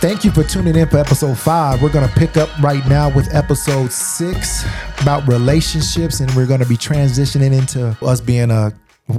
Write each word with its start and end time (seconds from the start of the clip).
Thank 0.00 0.24
you 0.24 0.30
for 0.30 0.42
tuning 0.42 0.76
in 0.76 0.88
for 0.88 0.96
episode 0.96 1.36
five. 1.36 1.82
We're 1.82 1.92
going 1.92 2.08
to 2.08 2.14
pick 2.14 2.38
up 2.38 2.48
right 2.62 2.82
now 2.88 3.14
with 3.14 3.34
episode 3.34 3.92
six 3.92 4.64
about 5.02 5.28
relationships, 5.28 6.20
and 6.20 6.34
we're 6.34 6.46
going 6.46 6.60
to 6.60 6.66
be 6.66 6.78
transitioning 6.78 7.52
into 7.52 7.94
us 8.02 8.18
being 8.18 8.50
a 8.50 8.72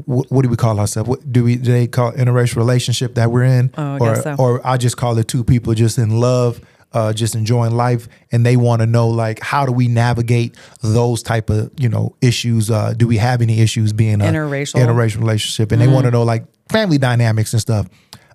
what, 0.05 0.41
do 0.41 0.49
we 0.49 0.55
call 0.55 0.79
ourselves? 0.79 1.07
What 1.07 1.31
do 1.31 1.43
we 1.43 1.57
do 1.57 1.71
they 1.71 1.85
call 1.85 2.13
interracial 2.13 2.55
relationship 2.55 3.13
that 3.13 3.29
we're 3.29 3.43
in? 3.43 3.71
Oh, 3.77 3.99
or 3.99 4.15
so. 4.15 4.35
or 4.39 4.65
I 4.65 4.77
just 4.77 4.97
call 4.97 5.15
it 5.19 5.27
two 5.27 5.43
people 5.43 5.75
just 5.75 5.99
in 5.99 6.19
love, 6.19 6.59
uh, 6.93 7.13
just 7.13 7.35
enjoying 7.35 7.75
life, 7.75 8.07
and 8.31 8.43
they 8.43 8.57
want 8.57 8.81
to 8.81 8.87
know 8.87 9.07
like 9.07 9.39
how 9.39 9.67
do 9.67 9.71
we 9.71 9.87
navigate 9.87 10.57
those 10.81 11.21
type 11.21 11.51
of 11.51 11.71
you 11.77 11.89
know 11.89 12.15
issues? 12.21 12.71
Uh, 12.71 12.95
do 12.97 13.07
we 13.07 13.17
have 13.17 13.43
any 13.43 13.59
issues 13.59 13.93
being 13.93 14.19
a 14.19 14.23
Interracial. 14.25 14.83
interracial 14.83 15.19
relationship? 15.19 15.71
And 15.71 15.79
they 15.79 15.87
want 15.87 16.05
to 16.05 16.11
know 16.11 16.23
like 16.23 16.45
family 16.71 16.97
dynamics 16.97 17.53
and 17.53 17.61
stuff. 17.61 17.85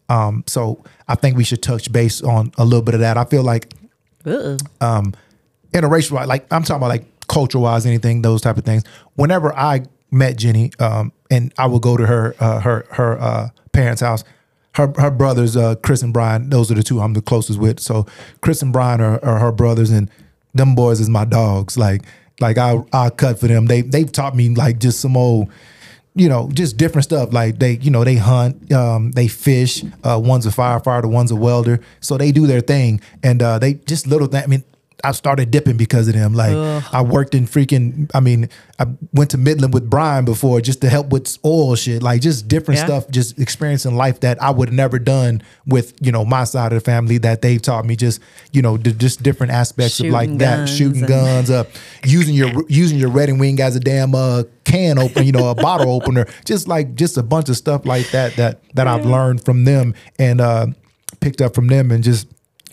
Um, 0.08 0.44
so 0.46 0.84
I 1.08 1.14
think 1.14 1.36
we 1.36 1.44
should 1.44 1.62
touch 1.62 1.90
base 1.92 2.22
on 2.22 2.52
a 2.58 2.64
little 2.64 2.82
bit 2.82 2.94
of 2.94 3.00
that. 3.00 3.16
I 3.16 3.24
feel 3.24 3.42
like 3.42 3.72
Ugh. 4.24 4.58
interracial, 5.72 6.26
like 6.26 6.52
I'm 6.52 6.62
talking 6.62 6.76
about 6.76 6.88
like 6.88 7.26
culture 7.28 7.58
wise, 7.58 7.86
anything, 7.86 8.22
those 8.22 8.40
type 8.40 8.56
of 8.56 8.64
things. 8.64 8.84
Whenever 9.14 9.54
I 9.54 9.82
met 10.10 10.36
Jenny, 10.36 10.72
um, 10.78 11.12
and 11.30 11.52
I 11.58 11.66
would 11.66 11.82
go 11.82 11.96
to 11.96 12.06
her 12.06 12.34
uh, 12.40 12.60
her 12.60 12.86
her 12.90 13.20
uh, 13.20 13.48
parents' 13.72 14.00
house. 14.00 14.24
Her 14.74 14.92
her 14.98 15.10
brothers, 15.10 15.56
uh, 15.56 15.76
Chris 15.76 16.02
and 16.02 16.12
Brian, 16.12 16.50
those 16.50 16.70
are 16.70 16.74
the 16.74 16.82
two 16.82 17.00
I'm 17.00 17.14
the 17.14 17.22
closest 17.22 17.58
with. 17.58 17.80
So 17.80 18.04
Chris 18.42 18.60
and 18.60 18.74
Brian 18.74 19.00
are, 19.00 19.24
are 19.24 19.38
her 19.38 19.50
brothers, 19.50 19.90
and 19.90 20.10
them 20.52 20.74
boys 20.74 21.00
is 21.00 21.08
my 21.08 21.24
dogs. 21.24 21.78
Like 21.78 22.02
like 22.40 22.58
I 22.58 22.82
I 22.92 23.10
cut 23.10 23.38
for 23.38 23.46
them. 23.46 23.66
They 23.66 23.80
they've 23.82 24.10
taught 24.10 24.36
me 24.36 24.50
like 24.50 24.78
just 24.78 25.00
some 25.00 25.16
old 25.16 25.50
you 26.16 26.28
know, 26.28 26.50
just 26.52 26.76
different 26.78 27.04
stuff. 27.04 27.32
Like 27.32 27.58
they, 27.58 27.76
you 27.76 27.90
know, 27.90 28.02
they 28.02 28.16
hunt, 28.16 28.72
um, 28.72 29.12
they 29.12 29.28
fish. 29.28 29.84
Uh, 30.02 30.20
one's 30.22 30.46
a 30.46 30.50
firefighter, 30.50 31.04
one's 31.04 31.30
a 31.30 31.36
welder. 31.36 31.80
So 32.00 32.16
they 32.16 32.32
do 32.32 32.46
their 32.46 32.60
thing, 32.62 33.00
and 33.22 33.42
uh, 33.42 33.58
they 33.58 33.74
just 33.74 34.06
little 34.06 34.26
thing. 34.26 34.42
I 34.42 34.46
mean, 34.46 34.64
I 35.04 35.12
started 35.12 35.50
dipping 35.50 35.76
because 35.76 36.08
of 36.08 36.14
them. 36.14 36.32
Like 36.32 36.54
I 36.92 37.02
worked 37.02 37.34
in 37.34 37.46
fracking. 37.46 38.10
I 38.14 38.20
mean, 38.20 38.48
I 38.78 38.86
went 39.12 39.30
to 39.32 39.38
Midland 39.38 39.74
with 39.74 39.88
Brian 39.90 40.24
before 40.24 40.60
just 40.62 40.80
to 40.80 40.88
help 40.88 41.10
with 41.10 41.36
oil 41.44 41.74
shit. 41.76 42.02
Like 42.02 42.22
just 42.22 42.48
different 42.48 42.78
Yeah. 42.80 42.86
stuff, 42.86 43.10
just 43.10 43.38
experiencing 43.38 43.94
life 43.94 44.20
that 44.20 44.42
I 44.42 44.50
would 44.50 44.68
have 44.68 44.74
never 44.74 44.98
done 44.98 45.42
with 45.66 45.92
you 46.00 46.10
know 46.12 46.24
my 46.24 46.44
side 46.44 46.72
of 46.72 46.76
the 46.82 46.84
family 46.84 47.18
that 47.18 47.42
they've 47.42 47.60
taught 47.60 47.84
me. 47.84 47.94
Just 47.94 48.20
you 48.52 48.62
know, 48.62 48.76
d- 48.78 48.92
just 48.94 49.22
different 49.22 49.52
aspects 49.52 50.00
of 50.00 50.06
like 50.06 50.26
Shooting 50.28 50.38
that, 50.38 50.68
shooting 50.68 50.98
and- 51.00 51.08
guns, 51.08 51.50
uh, 51.50 51.64
using 52.04 52.34
your 52.34 52.50
using 52.68 52.98
your 52.98 53.10
red 53.10 53.28
and 53.28 53.38
wing 53.38 53.60
as 53.60 53.76
a 53.76 53.80
damn 53.80 54.14
uh, 54.14 54.44
can 54.64 54.98
opener, 54.98 55.22
you 55.22 55.32
know, 55.32 55.50
a 55.50 55.54
bottle 55.54 55.90
opener, 55.92 56.26
just 56.46 56.68
like 56.68 56.94
just 56.94 57.16
a 57.18 57.22
bunch 57.22 57.48
of 57.50 57.56
stuff 57.56 57.84
like 57.84 58.10
that 58.12 58.34
that 58.36 58.60
that 58.74 58.86
I've 58.88 59.04
learned 59.04 59.44
from 59.44 59.64
them 59.66 59.94
and 60.18 60.40
uh, 60.40 60.66
picked 61.20 61.42
up 61.42 61.54
from 61.54 61.66
them 61.68 61.90
and 61.90 62.02
just 62.02 62.26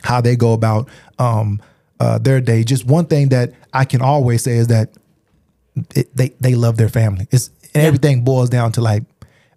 how 0.04 0.22
they 0.22 0.36
go 0.38 0.54
about 0.54 0.88
um, 1.20 1.62
uh, 2.04 2.18
their 2.20 2.42
day. 2.42 2.64
Just 2.64 2.86
one 2.86 3.06
thing 3.06 3.30
that 3.30 3.54
I 3.74 3.86
can 3.86 4.02
always 4.02 4.44
say 4.44 4.58
is 4.58 4.68
that 4.68 4.88
it, 5.96 6.16
they 6.16 6.30
they 6.40 6.56
love 6.56 6.78
their 6.78 6.90
family. 6.90 7.28
It's 7.32 7.50
and 7.74 7.84
everything 7.84 8.24
boils 8.24 8.50
down 8.50 8.72
to 8.74 8.82
like 8.82 9.04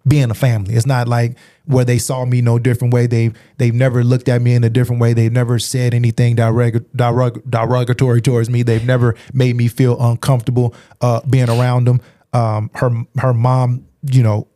being 0.07 0.31
a 0.31 0.33
family. 0.33 0.73
It's 0.75 0.85
not 0.85 1.07
like 1.07 1.37
where 1.65 1.83
they 1.85 1.97
saw 1.97 2.25
me 2.25 2.41
no 2.41 2.57
different 2.59 2.93
way. 2.93 3.07
They 3.07 3.31
they've 3.57 3.73
never 3.75 4.03
looked 4.03 4.29
at 4.29 4.41
me 4.41 4.55
in 4.55 4.63
a 4.63 4.69
different 4.69 5.01
way. 5.01 5.13
They've 5.13 5.31
never 5.31 5.59
said 5.59 5.93
anything 5.93 6.35
derog- 6.37 6.85
derog- 6.95 7.41
derogatory 7.49 8.21
towards 8.21 8.49
me. 8.49 8.63
They've 8.63 8.85
never 8.85 9.15
made 9.33 9.55
me 9.55 9.67
feel 9.67 9.97
uncomfortable 9.99 10.73
uh, 11.01 11.21
being 11.29 11.49
around 11.49 11.85
them. 11.85 12.01
Um, 12.33 12.71
her 12.75 12.89
her 13.19 13.33
mom, 13.33 13.85
you 14.09 14.23
know, 14.23 14.47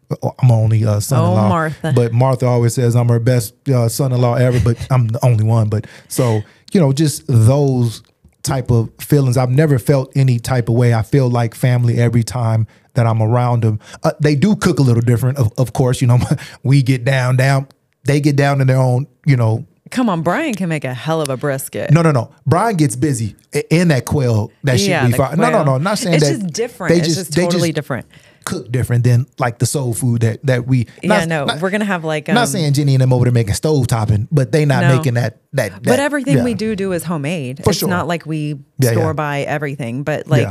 I'm 0.41 0.51
only 0.51 0.83
uh, 0.85 0.99
son-in-law, 0.99 1.45
Oh, 1.45 1.49
Martha. 1.49 1.93
but 1.95 2.11
Martha 2.13 2.45
always 2.45 2.73
says 2.73 2.95
I'm 2.95 3.07
her 3.09 3.19
best 3.19 3.53
uh, 3.69 3.87
son-in-law 3.89 4.35
ever, 4.35 4.59
but 4.59 4.75
I'm 4.91 5.07
the 5.07 5.23
only 5.25 5.43
one. 5.43 5.69
But 5.69 5.85
so 6.07 6.41
you 6.71 6.79
know, 6.79 6.93
just 6.93 7.23
those 7.27 8.01
type 8.43 8.71
of 8.71 8.89
feelings. 8.99 9.37
I've 9.37 9.51
never 9.51 9.77
felt 9.77 10.11
any 10.15 10.39
type 10.39 10.69
of 10.69 10.75
way. 10.75 10.93
I 10.93 11.03
feel 11.03 11.29
like 11.29 11.53
family 11.53 11.97
every 11.99 12.23
time 12.23 12.67
that 12.95 13.05
I'm 13.05 13.21
around 13.21 13.63
them. 13.63 13.79
Uh, 14.03 14.11
they 14.19 14.35
do 14.35 14.55
cook 14.55 14.79
a 14.79 14.81
little 14.81 15.01
different, 15.01 15.37
of, 15.37 15.51
of 15.57 15.73
course. 15.73 16.01
You 16.01 16.07
know, 16.07 16.19
we 16.63 16.81
get 16.81 17.03
down, 17.05 17.37
down. 17.37 17.67
They 18.05 18.19
get 18.19 18.35
down 18.35 18.61
in 18.61 18.67
their 18.67 18.77
own. 18.77 19.07
You 19.25 19.37
know, 19.37 19.65
Come 19.91 20.09
on, 20.09 20.21
Brian 20.23 20.53
can 20.55 20.69
make 20.69 20.85
a 20.85 20.93
hell 20.93 21.21
of 21.21 21.29
a 21.29 21.35
brisket. 21.37 21.91
no, 21.91 22.01
no, 22.01 22.11
no. 22.11 22.31
Brian 22.47 22.77
gets 22.77 22.95
busy 22.95 23.35
in 23.69 23.89
that 23.89 24.05
quail. 24.05 24.51
That 24.63 24.79
shit 24.79 24.89
Yeah, 24.89 25.05
we 25.05 25.11
the 25.11 25.17
fry. 25.17 25.35
No, 25.35 25.49
no, 25.49 25.63
no. 25.63 25.77
Not 25.77 25.97
saying 25.97 26.15
It's 26.15 26.29
that. 26.29 26.39
just 26.39 26.53
different. 26.53 26.95
It's 26.97 27.13
just 27.13 27.33
totally 27.33 27.71
different. 27.73 28.07
Cook 28.43 28.71
different 28.71 29.03
than 29.03 29.27
like 29.37 29.59
the 29.59 29.65
soul 29.65 29.93
food 29.93 30.21
that 30.21 30.43
that 30.45 30.65
we. 30.67 30.87
Yeah, 31.03 31.25
no, 31.25 31.45
not- 31.45 31.61
we're 31.61 31.69
gonna 31.69 31.85
have 31.85 32.03
like. 32.03 32.27
not 32.27 32.37
um, 32.37 32.45
saying 32.47 32.73
Jenny 32.73 32.95
and 32.95 33.01
them 33.01 33.13
over 33.13 33.25
there 33.25 33.31
making 33.33 33.53
stove 33.53 33.87
topping, 33.87 34.27
but 34.31 34.51
they 34.51 34.65
not 34.65 34.81
No. 34.81 34.97
making 34.97 35.13
that 35.13 35.37
that. 35.53 35.83
But 35.83 35.99
everything 35.99 36.37
yeah. 36.37 36.43
we 36.43 36.53
do 36.55 36.75
do 36.75 36.91
is 36.91 37.03
homemade. 37.03 37.63
For 37.63 37.69
it's 37.69 37.79
sure. 37.79 37.89
not 37.89 38.07
like 38.07 38.25
we 38.25 38.59
Yeah, 38.79 38.91
store 38.91 39.03
yeah. 39.07 39.13
buy 39.13 39.41
everything. 39.41 40.03
But 40.03 40.27
like, 40.27 40.47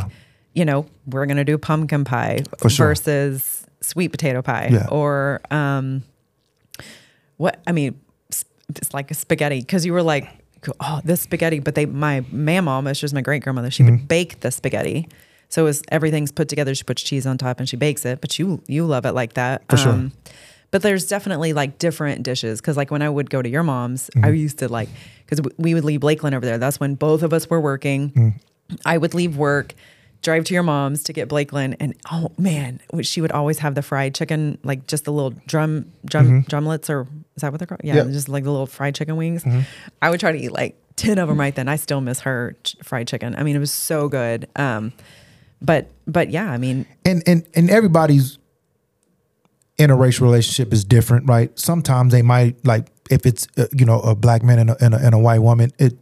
you 0.55 0.65
know, 0.65 0.87
we're 1.07 1.27
gonna 1.27 1.45
do 1.45 1.59
pumpkin 1.59 2.05
pie 2.05 2.45
For 2.59 2.71
sure. 2.71 2.87
versus 2.89 3.67
sweet 3.81 4.09
potato 4.09 4.41
pie, 4.43 4.87
or 4.91 5.41
um, 5.51 6.05
what? 7.39 7.61
I 7.67 7.73
mean, 7.73 8.01
it's 8.69 8.95
like 8.95 9.11
a 9.11 9.15
spaghetti 9.15 9.61
because 9.61 9.85
you 9.85 9.93
were 9.93 10.03
like, 10.03 10.29
oh, 10.81 11.01
this 11.05 11.23
spaghetti. 11.23 11.59
But 11.61 11.75
they, 11.75 11.87
my 11.87 12.25
mom, 12.61 12.87
it's 12.87 13.01
just 13.01 13.15
my 13.15 13.21
great 13.23 13.43
grandmother. 13.43 13.71
She 13.71 13.83
Mm-hmm. 13.83 13.93
would 13.93 14.09
bake 14.09 14.41
the 14.41 14.51
spaghetti. 14.51 15.09
So 15.51 15.67
it's 15.67 15.83
everything's 15.91 16.33
put 16.33 16.49
together. 16.49 16.75
She 16.75 16.85
puts 16.85 17.03
cheese 17.03 17.27
on 17.27 17.37
top 17.37 17.59
and 17.61 17.69
she 17.69 17.77
bakes 17.77 18.05
it. 18.07 18.21
But 18.23 18.39
you 18.39 18.63
you 18.67 18.87
love 18.87 19.05
it 19.05 19.13
like 19.13 19.35
that. 19.35 19.63
For 19.69 19.77
sure. 19.77 20.11
but 20.71 20.83
there's 20.83 21.07
definitely 21.07 21.53
like 21.53 21.79
different 21.79 22.23
dishes 22.23 22.61
because 22.61 22.77
like 22.77 22.91
when 22.91 23.03
I 23.03 23.09
would 23.11 23.29
go 23.31 23.43
to 23.43 23.49
your 23.49 23.63
mom's, 23.63 24.09
Mm-hmm. 24.15 24.25
I 24.25 24.29
used 24.31 24.59
to 24.61 24.69
like 24.69 24.89
because 25.27 25.41
we 25.59 25.75
would 25.75 25.85
leave 25.85 26.01
Blakeland 26.01 26.35
over 26.35 26.47
there. 26.47 26.59
That's 26.59 26.81
when 26.81 26.95
both 26.95 27.23
of 27.23 27.33
us 27.33 27.51
were 27.51 27.61
working. 27.61 28.11
Mm. 28.13 28.35
I 28.87 28.97
would 28.99 29.15
leave 29.15 29.37
work, 29.37 29.75
drive 30.23 30.45
to 30.45 30.55
your 30.55 30.63
mom's 30.63 31.03
to 31.05 31.13
get 31.13 31.29
Blakeland, 31.29 31.77
and 31.81 31.95
oh 32.13 32.31
man, 32.39 32.81
she 33.03 33.21
would 33.21 33.33
always 33.33 33.59
have 33.59 33.75
the 33.75 33.83
fried 33.83 34.15
chicken, 34.15 34.59
like 34.63 34.87
just 34.87 35.05
the 35.05 35.13
little 35.13 35.31
drum 35.49 35.91
drum 36.05 36.45
drumlets, 36.45 36.89
or 36.89 37.09
is 37.35 37.43
that 37.43 37.51
what 37.53 37.59
they're 37.59 37.67
called? 37.67 37.81
Yeah, 37.83 37.97
Mm-hmm. 37.97 38.09
Yeah. 38.09 38.13
just 38.15 38.29
like 38.29 38.45
the 38.45 38.51
little 38.53 38.67
fried 38.67 38.95
chicken 38.95 39.17
wings. 39.17 39.43
Mm-hmm. 39.43 39.61
I 40.01 40.11
would 40.11 40.21
try 40.21 40.31
to 40.31 40.39
eat 40.39 40.53
like 40.53 40.77
ten 40.95 41.19
of 41.19 41.27
them 41.29 41.41
right 41.41 41.55
then. 41.57 41.67
I 41.69 41.75
still 41.77 42.01
miss 42.01 42.21
her 42.21 42.55
ch- 42.63 42.77
fried 42.85 43.09
chicken. 43.09 43.35
I 43.35 43.43
mean, 43.43 43.57
it 43.57 43.61
was 43.61 43.73
so 43.73 44.09
good. 44.09 44.47
Um, 44.55 44.93
but 45.63 45.89
but 46.07 46.31
yeah, 46.31 46.51
I 46.51 46.57
mean, 46.59 46.87
and 47.05 47.23
and 47.27 47.47
and 47.55 47.71
everybody's 47.71 48.39
interracial 49.79 50.23
relationship 50.23 50.73
is 50.73 50.85
different, 50.85 51.27
right? 51.29 51.57
Sometimes 51.59 52.13
they 52.13 52.23
might 52.23 52.65
like 52.67 52.87
if 53.11 53.27
it's 53.27 53.47
uh, 53.57 53.67
you 53.77 53.85
know 53.85 54.01
a 54.01 54.15
black 54.15 54.43
man 54.43 54.59
and 54.59 54.71
a, 54.71 54.85
and 54.85 54.95
a, 54.95 54.99
and 54.99 55.15
a 55.15 55.19
white 55.19 55.41
woman, 55.41 55.71
it 55.79 55.97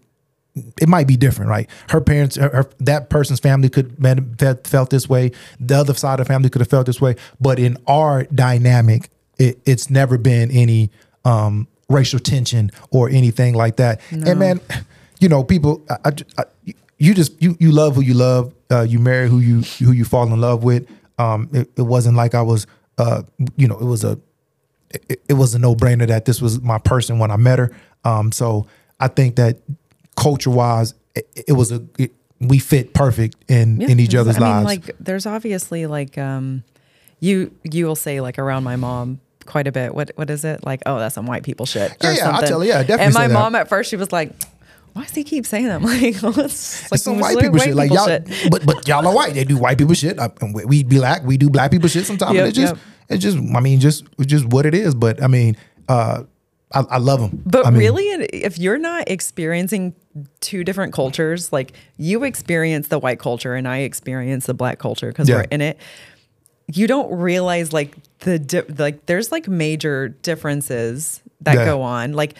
it 0.80 0.88
might 0.88 1.06
be 1.06 1.16
different, 1.16 1.48
right? 1.50 1.68
Her 1.90 2.00
parents, 2.00 2.34
her, 2.36 2.48
her- 2.48 2.70
that 2.80 3.10
person's 3.10 3.38
family 3.38 3.68
could 3.68 3.94
have 4.40 4.60
felt, 4.66 4.90
this 4.90 5.08
way. 5.08 5.30
The 5.60 5.76
other 5.76 5.94
side 5.94 6.18
of 6.18 6.26
the 6.26 6.32
family 6.32 6.50
could 6.50 6.60
have 6.60 6.68
felt 6.70 6.86
this 6.86 7.00
way. 7.00 7.14
But 7.40 7.60
in 7.60 7.76
our 7.86 8.24
dynamic, 8.24 9.08
it, 9.38 9.60
it's 9.64 9.88
never 9.88 10.18
been 10.18 10.50
any 10.50 10.90
um, 11.24 11.68
racial 11.88 12.18
tension 12.18 12.72
or 12.90 13.08
anything 13.08 13.54
like 13.54 13.76
that. 13.76 14.00
And 14.10 14.40
man, 14.40 14.60
you 15.20 15.28
know, 15.28 15.44
people, 15.44 15.84
I, 15.88 15.96
I, 16.06 16.12
I- 16.38 16.74
you 17.00 17.14
just 17.14 17.40
you 17.40 17.56
you 17.60 17.70
love 17.70 17.94
who 17.94 18.00
you 18.00 18.14
love. 18.14 18.52
Uh, 18.70 18.82
you 18.82 18.98
marry 18.98 19.28
who 19.28 19.38
you 19.40 19.62
who 19.84 19.92
you 19.92 20.04
fall 20.04 20.24
in 20.32 20.40
love 20.40 20.62
with. 20.64 20.86
Um, 21.18 21.48
it, 21.52 21.70
it 21.76 21.82
wasn't 21.82 22.16
like 22.16 22.34
I 22.34 22.42
was, 22.42 22.66
uh, 22.98 23.22
you 23.56 23.66
know, 23.66 23.78
it 23.78 23.84
was 23.84 24.04
a 24.04 24.18
it, 25.08 25.22
it 25.28 25.34
was 25.34 25.54
a 25.54 25.58
no 25.58 25.74
brainer 25.74 26.06
that 26.06 26.24
this 26.26 26.40
was 26.42 26.60
my 26.60 26.78
person 26.78 27.18
when 27.18 27.30
I 27.30 27.36
met 27.36 27.58
her. 27.58 27.70
Um, 28.04 28.30
so 28.32 28.66
I 29.00 29.08
think 29.08 29.36
that 29.36 29.58
culture 30.16 30.50
wise, 30.50 30.94
it, 31.14 31.44
it 31.48 31.52
was 31.52 31.72
a 31.72 31.82
it, 31.98 32.12
we 32.40 32.58
fit 32.58 32.94
perfect 32.94 33.36
in 33.48 33.80
Yeah, 33.80 33.88
in 33.88 34.00
each 34.00 34.14
other's 34.14 34.36
I 34.36 34.40
mean, 34.40 34.48
lives. 34.48 34.64
like 34.64 34.96
there's 35.00 35.26
obviously 35.26 35.86
like 35.86 36.16
um 36.18 36.62
you 37.20 37.52
you 37.64 37.86
will 37.86 37.96
say 37.96 38.20
like 38.20 38.38
around 38.38 38.64
my 38.64 38.76
mom 38.76 39.20
quite 39.44 39.66
a 39.66 39.72
bit. 39.72 39.94
What 39.94 40.12
what 40.16 40.28
is 40.30 40.44
it? 40.44 40.64
Like, 40.64 40.82
oh, 40.86 40.98
that's 40.98 41.14
some 41.14 41.26
white 41.26 41.42
people 41.42 41.66
shit. 41.66 41.96
Yeah, 42.02 42.10
or 42.10 42.12
yeah, 42.12 42.24
something. 42.24 42.48
tell 42.48 42.62
you, 42.62 42.70
yeah, 42.70 42.82
definitely 42.82 43.04
And 43.06 43.14
my 43.14 43.26
mom 43.28 43.54
at 43.54 43.68
first 43.68 43.90
she 43.90 43.96
was 43.96 44.12
like, 44.12 44.30
Why 44.98 45.04
does 45.04 45.14
he 45.14 45.22
keep 45.22 45.46
saying 45.46 45.66
that? 45.66 45.76
I'm 45.76 45.82
like, 45.84 46.20
well, 46.20 46.36
it's 46.40 46.90
like 46.90 47.00
some 47.00 47.20
white 47.20 47.36
white 47.36 47.44
people 47.44 47.58
shit, 47.60 47.76
like 47.76 47.90
people 47.92 48.08
y'all, 48.08 48.50
but 48.50 48.66
but 48.66 48.88
y'all 48.88 49.06
are 49.06 49.14
white. 49.14 49.32
They 49.32 49.44
do 49.44 49.56
white 49.56 49.78
people 49.78 49.94
shit. 49.94 50.18
And 50.18 50.52
we, 50.52 50.64
we 50.64 50.82
black. 50.82 51.22
We 51.22 51.36
do 51.36 51.48
black 51.48 51.70
people 51.70 51.88
shit 51.88 52.04
sometimes. 52.04 52.34
Yep, 52.34 52.48
it's 52.48 52.56
just, 52.56 52.74
yep. 52.74 52.82
it's 53.08 53.22
just. 53.22 53.38
I 53.54 53.60
mean, 53.60 53.78
just 53.78 54.04
just 54.22 54.46
what 54.46 54.66
it 54.66 54.74
is. 54.74 54.96
But 54.96 55.22
I 55.22 55.28
mean, 55.28 55.56
uh, 55.88 56.24
I, 56.72 56.80
I 56.90 56.98
love 56.98 57.20
them. 57.20 57.40
But 57.46 57.64
I 57.64 57.70
mean, 57.70 57.78
really, 57.78 58.06
if 58.08 58.58
you're 58.58 58.76
not 58.76 59.08
experiencing 59.08 59.94
two 60.40 60.64
different 60.64 60.92
cultures, 60.92 61.52
like 61.52 61.74
you 61.96 62.24
experience 62.24 62.88
the 62.88 62.98
white 62.98 63.20
culture 63.20 63.54
and 63.54 63.68
I 63.68 63.78
experience 63.78 64.46
the 64.46 64.54
black 64.54 64.80
culture 64.80 65.08
because 65.08 65.28
Yeah. 65.28 65.36
we're 65.36 65.42
in 65.52 65.60
it, 65.60 65.78
you 66.66 66.88
don't 66.88 67.16
realize 67.16 67.72
like 67.72 67.94
the 68.20 68.40
di- 68.40 68.62
like 68.76 69.06
there's 69.06 69.30
like 69.30 69.46
major 69.46 70.08
differences 70.08 71.22
that 71.42 71.54
Yeah. 71.54 71.64
go 71.66 71.82
on. 71.82 72.14
Like 72.14 72.34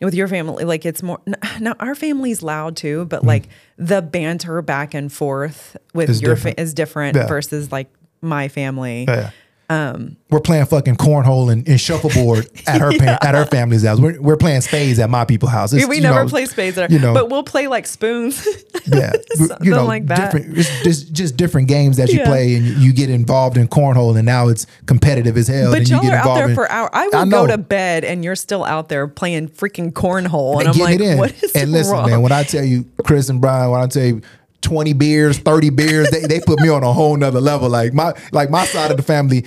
with 0.00 0.14
your 0.14 0.28
family, 0.28 0.64
like 0.64 0.84
it's 0.86 1.02
more 1.02 1.20
now 1.60 1.74
our 1.80 1.94
family's 1.94 2.42
loud 2.42 2.76
too, 2.76 3.04
but 3.06 3.20
hmm. 3.20 3.28
like 3.28 3.48
the 3.76 4.02
banter 4.02 4.62
back 4.62 4.94
and 4.94 5.12
forth 5.12 5.76
with. 5.94 6.10
Is 6.10 6.22
your 6.22 6.34
different. 6.34 6.56
fa- 6.56 6.62
is 6.62 6.74
different 6.74 7.16
Yeah. 7.16 7.26
versus 7.26 7.70
like 7.70 7.88
my 8.20 8.48
family. 8.48 9.04
Yeah. 9.08 9.30
Um, 9.70 10.16
we're 10.30 10.40
playing 10.40 10.66
fucking 10.66 10.96
cornhole 10.96 11.52
and, 11.52 11.66
and 11.68 11.80
shuffleboard 11.80 12.48
at 12.66 12.80
her 12.80 12.90
pa- 12.90 13.18
at 13.22 13.36
her 13.36 13.44
family's 13.44 13.84
house. 13.84 14.00
We're, 14.00 14.20
we're 14.20 14.36
playing 14.36 14.62
spades 14.62 14.98
at 14.98 15.08
my 15.08 15.24
people's 15.24 15.52
house. 15.52 15.72
It's, 15.72 15.86
we 15.86 16.00
never 16.00 16.24
know, 16.24 16.28
play 16.28 16.46
spades 16.46 16.74
there, 16.74 16.90
You 16.90 16.98
know, 16.98 17.14
but 17.14 17.30
we'll 17.30 17.44
play 17.44 17.68
like 17.68 17.86
spoons. 17.86 18.44
yeah, 18.86 19.12
something 19.34 19.58
you 19.64 19.70
know, 19.70 19.84
like 19.84 20.06
that. 20.06 20.32
different. 20.32 20.58
It's 20.58 20.82
just 20.82 21.12
just 21.12 21.36
different 21.36 21.68
games 21.68 21.98
that 21.98 22.08
you 22.08 22.18
Yeah. 22.18 22.24
play, 22.26 22.56
and 22.56 22.66
you, 22.66 22.92
get 22.92 23.10
involved 23.10 23.56
in 23.56 23.68
cornhole, 23.68 24.16
and 24.16 24.26
now 24.26 24.48
it's 24.48 24.66
competitive 24.86 25.36
as 25.36 25.46
hell. 25.46 25.70
But 25.70 25.88
y'all 25.88 26.02
you 26.02 26.08
are 26.10 26.16
get 26.16 26.26
out 26.26 26.34
there 26.34 26.48
in, 26.48 26.54
for 26.56 26.68
hours. 26.68 26.90
I 26.92 27.06
will 27.06 27.26
go 27.30 27.46
to 27.46 27.56
bed 27.56 28.04
and 28.04 28.24
you're 28.24 28.34
still 28.34 28.64
out 28.64 28.88
there 28.88 29.06
playing 29.06 29.50
freaking 29.50 29.92
cornhole, 29.92 30.58
and 30.58 30.68
and 30.68 30.82
I'm 30.82 30.98
like, 30.98 31.18
what 31.18 31.42
is 31.44 31.52
and 31.52 31.70
listen, 31.70 31.92
wrong? 31.92 32.10
man, 32.10 32.22
when 32.22 32.32
I 32.32 32.42
tell 32.42 32.64
you, 32.64 32.86
Chris 33.04 33.28
and 33.28 33.40
Brian, 33.40 33.70
when 33.70 33.80
I 33.80 33.86
tell 33.86 34.04
you. 34.04 34.22
20 34.62 34.92
beers, 34.92 35.38
30 35.38 35.70
beers, 35.70 36.10
they, 36.10 36.20
they 36.20 36.38
put 36.38 36.60
me 36.60 36.68
on 36.68 36.82
a 36.82 36.92
whole 36.92 37.16
nother 37.16 37.40
level. 37.40 37.70
Like 37.70 37.94
my 37.94 38.12
like 38.30 38.50
my 38.50 38.66
side 38.66 38.90
of 38.90 38.98
the 38.98 39.02
family, 39.02 39.46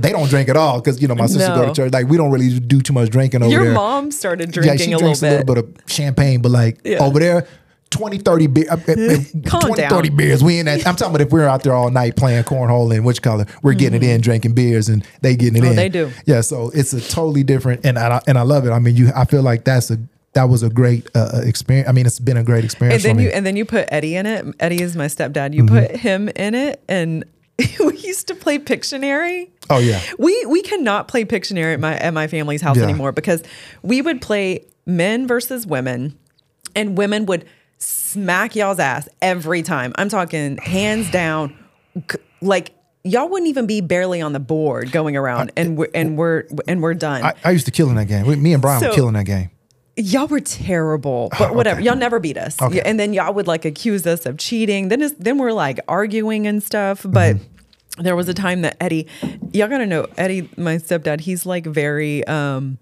they 0.00 0.10
don't 0.12 0.28
drink 0.28 0.48
at 0.48 0.56
all 0.56 0.80
because 0.80 1.00
you 1.02 1.08
know 1.08 1.14
my 1.14 1.26
sister 1.26 1.52
go 1.54 1.66
to 1.66 1.72
church. 1.74 1.92
Like 1.92 2.08
we 2.08 2.16
don't 2.16 2.30
really 2.30 2.58
do 2.60 2.80
too 2.80 2.92
much 2.92 3.10
drinking 3.10 3.42
over 3.42 3.50
Your 3.50 3.60
there. 3.62 3.72
Your 3.72 3.74
mom 3.80 4.10
started 4.10 4.48
yeah, 4.54 4.62
drinking 4.62 4.78
she 4.78 4.92
a 4.92 4.96
little 4.96 5.00
drinks 5.08 5.20
bit. 5.20 5.28
a 5.28 5.38
little 5.44 5.54
bit 5.54 5.64
of 5.84 5.90
champagne, 5.90 6.40
but 6.42 6.50
like 6.52 6.80
Yeah. 6.84 6.98
over 7.04 7.18
there, 7.18 7.46
20, 7.90 8.18
30 8.18 8.46
beers, 8.48 8.68
Calm 9.46 9.60
20, 9.62 9.74
down. 9.76 9.90
30 9.90 10.08
beers. 10.10 10.44
We 10.44 10.58
in 10.58 10.66
that. 10.66 10.86
I'm 10.86 10.94
talking 10.94 11.14
about 11.14 11.26
if 11.26 11.32
we're 11.32 11.46
out 11.48 11.62
there 11.62 11.72
all 11.72 11.90
night 11.90 12.16
playing 12.16 12.44
cornhole 12.44 12.94
and 12.94 13.04
which 13.04 13.22
color, 13.22 13.46
we're 13.62 13.72
getting 13.74 14.02
it 14.02 14.06
in, 14.06 14.20
drinking 14.20 14.52
beers, 14.52 14.88
and 14.90 15.06
they 15.22 15.36
getting 15.36 15.56
it 15.56 15.60
Mm-hmm. 15.60 15.66
Oh, 15.68 15.70
in. 15.70 15.76
they 15.76 15.88
do. 15.88 16.10
Yeah, 16.26 16.42
so 16.42 16.70
it's 16.74 16.92
a 16.92 17.00
totally 17.00 17.42
different, 17.44 17.86
and 17.86 17.98
I, 17.98 18.20
and 18.26 18.36
I 18.38 18.42
love 18.42 18.66
it. 18.66 18.70
I 18.72 18.78
mean, 18.78 18.94
you, 18.94 19.10
I 19.16 19.24
feel 19.24 19.42
like 19.42 19.64
that's 19.64 19.90
a 19.90 19.98
that 20.34 20.44
was 20.50 20.62
a 20.62 20.68
great 20.68 21.08
uh, 21.16 21.30
uh, 21.36 21.40
experience. 21.44 21.88
I 21.88 21.92
mean, 21.92 22.04
it's 22.04 22.18
been 22.20 22.36
a 22.36 22.44
great 22.44 22.62
experience. 22.62 23.02
and 23.02 23.08
then 23.08 23.14
for 23.16 23.18
me. 23.20 23.24
you 23.24 23.30
and 23.30 23.46
then 23.46 23.56
you 23.56 23.64
put 23.64 23.88
Eddie 23.90 24.14
in 24.16 24.26
it. 24.26 24.44
Eddie 24.60 24.82
is 24.82 24.94
my 24.94 25.06
stepdad. 25.06 25.54
You 25.54 25.64
Mm-hmm. 25.64 25.78
put 25.86 25.96
him 25.96 26.28
in 26.28 26.54
it, 26.54 26.82
and 26.88 27.24
we 27.80 27.96
used 27.98 28.28
to 28.28 28.34
play 28.34 28.58
Pictionary. 28.58 29.50
oh 29.70 29.78
yeah, 29.78 30.00
We 30.18 30.44
we 30.46 30.62
cannot 30.62 31.08
play 31.08 31.24
Pictionary 31.24 31.74
at 31.74 31.80
my 31.80 31.96
at 31.98 32.12
my 32.14 32.26
family's 32.26 32.62
house 32.62 32.76
Yeah. 32.76 32.84
anymore 32.84 33.12
because 33.12 33.42
we 33.82 34.00
would 34.02 34.20
play 34.22 34.64
men 34.86 35.26
versus 35.26 35.66
women, 35.66 36.16
and 36.76 36.96
women 36.96 37.26
would 37.26 37.44
smack 37.78 38.56
y'all's 38.56 38.78
ass 38.78 39.08
every 39.22 39.62
time. 39.62 39.92
I'm 39.96 40.08
talking 40.08 40.56
hands 40.58 41.10
down, 41.12 41.56
like 42.40 42.72
y'all 43.04 43.28
wouldn't 43.28 43.48
even 43.48 43.66
be 43.66 43.80
barely 43.80 44.20
on 44.20 44.32
the 44.32 44.40
board 44.40 44.92
going 44.92 45.16
around, 45.16 45.50
and 45.56 45.76
we're 45.76 45.88
and 45.94 46.16
we're 46.16 46.44
and 46.66 46.82
we're 46.82 46.94
done. 46.94 47.22
I, 47.22 47.34
I 47.44 47.50
used 47.50 47.66
to 47.66 47.72
kill 47.72 47.88
in 47.90 47.96
that 47.96 48.06
game. 48.06 48.26
We- 48.26 48.36
Me 48.36 48.52
and 48.52 48.62
Brian 48.62 48.82
were 48.82 48.94
killing 48.94 49.14
that 49.14 49.26
game. 49.26 49.50
Y'all 49.98 50.26
were 50.28 50.40
terrible, 50.40 51.28
but 51.38 51.54
whatever. 51.54 51.80
okay. 51.80 51.86
Y'all 51.86 51.96
never 51.96 52.18
beat 52.20 52.36
us. 52.38 52.60
Okay. 52.62 52.80
And 52.80 52.98
then 52.98 53.12
y'all 53.12 53.34
would 53.34 53.46
like 53.46 53.64
accuse 53.64 54.06
us 54.06 54.24
of 54.26 54.38
cheating. 54.38 54.88
Then 54.88 55.00
then 55.18 55.38
we're 55.38 55.52
like 55.52 55.78
arguing 55.88 56.46
and 56.46 56.62
stuff. 56.62 57.04
But 57.06 57.36
Mm-hmm. 57.36 58.02
there 58.04 58.14
was 58.16 58.28
a 58.28 58.34
time 58.34 58.62
that 58.62 58.76
Eddie, 58.80 59.06
y'all 59.52 59.68
gotta 59.68 59.86
know 59.86 60.06
Eddie, 60.16 60.48
my 60.56 60.76
stepdad. 60.76 61.20
He's 61.20 61.44
like 61.44 61.66
very 61.66 62.24
um, 62.26 62.78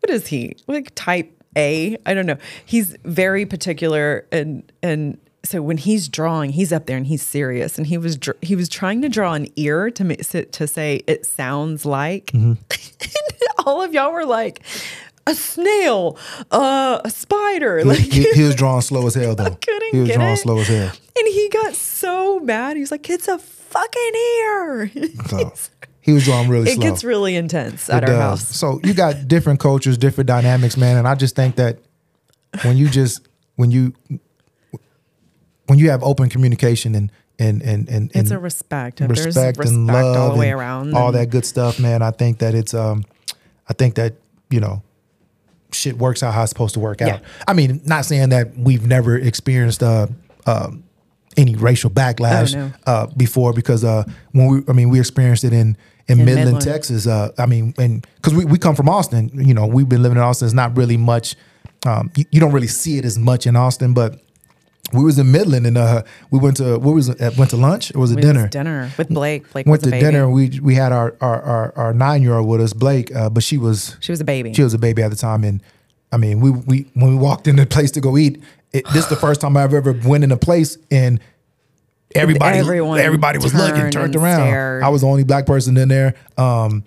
what 0.00 0.10
is 0.10 0.26
he 0.26 0.56
like 0.66 0.92
type 0.94 1.30
A? 1.56 1.96
I 2.04 2.14
don't 2.14 2.26
know. 2.26 2.38
He's 2.64 2.96
very 3.04 3.46
particular 3.46 4.26
and 4.32 4.70
and. 4.82 5.18
So 5.42 5.62
when 5.62 5.78
he's 5.78 6.06
drawing, 6.10 6.50
he's 6.50 6.70
up 6.70 6.84
there 6.84 6.98
and 6.98 7.06
he's 7.06 7.22
serious, 7.22 7.78
and 7.78 7.86
he 7.86 7.96
was 7.96 8.18
dr- 8.18 8.36
he 8.42 8.54
was 8.54 8.68
trying 8.68 9.00
to 9.00 9.08
draw 9.08 9.32
an 9.32 9.46
ear 9.56 9.90
to 9.92 10.44
to 10.44 10.66
say 10.66 11.00
it 11.06 11.24
sounds 11.24 11.86
like, 11.86 12.26
Mm-hmm. 12.26 12.50
and 13.00 13.66
all 13.66 13.80
of 13.80 13.94
y'all 13.94 14.12
were 14.12 14.26
like, 14.26 14.62
a 15.30 15.34
snail, 15.34 16.18
uh, 16.50 17.00
a 17.04 17.10
spider. 17.10 17.84
Like, 17.84 17.98
he, 17.98 18.30
he 18.32 18.42
was 18.42 18.54
drawing 18.62 18.82
slow 18.82 19.06
as 19.06 19.14
hell 19.14 19.34
though. 19.34 19.44
I 19.44 19.50
couldn't 19.50 19.92
he 19.92 19.98
was 20.00 20.08
get 20.08 20.16
drawing 20.16 20.32
it. 20.34 20.36
slow 20.38 20.58
as 20.58 20.68
hell. 20.68 20.92
and 21.18 21.28
he 21.28 21.48
got 21.48 21.74
so 21.74 22.40
mad. 22.40 22.76
He's 22.76 22.90
like, 22.90 23.08
it's 23.08 23.28
a 23.28 23.38
fucking 23.38 24.12
ear. 24.38 24.90
So 25.28 25.52
he 26.02 26.12
was 26.12 26.24
drawing 26.24 26.48
really 26.48 26.64
slow. 26.66 26.72
it 26.72 26.76
slow. 26.76 26.82
gets 26.90 27.04
really 27.04 27.36
intense 27.36 27.88
at 27.90 28.02
It 28.02 28.08
our 28.08 28.16
does. 28.16 28.40
house. 28.40 28.56
So 28.56 28.80
you 28.82 28.94
got 28.94 29.28
different 29.28 29.60
cultures, 29.60 29.96
different 29.98 30.28
dynamics, 30.28 30.76
man. 30.76 30.96
And 30.96 31.06
I 31.06 31.14
just 31.14 31.36
think 31.36 31.56
that 31.56 31.78
when 32.62 32.76
you 32.76 32.88
just 32.88 33.28
when 33.56 33.70
you 33.70 33.92
when 35.66 35.78
you 35.78 35.90
have 35.90 36.02
open 36.02 36.28
communication 36.28 36.94
and 36.94 37.12
and 37.38 37.62
and 37.62 37.88
and, 37.88 38.10
It's 38.14 38.30
a 38.30 38.38
respect. 38.38 39.00
Respect 39.00 39.58
respect 39.58 39.58
and 39.70 39.86
love 39.86 40.16
all 40.16 40.32
the 40.34 40.38
way 40.40 40.50
around. 40.50 40.94
all 40.94 41.12
that 41.12 41.30
good 41.30 41.44
stuff, 41.46 41.78
man. 41.78 42.02
I 42.02 42.10
think 42.10 42.38
that 42.38 42.54
it's 42.54 42.74
um 42.74 43.04
I 43.68 43.72
think 43.72 43.94
that, 43.94 44.14
you 44.50 44.58
know, 44.60 44.82
shit 45.80 45.98
works 45.98 46.22
out 46.22 46.32
how 46.34 46.42
it's 46.42 46.50
supposed 46.54 46.74
to 46.74 46.80
work 46.80 47.00
out. 47.02 47.08
Yeah. 47.08 47.28
I 47.48 47.52
mean, 47.54 47.80
not 47.84 48.04
saying 48.04 48.28
that 48.30 48.46
we've 48.56 48.86
never 48.86 49.16
experienced 49.16 49.82
uh 49.82 50.06
um 50.46 50.84
any 51.36 51.54
racial 51.54 51.90
backlash 51.90 52.54
Oh, 52.54 52.58
no. 52.58 52.72
uh 52.86 53.06
before 53.16 53.52
because 53.52 53.82
uh 53.84 54.02
when 54.32 54.46
we 54.48 54.62
I 54.68 54.72
mean 54.72 54.88
we 54.90 54.98
experienced 54.98 55.44
it 55.44 55.52
in 55.52 55.76
in, 56.08 56.18
In 56.20 56.24
Midland, 56.26 56.44
Midland. 56.52 56.64
Texas. 56.64 57.06
Uh 57.06 57.30
I 57.38 57.46
mean 57.46 57.74
and 57.78 58.06
cuz 58.22 58.34
we 58.34 58.44
we 58.44 58.58
come 58.58 58.74
from 58.74 58.88
Austin, 58.88 59.30
you 59.34 59.54
know, 59.54 59.66
we've 59.66 59.88
been 59.88 60.02
living 60.02 60.18
in 60.18 60.24
Austin. 60.24 60.46
It's 60.46 60.54
not 60.54 60.76
really 60.76 60.96
much 60.96 61.36
um 61.86 62.10
you, 62.16 62.24
you 62.32 62.40
don't 62.40 62.52
really 62.52 62.66
see 62.82 62.98
it 62.98 63.04
as 63.04 63.18
much 63.18 63.46
in 63.46 63.56
Austin, 63.56 63.94
but 63.94 64.20
we 64.92 65.04
was 65.04 65.18
in 65.18 65.30
Midland 65.32 65.66
and 65.66 65.76
uh 65.78 66.02
we 66.30 66.38
went 66.38 66.56
to 66.58 66.78
what 66.78 66.94
was 66.94 67.08
it 67.08 67.36
went 67.38 67.50
to 67.50 67.56
lunch 67.56 67.94
or 67.94 68.00
was 68.00 68.12
it 68.12 68.16
We 68.16 68.22
dinner? 68.22 68.42
was 68.42 68.50
dinner 68.50 68.90
with 68.98 69.08
Blake. 69.08 69.50
Blake 69.52 69.66
went 69.66 69.82
to 69.84 69.90
baby. 69.90 70.04
dinner. 70.04 70.24
and 70.24 70.32
We 70.32 70.60
we 70.60 70.74
had 70.74 70.92
our 70.92 71.16
our 71.20 71.40
our, 71.42 71.72
our 71.76 71.94
nine 71.94 72.22
year 72.22 72.34
old 72.34 72.48
with 72.48 72.60
us, 72.60 72.72
Blake, 72.72 73.14
uh, 73.14 73.30
but 73.30 73.42
she 73.42 73.56
was 73.58 73.96
She 74.00 74.12
was 74.12 74.20
a 74.20 74.24
baby. 74.24 74.52
she 74.54 74.62
was 74.62 74.74
a 74.74 74.78
baby 74.78 75.02
at 75.02 75.10
the 75.10 75.16
time, 75.16 75.44
and 75.44 75.62
I 76.12 76.16
mean, 76.16 76.40
we 76.40 76.50
we 76.50 76.86
when 76.94 77.10
we 77.10 77.16
walked 77.16 77.46
in 77.46 77.56
the 77.56 77.66
place 77.66 77.90
to 77.92 78.00
go 78.00 78.16
eat, 78.18 78.42
it, 78.72 78.84
this 78.92 79.04
is 79.04 79.08
the 79.08 79.16
first 79.16 79.40
time 79.40 79.56
I've 79.56 79.74
ever 79.74 79.92
went 80.04 80.24
in 80.24 80.32
a 80.32 80.36
place 80.36 80.76
and 80.90 81.20
everybody 82.14 82.58
Everyone 82.58 82.98
everybody 82.98 83.38
was 83.38 83.54
looking, 83.54 83.76
turned 83.76 83.92
turned 83.92 84.16
around. 84.16 84.48
stared. 84.48 84.82
I 84.82 84.88
was 84.88 85.02
the 85.02 85.06
only 85.06 85.22
black 85.24 85.46
person 85.46 85.76
in 85.76 85.88
there. 85.88 86.14
Um, 86.36 86.84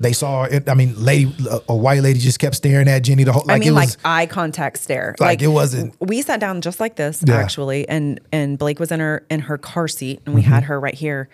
they 0.00 0.12
saw 0.12 0.44
it. 0.44 0.68
I 0.68 0.74
mean, 0.74 0.94
lady, 0.96 1.32
a, 1.68 1.76
white 1.76 2.02
lady 2.02 2.18
just 2.18 2.38
kept 2.38 2.56
staring 2.56 2.88
at 2.88 3.00
Jenny 3.00 3.22
the 3.24 3.32
whole. 3.32 3.44
Like 3.46 3.56
I 3.56 3.58
mean, 3.60 3.68
it 3.68 3.72
like 3.72 3.88
was, 3.88 3.98
eye 4.04 4.26
contact 4.26 4.78
stare. 4.78 5.14
Like, 5.20 5.42
it 5.42 5.48
wasn't- 5.48 5.94
We 6.00 6.22
sat 6.22 6.40
down 6.40 6.62
just 6.62 6.80
like 6.80 6.96
this 6.96 7.22
Yeah. 7.26 7.36
actually, 7.36 7.86
and 7.88 8.18
and 8.32 8.58
Blake 8.58 8.80
was 8.80 8.90
in 8.90 8.98
her 9.00 9.24
in 9.30 9.40
her 9.40 9.58
car 9.58 9.86
seat, 9.88 10.20
and 10.26 10.34
we 10.34 10.40
Mm-hmm. 10.42 10.50
had 10.50 10.62
her 10.64 10.80
right 10.80 10.94
here, 10.94 11.28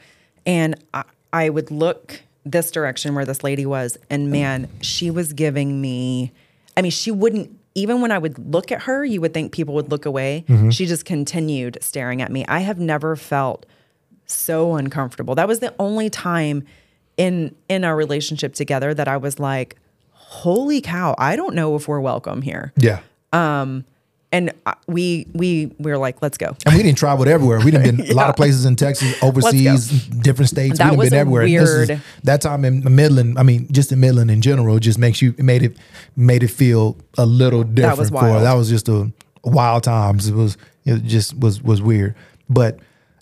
and 0.45 0.75
I, 0.93 1.05
I 1.33 1.49
would 1.49 1.71
look 1.71 2.23
this 2.45 2.71
direction 2.71 3.15
where 3.15 3.25
this 3.25 3.43
lady 3.45 3.67
was, 3.67 3.97
and 4.11 4.31
man, 4.31 4.69
she 4.81 5.11
was 5.11 5.33
giving 5.33 5.81
me. 5.81 6.33
I 6.77 6.83
mean, 6.83 6.91
she 6.93 7.11
wouldn't 7.11 7.51
even 7.77 8.01
when 8.01 8.11
I 8.11 8.19
would 8.19 8.53
look 8.53 8.73
at 8.73 8.83
her, 8.83 9.05
you 9.05 9.21
would 9.21 9.33
think 9.35 9.53
people 9.53 9.75
would 9.75 9.91
look 9.91 10.07
away. 10.07 10.45
Mm-hmm. 10.49 10.71
She 10.71 10.87
just 10.87 11.05
continued 11.05 11.79
staring 11.83 12.21
at 12.23 12.33
me. 12.33 12.45
I 12.49 12.61
have 12.61 12.79
never 12.81 13.17
felt 13.17 13.67
so 14.27 14.75
uncomfortable. 14.75 15.35
That 15.35 15.47
was 15.47 15.61
the 15.61 15.75
only 15.79 16.09
time 16.11 16.65
in 17.17 17.55
in 17.69 17.85
our 17.85 17.97
relationship 17.97 18.55
together 18.55 18.93
that 18.95 19.09
I 19.09 19.17
was 19.17 19.39
like, 19.39 19.77
"Holy 20.13 20.81
cow! 20.81 21.15
I 21.19 21.37
don't 21.37 21.55
know 21.55 21.77
if 21.77 21.89
we're 21.89 22.01
welcome 22.01 22.43
here." 22.43 22.73
yeah. 22.77 23.01
Um, 23.33 23.85
And 24.33 24.51
we 24.89 25.27
we 25.35 25.73
we 25.79 25.91
were 25.93 25.99
like, 25.99 26.21
"Let's 26.21 26.37
go." 26.37 26.57
And 26.67 26.75
we 26.77 26.83
didn't 26.83 26.99
travel 26.99 27.27
everywhere. 27.29 27.61
We 27.61 27.71
didn't 27.71 27.97
been 27.97 28.11
a 28.11 28.15
lot 28.15 28.29
of 28.29 28.37
places 28.37 28.65
in 28.67 28.75
Texas, 28.77 29.15
overseas, 29.23 30.09
different 30.09 30.49
states. 30.51 30.79
That 30.79 30.91
we 30.97 31.05
didn't 31.07 31.11
been 31.11 31.19
everywhere. 31.21 31.47
This 31.49 31.71
is- 31.71 31.89
weird- 31.89 32.03
that 32.25 32.41
time 32.41 32.65
in 32.65 32.83
Midland, 32.95 33.39
I 33.39 33.45
mean, 33.45 33.69
just 33.71 33.93
in 33.93 34.01
Midland 34.01 34.31
in 34.31 34.43
general, 34.43 34.79
just 34.79 34.99
makes 34.99 35.23
you 35.23 35.33
it 35.39 35.45
made 35.45 35.63
it 35.63 35.77
made 36.17 36.43
it 36.43 36.49
feel 36.51 36.97
a 37.17 37.25
little 37.25 37.63
different. 37.63 37.97
That 37.97 37.99
was 37.99 38.09
for 38.11 38.15
wild. 38.17 38.43
that 38.45 38.55
was 38.55 38.69
just 38.69 38.89
a 38.89 39.11
wild 39.45 39.85
times. 39.85 40.27
It 40.29 40.35
was 40.35 40.57
it 40.85 41.05
just 41.05 41.39
was 41.39 41.63
was 41.63 41.81
weird. 41.81 42.15
But 42.51 42.79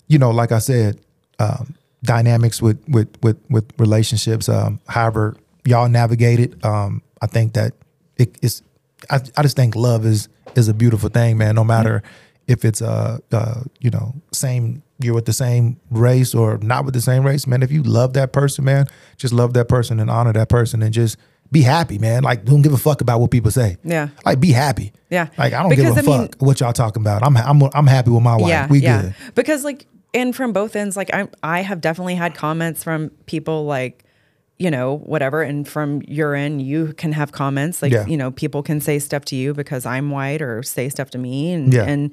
you 0.07 0.17
know, 0.17 0.31
like 0.31 0.51
I 0.51 0.59
said, 0.59 0.99
um, 1.39 1.75
dynamics 2.05 2.61
with 2.61 2.77
with 2.87 3.09
with 3.21 3.37
with 3.49 3.65
relationships. 3.77 4.47
Um, 4.49 4.79
however, 4.87 5.35
y'all 5.65 5.89
navigate 5.89 6.39
it. 6.39 6.63
Um, 6.65 7.01
I 7.21 7.27
think 7.27 7.53
that 7.53 7.73
it 8.17 8.37
is. 8.41 8.61
I, 9.09 9.19
I 9.37 9.41
just 9.43 9.55
think 9.55 9.75
love 9.75 10.05
is 10.05 10.29
is 10.55 10.67
a 10.67 10.73
beautiful 10.73 11.09
thing, 11.09 11.37
man. 11.37 11.55
No 11.55 11.63
matter 11.63 12.01
if 12.47 12.63
it's 12.65 12.81
uh, 12.81 13.17
uh 13.31 13.61
you 13.79 13.89
know 13.89 14.13
same 14.31 14.81
you're 14.99 15.13
with 15.13 15.25
the 15.25 15.33
same 15.33 15.77
race 15.91 16.33
or 16.33 16.57
not 16.59 16.85
with 16.85 16.93
the 16.93 17.01
same 17.01 17.23
race, 17.25 17.45
man. 17.47 17.61
If 17.63 17.71
you 17.71 17.83
love 17.83 18.13
that 18.13 18.31
person, 18.31 18.63
man, 18.63 18.87
just 19.17 19.33
love 19.33 19.53
that 19.55 19.67
person 19.67 19.99
and 19.99 20.09
honor 20.09 20.31
that 20.33 20.47
person 20.47 20.81
and 20.81 20.93
just 20.93 21.17
be 21.51 21.61
happy, 21.61 21.97
man. 21.99 22.23
Like 22.23 22.45
don't 22.45 22.61
give 22.61 22.73
a 22.73 22.77
fuck 22.77 23.01
about 23.01 23.19
what 23.19 23.29
people 23.31 23.51
say. 23.51 23.77
Yeah. 23.83 24.09
Like 24.25 24.39
be 24.39 24.51
happy. 24.51 24.93
Yeah. 25.09 25.27
Like 25.37 25.53
I 25.53 25.61
don't 25.61 25.69
Because, 25.69 25.95
give 25.95 25.97
a 25.97 25.99
I 25.99 26.17
mean- 26.17 26.27
fuck 26.29 26.35
what 26.41 26.59
y'all 26.61 26.73
talking 26.73 27.01
about. 27.03 27.23
I'm 27.23 27.35
I'm 27.37 27.61
I'm 27.73 27.87
happy 27.87 28.09
with 28.11 28.23
my 28.23 28.35
wife. 28.37 28.49
yeah, 28.49 28.67
we 28.67 28.79
yeah. 28.79 29.01
good. 29.01 29.15
Because 29.35 29.63
like, 29.63 29.85
and 30.15 30.35
from 30.35 30.51
both 30.53 30.75
ends, 30.75 30.97
like 30.97 31.13
I 31.13 31.27
I 31.43 31.61
have 31.61 31.79
definitely 31.81 32.15
had 32.15 32.33
comments 32.33 32.83
from 32.83 33.09
people 33.27 33.65
like, 33.65 34.03
you 34.57 34.71
know, 34.71 34.97
whatever, 35.05 35.43
and 35.43 35.67
from 35.67 36.01
your 36.07 36.33
end, 36.33 36.61
you 36.63 36.93
can 36.93 37.11
have 37.11 37.31
comments 37.31 37.81
like, 37.83 37.91
Yeah. 37.91 38.07
you 38.07 38.17
know, 38.17 38.31
people 38.31 38.63
can 38.63 38.81
say 38.81 38.97
stuff 38.99 39.25
to 39.25 39.35
you 39.35 39.53
because 39.53 39.85
I'm 39.85 40.09
white 40.09 40.41
or 40.41 40.63
say 40.63 40.89
stuff 40.89 41.09
to 41.11 41.17
me, 41.19 41.51
and 41.53 41.71
Yeah. 41.73 41.83
and. 41.83 42.11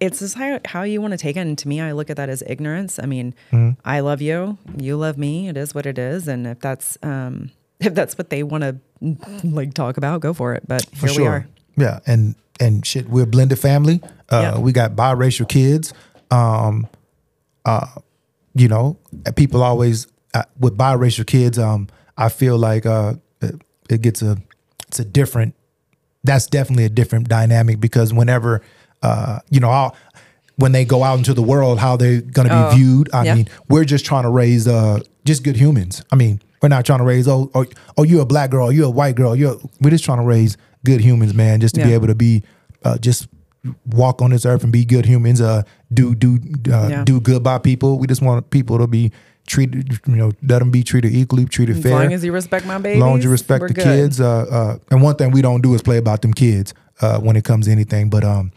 It's 0.00 0.18
just 0.18 0.34
how, 0.36 0.58
how 0.64 0.82
you 0.82 1.00
want 1.00 1.12
to 1.12 1.16
take 1.16 1.36
it. 1.36 1.40
And 1.40 1.56
to 1.58 1.68
me, 1.68 1.80
I 1.80 1.92
look 1.92 2.10
at 2.10 2.16
that 2.16 2.28
as 2.28 2.42
ignorance. 2.46 2.98
I 3.00 3.06
mean, 3.06 3.32
Mm-hmm. 3.52 3.80
I 3.84 4.00
love 4.00 4.20
you. 4.20 4.58
You 4.76 4.96
love 4.96 5.16
me. 5.16 5.48
It 5.48 5.56
is 5.56 5.72
what 5.72 5.86
it 5.86 5.98
is. 5.98 6.26
And 6.26 6.48
if 6.48 6.58
that's 6.58 6.98
um, 7.04 7.52
if 7.78 7.94
that's 7.94 8.18
what 8.18 8.28
they 8.28 8.42
want 8.42 8.64
to 8.64 8.76
like 9.44 9.74
talk 9.74 9.96
about, 9.96 10.20
go 10.20 10.34
for 10.34 10.52
it. 10.54 10.64
But 10.66 10.84
For 10.96 11.06
here 11.06 11.14
sure. 11.14 11.22
we 11.22 11.28
are. 11.28 11.46
Yeah, 11.76 12.00
and 12.08 12.34
and 12.58 12.84
shit, 12.84 13.08
we're 13.08 13.22
a 13.22 13.26
blended 13.26 13.60
family. 13.60 14.02
Uh, 14.28 14.40
Yeah. 14.56 14.58
We 14.58 14.72
got 14.72 14.96
biracial 14.96 15.48
kids. 15.48 15.94
Um, 16.32 16.88
uh, 17.68 17.86
you 18.54 18.68
know, 18.68 18.98
people 19.36 19.62
always 19.62 20.06
uh, 20.34 20.42
with 20.58 20.76
biracial 20.76 21.26
kids, 21.26 21.58
um, 21.58 21.88
I 22.16 22.28
feel 22.28 22.56
like 22.58 22.86
uh, 22.86 23.14
it, 23.40 23.60
it 23.90 24.00
gets 24.02 24.22
a 24.22 24.38
it's 24.88 24.98
a 24.98 25.04
different. 25.04 25.54
That's 26.24 26.46
definitely 26.46 26.84
a 26.84 26.88
different 26.88 27.28
dynamic 27.28 27.78
because 27.80 28.12
whenever 28.12 28.62
uh, 29.02 29.38
you 29.50 29.60
know, 29.60 29.70
I'll, 29.70 29.96
when 30.56 30.72
they 30.72 30.84
go 30.84 31.04
out 31.04 31.18
into 31.18 31.34
the 31.34 31.42
world, 31.42 31.78
how 31.78 31.96
they're 31.96 32.20
going 32.20 32.48
to 32.48 32.54
be 32.54 32.60
Oh, 32.60 32.70
viewed. 32.74 33.10
I 33.12 33.24
yeah. 33.24 33.34
mean, 33.36 33.48
we're 33.68 33.84
just 33.84 34.04
trying 34.04 34.24
to 34.24 34.30
raise 34.30 34.66
uh, 34.66 35.00
just 35.24 35.44
good 35.44 35.56
humans. 35.56 36.02
I 36.10 36.16
mean, 36.16 36.40
we're 36.60 36.68
not 36.68 36.84
trying 36.84 36.98
to 36.98 37.04
raise 37.04 37.28
oh 37.28 37.50
oh, 37.54 37.64
oh 37.96 38.02
you're 38.02 38.22
a 38.22 38.26
black 38.26 38.50
girl, 38.50 38.72
you're 38.72 38.86
a 38.86 38.90
white 38.90 39.14
girl. 39.14 39.36
You're 39.36 39.56
we're 39.80 39.90
just 39.90 40.04
trying 40.04 40.18
to 40.18 40.24
raise 40.24 40.56
good 40.84 41.00
humans, 41.00 41.32
man. 41.34 41.60
Just 41.60 41.74
to 41.76 41.84
be 41.84 41.92
able 41.92 42.08
to 42.08 42.14
be 42.16 42.42
uh, 42.84 42.98
just 42.98 43.28
walk 43.86 44.22
on 44.22 44.30
this 44.30 44.46
earth 44.46 44.62
and 44.62 44.72
be 44.72 44.84
good 44.84 45.06
humans. 45.06 45.40
Uh, 45.40 45.62
do 45.92 46.14
do 46.14 46.38
uh, 46.72 46.88
Yeah. 46.90 47.04
do 47.04 47.20
good 47.20 47.42
by 47.42 47.58
people. 47.58 47.98
We 47.98 48.06
just 48.06 48.22
want 48.22 48.48
people 48.50 48.78
to 48.78 48.86
be 48.86 49.10
treated. 49.46 49.98
You 50.06 50.16
know, 50.16 50.32
let 50.42 50.58
them 50.60 50.70
be 50.70 50.82
treated 50.82 51.12
equally, 51.14 51.44
treated 51.46 51.76
As 51.76 51.82
fair. 51.82 51.92
As 51.94 52.02
long 52.04 52.12
as 52.12 52.24
you 52.24 52.32
respect 52.32 52.66
my 52.66 52.78
baby. 52.78 52.96
As 52.96 53.00
long 53.00 53.18
as 53.18 53.24
you 53.24 53.30
respect 53.30 53.66
the 53.68 53.74
good. 53.74 53.84
kids. 53.84 54.20
Uh, 54.20 54.46
uh, 54.50 54.78
and 54.90 55.02
one 55.02 55.16
thing 55.16 55.30
we 55.30 55.42
don't 55.42 55.60
do 55.62 55.74
is 55.74 55.82
play 55.82 55.96
about 55.98 56.22
them 56.22 56.32
kids 56.34 56.74
uh, 57.00 57.18
when 57.20 57.36
it 57.36 57.44
comes 57.44 57.66
to 57.66 57.72
anything. 57.72 58.10
But 58.10 58.24
um, 58.24 58.52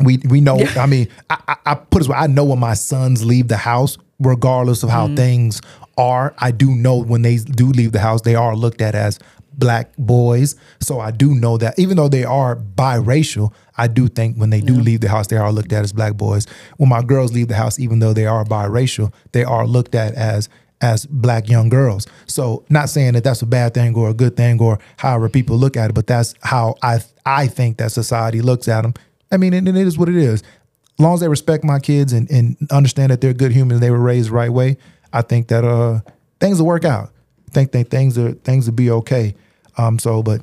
we 0.00 0.18
we 0.28 0.40
know. 0.40 0.58
I 0.76 0.86
mean, 0.86 1.08
I, 1.30 1.38
I, 1.48 1.56
I 1.66 1.74
put 1.74 1.98
it 1.98 2.04
this 2.04 2.08
way: 2.08 2.16
I 2.16 2.26
know 2.26 2.44
when 2.44 2.58
my 2.60 2.74
sons 2.74 3.24
leave 3.24 3.48
the 3.48 3.56
house, 3.56 3.98
regardless 4.20 4.82
of 4.82 4.90
how 4.90 5.06
Mm-hmm. 5.06 5.16
things 5.16 5.60
are. 5.96 6.34
I 6.38 6.50
do 6.52 6.74
know 6.74 6.96
when 7.02 7.22
they 7.22 7.36
do 7.38 7.66
leave 7.70 7.92
the 7.92 7.98
house, 8.00 8.20
they 8.22 8.34
are 8.36 8.54
looked 8.54 8.80
at 8.80 8.94
as 8.94 9.18
black 9.52 9.90
boys. 9.98 10.54
So 10.80 11.00
I 11.00 11.10
do 11.10 11.34
know 11.34 11.56
that, 11.58 11.76
even 11.78 11.96
though 11.96 12.08
they 12.08 12.22
are 12.24 12.54
biracial, 12.54 13.52
I 13.78 13.86
do 13.86 14.08
think 14.08 14.36
when 14.36 14.50
they 14.50 14.60
do 14.60 14.74
leave 14.74 15.00
the 15.00 15.08
house, 15.08 15.28
they 15.28 15.36
are 15.36 15.52
looked 15.52 15.72
at 15.72 15.84
as 15.84 15.92
black 15.92 16.14
boys. 16.14 16.46
When 16.76 16.88
my 16.88 17.02
girls 17.02 17.32
leave 17.32 17.48
the 17.48 17.54
house, 17.54 17.78
even 17.78 18.00
though 18.00 18.12
they 18.12 18.26
are 18.26 18.44
biracial, 18.44 19.12
they 19.32 19.44
are 19.44 19.66
looked 19.66 19.94
at 19.94 20.14
as 20.14 20.48
as 20.80 21.06
black 21.06 21.48
young 21.48 21.68
girls. 21.68 22.06
So 22.26 22.64
not 22.68 22.88
saying 22.88 23.14
that 23.14 23.24
that's 23.24 23.42
a 23.42 23.46
bad 23.46 23.74
thing 23.74 23.96
or 23.96 24.10
a 24.10 24.14
good 24.14 24.36
thing 24.36 24.60
or 24.60 24.78
however 24.96 25.28
people 25.28 25.56
look 25.56 25.76
at 25.76 25.90
it, 25.90 25.94
but 25.94 26.06
that's 26.06 26.34
how 26.42 26.76
I 26.82 27.00
I 27.24 27.46
think 27.46 27.78
that 27.78 27.92
society 27.92 28.40
looks 28.40 28.68
at 28.68 28.82
them. 28.82 28.94
I 29.30 29.36
mean, 29.36 29.52
and, 29.54 29.68
and 29.68 29.76
it 29.76 29.86
is 29.86 29.98
what 29.98 30.08
it 30.08 30.16
is. 30.16 30.42
As 30.42 31.00
long 31.04 31.14
as 31.14 31.20
they 31.20 31.28
respect 31.28 31.64
my 31.64 31.78
kids 31.78 32.12
and, 32.12 32.30
and 32.30 32.56
understand 32.70 33.10
that 33.10 33.20
they're 33.20 33.34
good 33.34 33.52
humans, 33.52 33.80
they 33.80 33.90
were 33.90 33.98
raised 33.98 34.30
the 34.30 34.34
right 34.34 34.52
way. 34.52 34.76
I 35.12 35.22
think 35.22 35.48
that 35.48 35.64
uh 35.64 36.00
things 36.40 36.58
will 36.58 36.66
work 36.66 36.84
out. 36.84 37.10
I 37.48 37.50
think 37.52 37.72
that 37.72 37.90
things 37.90 38.18
are 38.18 38.32
things 38.32 38.66
will 38.66 38.74
be 38.74 38.90
okay. 38.90 39.34
Um, 39.76 39.98
so, 39.98 40.22
but 40.22 40.42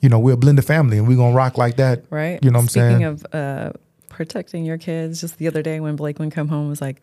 you 0.00 0.08
know, 0.08 0.18
we're 0.18 0.34
a 0.34 0.36
blended 0.36 0.64
family 0.64 0.98
and 0.98 1.06
we're 1.08 1.16
gonna 1.16 1.34
rock 1.34 1.58
like 1.58 1.76
that, 1.76 2.04
right? 2.10 2.38
You 2.42 2.50
know 2.50 2.58
what 2.58 2.62
I'm 2.64 2.68
saying? 2.68 2.90
Speaking 2.96 3.04
of 3.04 3.26
uh, 3.32 3.72
protecting 4.08 4.64
your 4.64 4.78
kids, 4.78 5.20
just 5.20 5.38
the 5.38 5.46
other 5.46 5.62
day 5.62 5.80
when 5.80 5.96
Blake 5.96 6.18
would 6.18 6.32
come 6.32 6.48
home 6.48 6.68
was 6.68 6.80
like, 6.80 7.02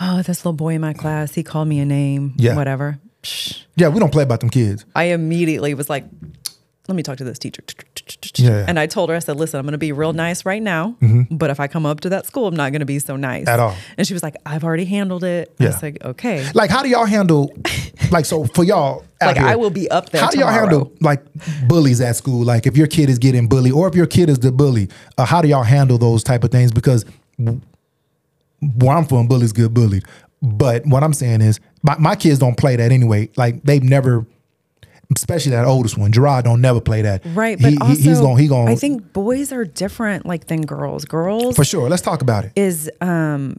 "Oh, 0.00 0.18
this 0.22 0.40
little 0.44 0.52
boy 0.52 0.74
in 0.74 0.80
my 0.80 0.92
class, 0.92 1.34
he 1.34 1.42
called 1.42 1.68
me 1.68 1.80
a 1.80 1.84
name, 1.86 2.34
Yeah. 2.36 2.54
whatever." 2.56 2.98
Yeah, 3.74 3.88
we 3.88 3.98
don't 3.98 4.12
play 4.12 4.22
about 4.22 4.40
them 4.40 4.50
kids. 4.50 4.84
I 4.94 5.04
immediately 5.04 5.74
was 5.74 5.90
like, 5.90 6.04
"Let 6.88 6.96
me 6.96 7.02
talk 7.02 7.16
to 7.18 7.24
this 7.24 7.38
teacher." 7.38 7.62
Yeah. 8.36 8.64
And 8.68 8.78
I 8.78 8.86
told 8.86 9.10
her, 9.10 9.16
I 9.16 9.18
said, 9.20 9.36
"Listen, 9.36 9.58
I'm 9.58 9.64
going 9.66 9.72
to 9.72 9.78
be 9.78 9.92
real 9.92 10.12
nice 10.12 10.44
right 10.44 10.62
now, 10.62 10.96
but 11.30 11.50
if 11.50 11.58
I 11.60 11.66
come 11.68 11.86
up 11.86 12.00
to 12.00 12.08
that 12.10 12.26
school, 12.26 12.46
I'm 12.46 12.56
not 12.56 12.72
going 12.72 12.80
to 12.80 12.86
be 12.86 12.98
so 12.98 13.16
nice 13.16 13.46
At 13.48 13.60
all. 13.60 13.74
And 13.96 14.06
she 14.06 14.12
was 14.14 14.22
like, 14.22 14.36
"I've 14.46 14.64
already 14.64 14.84
handled 14.84 15.24
it." 15.24 15.54
I 15.58 15.64
Yeah. 15.64 15.70
was 15.70 15.82
like, 15.82 16.04
"Okay." 16.04 16.48
Like, 16.54 16.70
how 16.70 16.82
do 16.82 16.88
y'all 16.88 17.06
handle? 17.06 17.52
Like, 18.10 18.24
so 18.24 18.44
for 18.44 18.64
y'all, 18.64 19.04
Like 19.20 19.38
here, 19.38 19.46
I 19.46 19.56
will 19.56 19.70
be 19.70 19.90
up 19.90 20.10
there. 20.10 20.20
How 20.20 20.28
do 20.28 20.38
y'all 20.38 20.48
tomorrow. 20.48 20.66
handle 20.68 20.92
like 21.00 21.22
bullies 21.66 22.00
at 22.02 22.16
school? 22.16 22.44
Like 22.44 22.66
if 22.66 22.76
your 22.76 22.86
kid 22.86 23.08
is 23.08 23.18
getting 23.18 23.48
bullied, 23.48 23.72
or 23.72 23.88
if 23.88 23.94
your 23.94 24.06
kid 24.06 24.28
is 24.28 24.38
the 24.38 24.52
bully, 24.52 24.88
uh, 25.16 25.24
how 25.24 25.40
do 25.40 25.48
y'all 25.48 25.62
handle 25.62 25.96
those 25.98 26.22
type 26.22 26.44
of 26.44 26.50
things? 26.50 26.70
Because 26.70 27.04
where 27.38 28.96
I'm 28.96 29.04
from, 29.06 29.26
bullies 29.28 29.52
get 29.52 29.72
bullied. 29.72 30.04
But 30.42 30.86
what 30.86 31.02
I'm 31.02 31.12
saying 31.14 31.40
is, 31.40 31.60
my, 31.82 31.96
my 31.98 32.14
kids 32.14 32.38
don't 32.38 32.56
play 32.56 32.76
that 32.76 32.92
anyway. 32.92 33.30
Like 33.36 33.62
they've 33.62 33.82
never, 33.82 34.26
especially 35.14 35.52
that 35.52 35.64
oldest 35.64 35.96
one, 35.98 36.12
Gerard, 36.12 36.44
don't 36.44 36.60
never 36.60 36.80
play 36.80 37.02
that. 37.02 37.22
Right, 37.26 37.60
but 37.60 37.70
he, 37.72 37.78
also, 37.78 37.94
he's 37.94 38.20
gonna 38.20 38.40
he 38.40 38.48
gonna 38.48 38.70
I 38.70 38.74
think 38.74 39.12
boys 39.12 39.52
are 39.52 39.64
different, 39.64 40.26
like 40.26 40.46
than 40.46 40.62
girls. 40.62 41.04
Girls 41.04 41.56
for 41.56 41.64
sure. 41.64 41.88
Let's 41.88 42.02
talk 42.02 42.22
about 42.22 42.44
it. 42.44 42.52
is 42.56 42.90
um, 43.00 43.58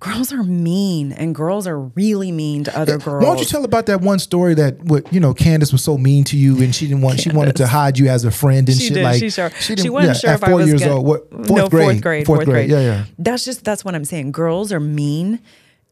girls 0.00 0.32
are 0.32 0.42
mean, 0.44 1.12
and 1.12 1.34
girls 1.34 1.66
are 1.66 1.78
really 1.78 2.30
mean 2.32 2.64
to 2.64 2.78
other 2.78 2.98
girls. 2.98 3.22
Why 3.24 3.30
don't 3.30 3.38
you 3.40 3.44
tell 3.46 3.64
about 3.64 3.86
that 3.86 4.00
one 4.00 4.18
story 4.18 4.54
that 4.54 4.78
what 4.84 5.12
you 5.12 5.20
know 5.20 5.34
Candace 5.34 5.72
was 5.72 5.82
so 5.82 5.98
mean 5.98 6.24
to 6.24 6.36
you 6.36 6.62
and 6.62 6.74
she 6.74 6.86
didn't 6.86 7.02
want 7.02 7.20
she 7.20 7.30
wanted 7.30 7.56
to 7.56 7.66
hide 7.66 7.98
you 7.98 8.08
as 8.08 8.24
a 8.24 8.30
friend 8.30 8.68
and 8.68 8.78
She 8.78 8.86
shit 8.86 8.94
did. 8.94 9.04
like 9.04 9.18
she 9.20 9.30
sure. 9.30 9.50
She, 9.60 9.74
didn't- 9.74 9.92
wasn't 9.92 10.14
yeah, 10.16 10.20
sure 10.20 10.30
at 10.30 10.34
if 10.34 10.40
four 10.40 10.50
I 10.50 10.54
was 10.54 10.66
years 10.68 10.80
gonna, 10.82 10.94
old. 10.96 11.06
What, 11.06 11.30
fourth 11.30 11.48
no, 11.50 11.68
grade, 11.68 11.86
fourth 11.86 12.02
grade. 12.02 12.26
Fourth, 12.26 12.44
grade. 12.44 12.70
Yeah, 12.70 12.80
yeah. 12.80 13.04
That's 13.18 13.44
just 13.44 13.64
that's 13.64 13.84
what 13.84 13.94
I'm 13.94 14.04
saying. 14.04 14.32
Girls 14.32 14.72
are 14.72 14.80
mean, 14.80 15.40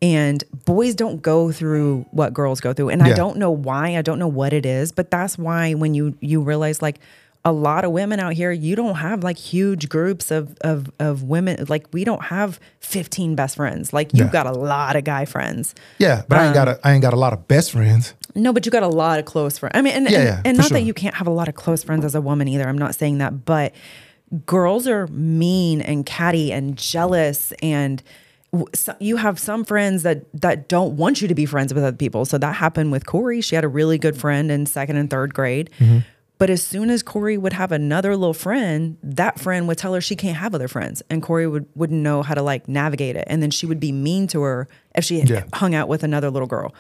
and 0.03 0.45
boys 0.65 0.95
don't 0.95 1.23
go 1.23 1.51
through 1.53 2.07
what 2.11 2.33
girls 2.35 2.61
go 2.61 2.73
through. 2.73 2.91
And 2.91 3.03
I 3.03 3.13
don't 3.15 3.37
know 3.39 3.51
why. 3.51 3.97
I 3.97 4.03
don't 4.03 4.19
know 4.19 4.29
what 4.29 4.53
it 4.53 4.67
is, 4.67 4.93
but 4.93 5.11
that's 5.11 5.39
why 5.39 5.75
when 5.75 5.95
you 5.95 6.17
you 6.21 6.41
realize 6.43 6.83
like. 6.83 6.99
A 7.45 7.53
lot 7.53 7.85
of 7.85 7.93
women 7.93 8.19
out 8.19 8.33
here, 8.33 8.51
you 8.51 8.75
don't 8.75 8.97
have 8.97 9.23
like 9.23 9.39
huge 9.39 9.89
groups 9.89 10.33
of 10.33 10.57
of 10.63 10.91
of 10.99 11.23
women. 11.23 11.65
Like 11.69 11.87
we 11.93 12.03
don't 12.03 12.25
have 12.25 12.59
fifteen 12.81 13.37
best 13.37 13.55
friends. 13.55 13.93
Like 13.93 14.13
you've 14.13 14.27
Yeah. 14.27 14.33
got 14.33 14.47
a 14.49 14.53
lot 14.53 14.97
of 14.97 15.05
guy 15.05 15.27
friends. 15.27 15.73
Yeah, 15.99 16.23
but 16.27 16.39
I 16.39 16.47
ain't 16.49 16.57
Um, 16.57 16.65
got 16.65 16.69
a 16.69 16.81
I 16.83 16.93
ain't 16.95 17.03
got 17.03 17.13
a 17.13 17.17
lot 17.17 17.33
of 17.33 17.47
best 17.47 17.71
friends. 17.71 18.15
No, 18.35 18.53
but 18.53 18.67
you 18.67 18.73
got 18.73 18.83
a 18.83 18.89
lot 18.89 19.21
of 19.21 19.27
close 19.27 19.59
friends. 19.59 19.77
I 19.77 19.83
mean, 19.83 19.93
and 19.93 20.11
Yeah, 20.11 20.19
and, 20.19 20.27
yeah, 20.27 20.41
and 20.45 20.57
not 20.59 20.67
sure. 20.67 20.79
that 20.79 20.85
you 20.85 20.93
can't 20.93 21.15
have 21.15 21.29
a 21.29 21.31
lot 21.31 21.47
of 21.47 21.55
close 21.55 21.85
friends 21.85 22.05
as 22.05 22.17
a 22.17 22.21
woman 22.21 22.49
either. 22.49 22.69
I'm 22.69 22.79
not 22.79 22.97
saying 22.97 23.19
that, 23.19 23.45
but 23.45 23.73
girls 24.45 24.89
are 24.89 25.07
mean 25.07 25.81
and 25.81 26.05
catty 26.05 26.53
and 26.53 26.77
jealous 26.77 27.53
and 27.63 28.03
so 28.75 28.95
you 29.01 29.17
have 29.17 29.39
some 29.39 29.65
friends 29.65 30.03
that 30.05 30.25
that 30.41 30.69
don't 30.69 30.97
want 30.97 31.21
you 31.23 31.29
to 31.29 31.35
be 31.35 31.47
friends 31.47 31.73
with 31.75 31.83
other 31.85 31.97
people. 31.97 32.25
So 32.25 32.39
that 32.39 32.55
happened 32.57 32.93
with 32.93 33.07
Corey. 33.07 33.41
She 33.41 33.55
had 33.55 33.65
a 33.65 33.69
really 33.69 33.99
good 33.99 34.17
friend 34.19 34.51
in 34.51 34.67
second 34.67 34.97
and 34.97 35.11
third 35.11 35.35
grade. 35.35 35.71
Mm-hmm. 35.79 35.99
But 36.39 36.51
as 36.51 36.63
soon 36.63 36.91
as 36.91 37.03
Corey 37.03 37.39
would 37.39 37.55
have 37.55 37.73
another 37.73 38.15
little 38.15 38.35
friend, 38.35 38.99
that 39.03 39.41
friend 39.41 39.67
would 39.69 39.79
tell 39.79 39.95
her 39.95 40.03
she 40.03 40.17
can't 40.17 40.37
have 40.37 40.55
other 40.55 40.69
friends, 40.69 41.03
and 41.09 41.23
Corey 41.23 41.47
would 41.47 41.67
wouldn't 41.75 42.03
know 42.03 42.23
how 42.23 42.35
to 42.35 42.43
like 42.43 42.69
navigate 42.69 43.17
it, 43.17 43.25
and 43.29 43.43
then 43.43 43.51
she 43.51 43.65
would 43.65 43.81
be 43.81 43.91
mean 43.91 44.27
to 44.29 44.43
her 44.43 44.69
if 44.95 45.03
she 45.05 45.23
Yeah. 45.23 45.45
hung 45.55 45.75
out 45.75 45.89
with 45.89 46.03
another 46.03 46.31
little 46.31 46.49
girl. 46.49 46.75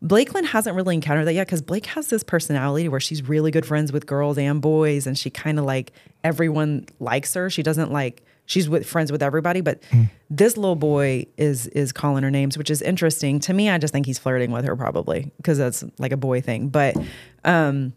Blakeland 0.00 0.46
hasn't 0.48 0.74
really 0.74 0.94
encountered 0.96 1.26
that 1.26 1.34
yet 1.34 1.46
because 1.46 1.62
Blake 1.62 1.86
has 1.86 2.08
this 2.08 2.24
personality 2.24 2.88
where 2.88 2.98
she's 2.98 3.28
really 3.28 3.52
good 3.52 3.64
friends 3.64 3.92
with 3.92 4.06
girls 4.06 4.36
and 4.38 4.60
boys, 4.60 5.06
and 5.06 5.16
she 5.18 5.30
kind 5.30 5.58
of 5.58 5.64
like 5.64 5.92
everyone 6.24 6.86
likes 7.00 7.34
her. 7.34 7.48
She 7.50 7.62
doesn't 7.62 7.92
like 7.92 8.24
she's 8.52 8.68
with 8.68 8.86
friends 8.86 9.10
with 9.10 9.22
everybody, 9.22 9.62
but 9.62 9.82
this 10.30 10.56
little 10.56 10.76
boy 10.76 11.26
is 11.36 11.66
is 11.68 11.90
calling 11.92 12.22
her 12.22 12.30
names, 12.30 12.58
which 12.58 12.70
is 12.70 12.82
interesting 12.82 13.40
to 13.40 13.52
me. 13.54 13.70
I 13.70 13.78
just 13.78 13.92
think 13.92 14.06
he's 14.06 14.18
flirting 14.18 14.50
with 14.52 14.64
her 14.66 14.76
probably 14.76 15.30
because 15.38 15.58
that's 15.58 15.82
like 15.98 16.12
a 16.12 16.16
boy 16.16 16.40
thing, 16.40 16.68
but. 16.68 16.96
um 17.44 17.92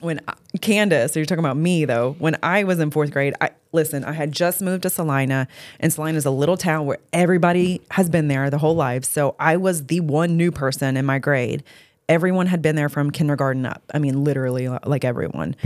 when 0.00 0.20
I, 0.28 0.34
Candace, 0.60 1.12
so 1.12 1.18
you're 1.18 1.24
talking 1.24 1.42
about 1.42 1.56
me 1.56 1.86
though. 1.86 2.14
When 2.18 2.36
I 2.42 2.64
was 2.64 2.78
in 2.78 2.90
fourth 2.90 3.10
grade, 3.10 3.32
I 3.40 3.50
listen. 3.72 4.04
I 4.04 4.12
had 4.12 4.32
just 4.32 4.60
moved 4.60 4.82
to 4.82 4.90
Salina, 4.90 5.48
and 5.80 5.90
Salina 5.90 6.18
is 6.18 6.26
a 6.26 6.30
little 6.30 6.58
town 6.58 6.84
where 6.84 6.98
everybody 7.14 7.80
has 7.92 8.10
been 8.10 8.28
there 8.28 8.50
the 8.50 8.58
whole 8.58 8.74
life. 8.74 9.04
So 9.04 9.34
I 9.38 9.56
was 9.56 9.86
the 9.86 10.00
one 10.00 10.36
new 10.36 10.50
person 10.50 10.98
in 10.98 11.06
my 11.06 11.18
grade. 11.18 11.64
Everyone 12.06 12.46
had 12.48 12.60
been 12.60 12.76
there 12.76 12.90
from 12.90 13.10
kindergarten 13.12 13.64
up. 13.64 13.82
I 13.94 13.98
mean, 13.98 14.24
literally, 14.24 14.68
like 14.68 15.06
everyone. 15.06 15.56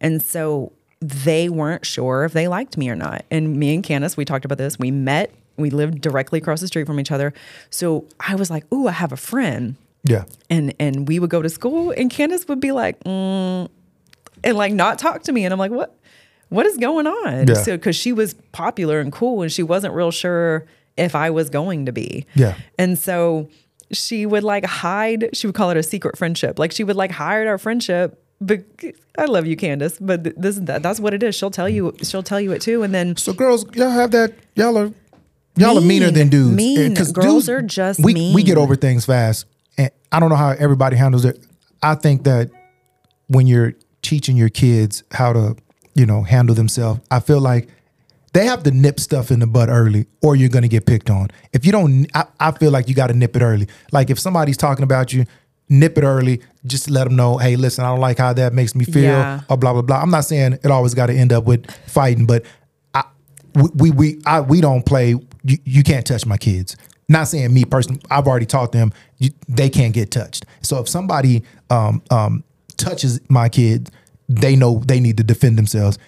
And 0.00 0.22
so 0.22 0.70
they 1.00 1.48
weren't 1.48 1.86
sure 1.86 2.24
if 2.24 2.32
they 2.32 2.46
liked 2.48 2.76
me 2.76 2.90
or 2.90 2.94
not. 2.96 3.24
And 3.30 3.56
me 3.56 3.74
and 3.74 3.82
Candace, 3.82 4.16
we 4.16 4.24
talked 4.24 4.44
about 4.44 4.58
this. 4.58 4.78
We 4.78 4.90
met. 4.90 5.32
We 5.56 5.70
lived 5.70 6.00
directly 6.00 6.38
across 6.38 6.60
the 6.60 6.66
street 6.68 6.86
from 6.86 6.98
each 7.00 7.10
other. 7.10 7.32
So 7.70 8.06
I 8.20 8.34
was 8.34 8.50
like, 8.50 8.70
"Ooh, 8.72 8.86
I 8.88 8.92
have 8.92 9.12
a 9.12 9.16
friend." 9.16 9.76
Yeah. 10.04 10.24
and 10.48 10.72
and 10.80 11.06
we 11.06 11.18
would 11.18 11.28
go 11.28 11.42
to 11.42 11.50
school 11.50 11.90
and 11.90 12.10
Candace 12.10 12.48
would 12.48 12.58
be 12.58 12.72
like 12.72 12.98
mm, 13.04 13.68
and 14.42 14.56
like 14.56 14.72
not 14.72 14.98
talk 14.98 15.24
to 15.24 15.32
me 15.32 15.44
and 15.44 15.52
I'm 15.52 15.58
like 15.58 15.70
what 15.70 15.94
what 16.48 16.64
is 16.64 16.78
going 16.78 17.06
on 17.06 17.46
Yeah. 17.46 17.52
so 17.52 17.76
because 17.76 17.96
she 17.96 18.10
was 18.14 18.32
popular 18.52 19.00
and 19.00 19.12
cool 19.12 19.42
and 19.42 19.52
she 19.52 19.62
wasn't 19.62 19.92
real 19.92 20.10
sure 20.10 20.64
if 20.96 21.14
I 21.14 21.28
was 21.28 21.50
going 21.50 21.84
to 21.84 21.92
be 21.92 22.24
Yeah. 22.34 22.54
and 22.78 22.98
so 22.98 23.50
she 23.92 24.24
would 24.24 24.42
like 24.42 24.64
hide 24.64 25.28
she 25.36 25.46
would 25.46 25.54
call 25.54 25.68
it 25.68 25.76
a 25.76 25.82
secret 25.82 26.16
friendship 26.16 26.58
like 26.58 26.72
she 26.72 26.82
would 26.82 26.96
like 26.96 27.10
hide 27.10 27.46
our 27.46 27.58
friendship 27.58 28.24
but 28.40 28.60
I 29.18 29.26
love 29.26 29.46
you 29.46 29.56
Candace 29.56 29.98
but 30.00 30.24
th- 30.24 30.36
this 30.38 30.56
that, 30.60 30.82
that's 30.82 30.98
what 31.00 31.12
it 31.14 31.22
is 31.22 31.34
she'll 31.34 31.50
tell 31.50 31.68
you 31.68 31.94
she'll 32.02 32.22
tell 32.22 32.40
you 32.40 32.52
it 32.52 32.62
too 32.62 32.82
and 32.82 32.94
then 32.94 33.16
So 33.16 33.32
girls, 33.32 33.64
y'all 33.74 33.90
have 33.90 34.10
that. 34.12 34.32
Y'all 34.54 34.76
are 34.78 34.92
y'all 35.56 35.76
are 35.78 35.82
meaner 35.82 36.10
than 36.10 36.28
dudes. 36.28 36.56
Mean. 36.56 36.94
'Cause 36.94 37.12
Girls 37.12 37.48
are 37.48 37.62
just 37.62 38.02
we 38.02 38.32
we 38.34 38.42
get 38.42 38.56
over 38.56 38.76
things 38.76 39.04
fast, 39.04 39.46
and 39.76 39.90
I 40.10 40.20
don't 40.20 40.30
know 40.30 40.36
how 40.36 40.50
everybody 40.50 40.96
handles 40.96 41.24
it. 41.24 41.38
I 41.82 41.94
think 41.94 42.24
that 42.24 42.50
when 43.28 43.46
you're 43.46 43.74
teaching 44.02 44.36
your 44.36 44.48
kids 44.48 45.02
how 45.12 45.32
to, 45.32 45.56
you 45.94 46.06
know, 46.06 46.22
handle 46.22 46.54
themselves, 46.54 47.00
I 47.10 47.20
feel 47.20 47.40
like 47.40 47.68
they 48.32 48.46
have 48.46 48.62
to 48.62 48.70
nip 48.70 48.98
stuff 49.00 49.30
in 49.30 49.40
the 49.40 49.46
butt 49.46 49.68
early, 49.68 50.06
or 50.22 50.36
you're 50.36 50.48
gonna 50.48 50.68
get 50.68 50.86
picked 50.86 51.10
on. 51.10 51.28
If 51.52 51.66
you 51.66 51.72
don't, 51.72 52.06
I, 52.14 52.24
I 52.38 52.52
feel 52.52 52.70
like 52.70 52.88
you 52.88 52.94
got 52.94 53.08
to 53.08 53.14
nip 53.14 53.36
it 53.36 53.42
early. 53.42 53.66
Like 53.92 54.08
if 54.10 54.18
somebody's 54.18 54.56
talking 54.56 54.82
about 54.84 55.12
you. 55.12 55.26
Nip 55.70 55.96
it 55.96 56.04
early. 56.04 56.42
Just 56.66 56.90
let 56.90 57.04
them 57.04 57.16
know. 57.16 57.38
Hey, 57.38 57.56
listen, 57.56 57.84
I 57.84 57.88
don't 57.88 58.00
like 58.00 58.18
how 58.18 58.32
that 58.32 58.52
makes 58.52 58.74
me 58.74 58.84
feel. 58.84 59.04
Yeah. 59.04 59.40
Or 59.48 59.56
blah 59.56 59.72
blah 59.72 59.82
blah. 59.82 60.02
I'm 60.02 60.10
not 60.10 60.24
saying 60.24 60.54
it 60.54 60.66
always 60.66 60.92
got 60.94 61.06
to 61.06 61.14
end 61.14 61.32
up 61.32 61.44
with 61.44 61.70
fighting, 61.86 62.26
but 62.26 62.44
I, 62.92 63.04
we 63.54 63.70
we 63.74 63.90
we, 63.92 64.22
I, 64.26 64.40
we 64.40 64.60
don't 64.60 64.84
play. 64.84 65.14
You, 65.44 65.58
you 65.64 65.82
can't 65.82 66.04
touch 66.04 66.26
my 66.26 66.36
kids. 66.36 66.76
Not 67.08 67.28
saying 67.28 67.54
me 67.54 67.64
personally. 67.64 68.02
I've 68.10 68.26
already 68.26 68.46
taught 68.46 68.72
them 68.72 68.92
you, 69.18 69.30
they 69.48 69.70
can't 69.70 69.94
get 69.94 70.10
touched. 70.10 70.44
So 70.62 70.80
if 70.80 70.88
somebody 70.88 71.44
um, 71.70 72.02
um, 72.10 72.44
touches 72.76 73.20
my 73.28 73.48
kid, 73.48 73.90
they 74.28 74.56
know 74.56 74.82
they 74.84 75.00
need 75.00 75.16
to 75.16 75.24
defend 75.24 75.56
themselves, 75.56 75.98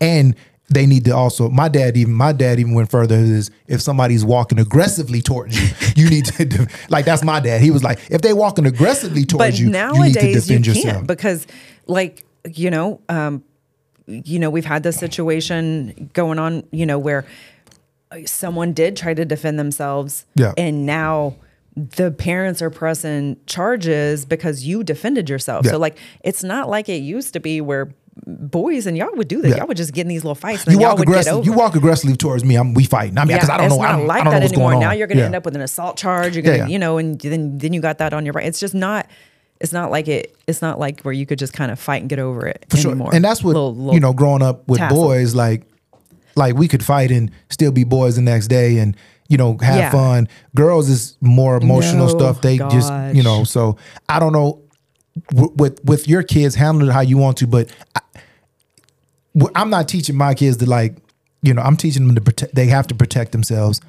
and 0.00 0.36
they 0.70 0.86
need 0.86 1.04
to 1.06 1.12
also. 1.16 1.48
My 1.48 1.68
dad 1.68 1.96
even 1.96 2.12
my 2.14 2.32
dad 2.32 2.58
even 2.60 2.74
went 2.74 2.90
further. 2.90 3.16
Is 3.16 3.50
if 3.66 3.80
somebody's 3.80 4.24
walking 4.24 4.58
aggressively 4.58 5.22
towards 5.22 5.58
you, 5.60 5.68
you 6.04 6.10
need 6.10 6.26
to 6.26 6.68
like 6.90 7.04
that's 7.04 7.24
my 7.24 7.40
dad. 7.40 7.60
He 7.62 7.70
was 7.70 7.82
like, 7.82 7.98
if 8.10 8.20
they 8.20 8.32
walking 8.32 8.66
aggressively 8.66 9.24
towards 9.24 9.52
but 9.52 9.58
you, 9.60 9.70
nowadays 9.70 9.98
you 9.98 10.04
need 10.04 10.14
to 10.34 10.40
defend 10.40 10.66
you 10.66 10.72
yourself. 10.74 10.94
can't 10.94 11.06
because 11.06 11.46
like 11.86 12.24
you 12.54 12.70
know 12.70 13.00
um 13.08 13.42
you 14.06 14.38
know 14.38 14.48
we've 14.50 14.64
had 14.64 14.82
this 14.82 14.96
situation 14.98 16.10
going 16.14 16.38
on 16.38 16.64
you 16.70 16.86
know 16.86 16.98
where 16.98 17.26
someone 18.24 18.72
did 18.72 18.96
try 18.96 19.12
to 19.14 19.24
defend 19.24 19.58
themselves 19.58 20.24
Yeah. 20.34 20.52
and 20.56 20.86
now 20.86 21.34
the 21.76 22.10
parents 22.10 22.62
are 22.62 22.70
pressing 22.70 23.36
charges 23.46 24.24
because 24.24 24.64
you 24.64 24.82
defended 24.82 25.28
yourself 25.28 25.64
Yeah. 25.66 25.72
so 25.72 25.78
like 25.78 25.98
it's 26.24 26.42
not 26.42 26.68
like 26.70 26.88
it 26.88 27.02
used 27.02 27.34
to 27.34 27.40
be 27.40 27.60
where 27.60 27.92
boys 28.26 28.86
and 28.86 28.96
y'all 28.96 29.14
would 29.14 29.28
do 29.28 29.40
this. 29.42 29.52
Yeah. 29.52 29.58
y'all 29.58 29.66
would 29.68 29.76
just 29.76 29.92
get 29.92 30.02
in 30.02 30.08
these 30.08 30.24
little 30.24 30.34
fights 30.34 30.64
and 30.64 30.72
you 30.74 30.80
walk 30.80 30.98
would 30.98 31.06
get 31.06 31.12
aggressive. 31.12 31.32
over 31.34 31.44
You 31.44 31.52
walk 31.52 31.74
aggressively 31.76 32.16
towards 32.16 32.44
me. 32.44 32.56
I'm 32.56 32.74
we 32.74 32.84
fighting. 32.84 33.16
I 33.18 33.24
mean, 33.24 33.36
because 33.36 33.48
I 33.50 33.56
don't 33.58 33.68
know. 33.70 33.80
I 33.80 33.92
don't, 33.92 34.06
like 34.06 34.20
I 34.20 34.24
don't 34.24 34.32
that 34.32 34.38
know 34.38 34.44
what's 34.44 34.52
anymore. 34.52 34.70
going 34.72 34.80
Now 34.80 34.92
you're 34.92 35.06
going 35.06 35.16
to 35.18 35.22
Yeah. 35.22 35.26
end 35.26 35.34
up 35.36 35.44
with 35.44 35.54
an 35.56 35.62
assault 35.62 35.96
charge. 35.96 36.34
You're 36.36 36.42
going 36.42 36.54
to, 36.54 36.58
Yeah, 36.58 36.64
yeah. 36.66 36.72
you 36.72 36.78
know, 36.78 36.98
and 36.98 37.20
then 37.20 37.58
then 37.58 37.72
you 37.72 37.80
got 37.80 37.98
that 37.98 38.12
on 38.12 38.24
your 38.24 38.32
right. 38.32 38.46
It's 38.46 38.60
just 38.60 38.74
not. 38.74 39.06
It's 39.60 39.72
not 39.72 39.90
like 39.90 40.06
it. 40.06 40.36
It's 40.46 40.62
not 40.62 40.78
like 40.78 41.00
where 41.02 41.12
you 41.12 41.26
could 41.26 41.38
just 41.38 41.52
kind 41.52 41.70
of 41.72 41.80
fight 41.80 42.00
and 42.02 42.08
get 42.08 42.18
over 42.20 42.46
it 42.46 42.64
for 42.70 42.76
sure. 42.76 42.92
anymore. 42.92 43.10
And 43.12 43.24
that's 43.24 43.42
what 43.42 43.54
Little- 43.54 43.74
little 43.74 43.94
you 43.94 44.00
know. 44.00 44.12
Growing 44.12 44.42
up 44.42 44.68
with 44.68 44.78
tassel. 44.78 45.02
boys, 45.02 45.34
like 45.34 45.64
like 46.36 46.54
we 46.54 46.68
could 46.68 46.84
fight 46.84 47.10
and 47.10 47.30
still 47.50 47.72
be 47.72 47.82
boys 47.84 48.14
the 48.16 48.22
next 48.22 48.46
day, 48.46 48.78
and 48.78 48.96
you 49.28 49.36
know 49.36 49.58
have 49.60 49.76
Yeah. 49.76 49.90
fun. 49.90 50.28
Girls 50.54 50.88
is 50.88 51.16
more 51.20 51.56
emotional 51.56 52.06
No, 52.06 52.18
stuff. 52.18 52.40
They 52.40 52.58
just 52.58 52.92
you 53.14 53.22
know. 53.24 53.42
So 53.42 53.76
I 54.08 54.20
don't 54.20 54.32
know 54.32 54.60
w- 55.30 55.52
with 55.56 55.84
with 55.84 56.08
your 56.08 56.22
kids 56.22 56.54
handle 56.54 56.88
it 56.88 56.92
how 56.92 57.00
you 57.00 57.16
want 57.18 57.36
to, 57.38 57.46
but 57.46 57.68
I'm 59.54 59.70
not 59.70 59.88
teaching 59.88 60.16
my 60.16 60.34
kids 60.34 60.56
to 60.58 60.68
like 60.68 60.96
you 61.42 61.54
know. 61.54 61.62
I'm 61.62 61.76
teaching 61.76 62.06
them 62.06 62.14
to 62.16 62.20
protect. 62.20 62.54
They 62.54 62.66
have 62.66 62.86
to 62.88 62.94
protect 62.94 63.32
themselves. 63.32 63.80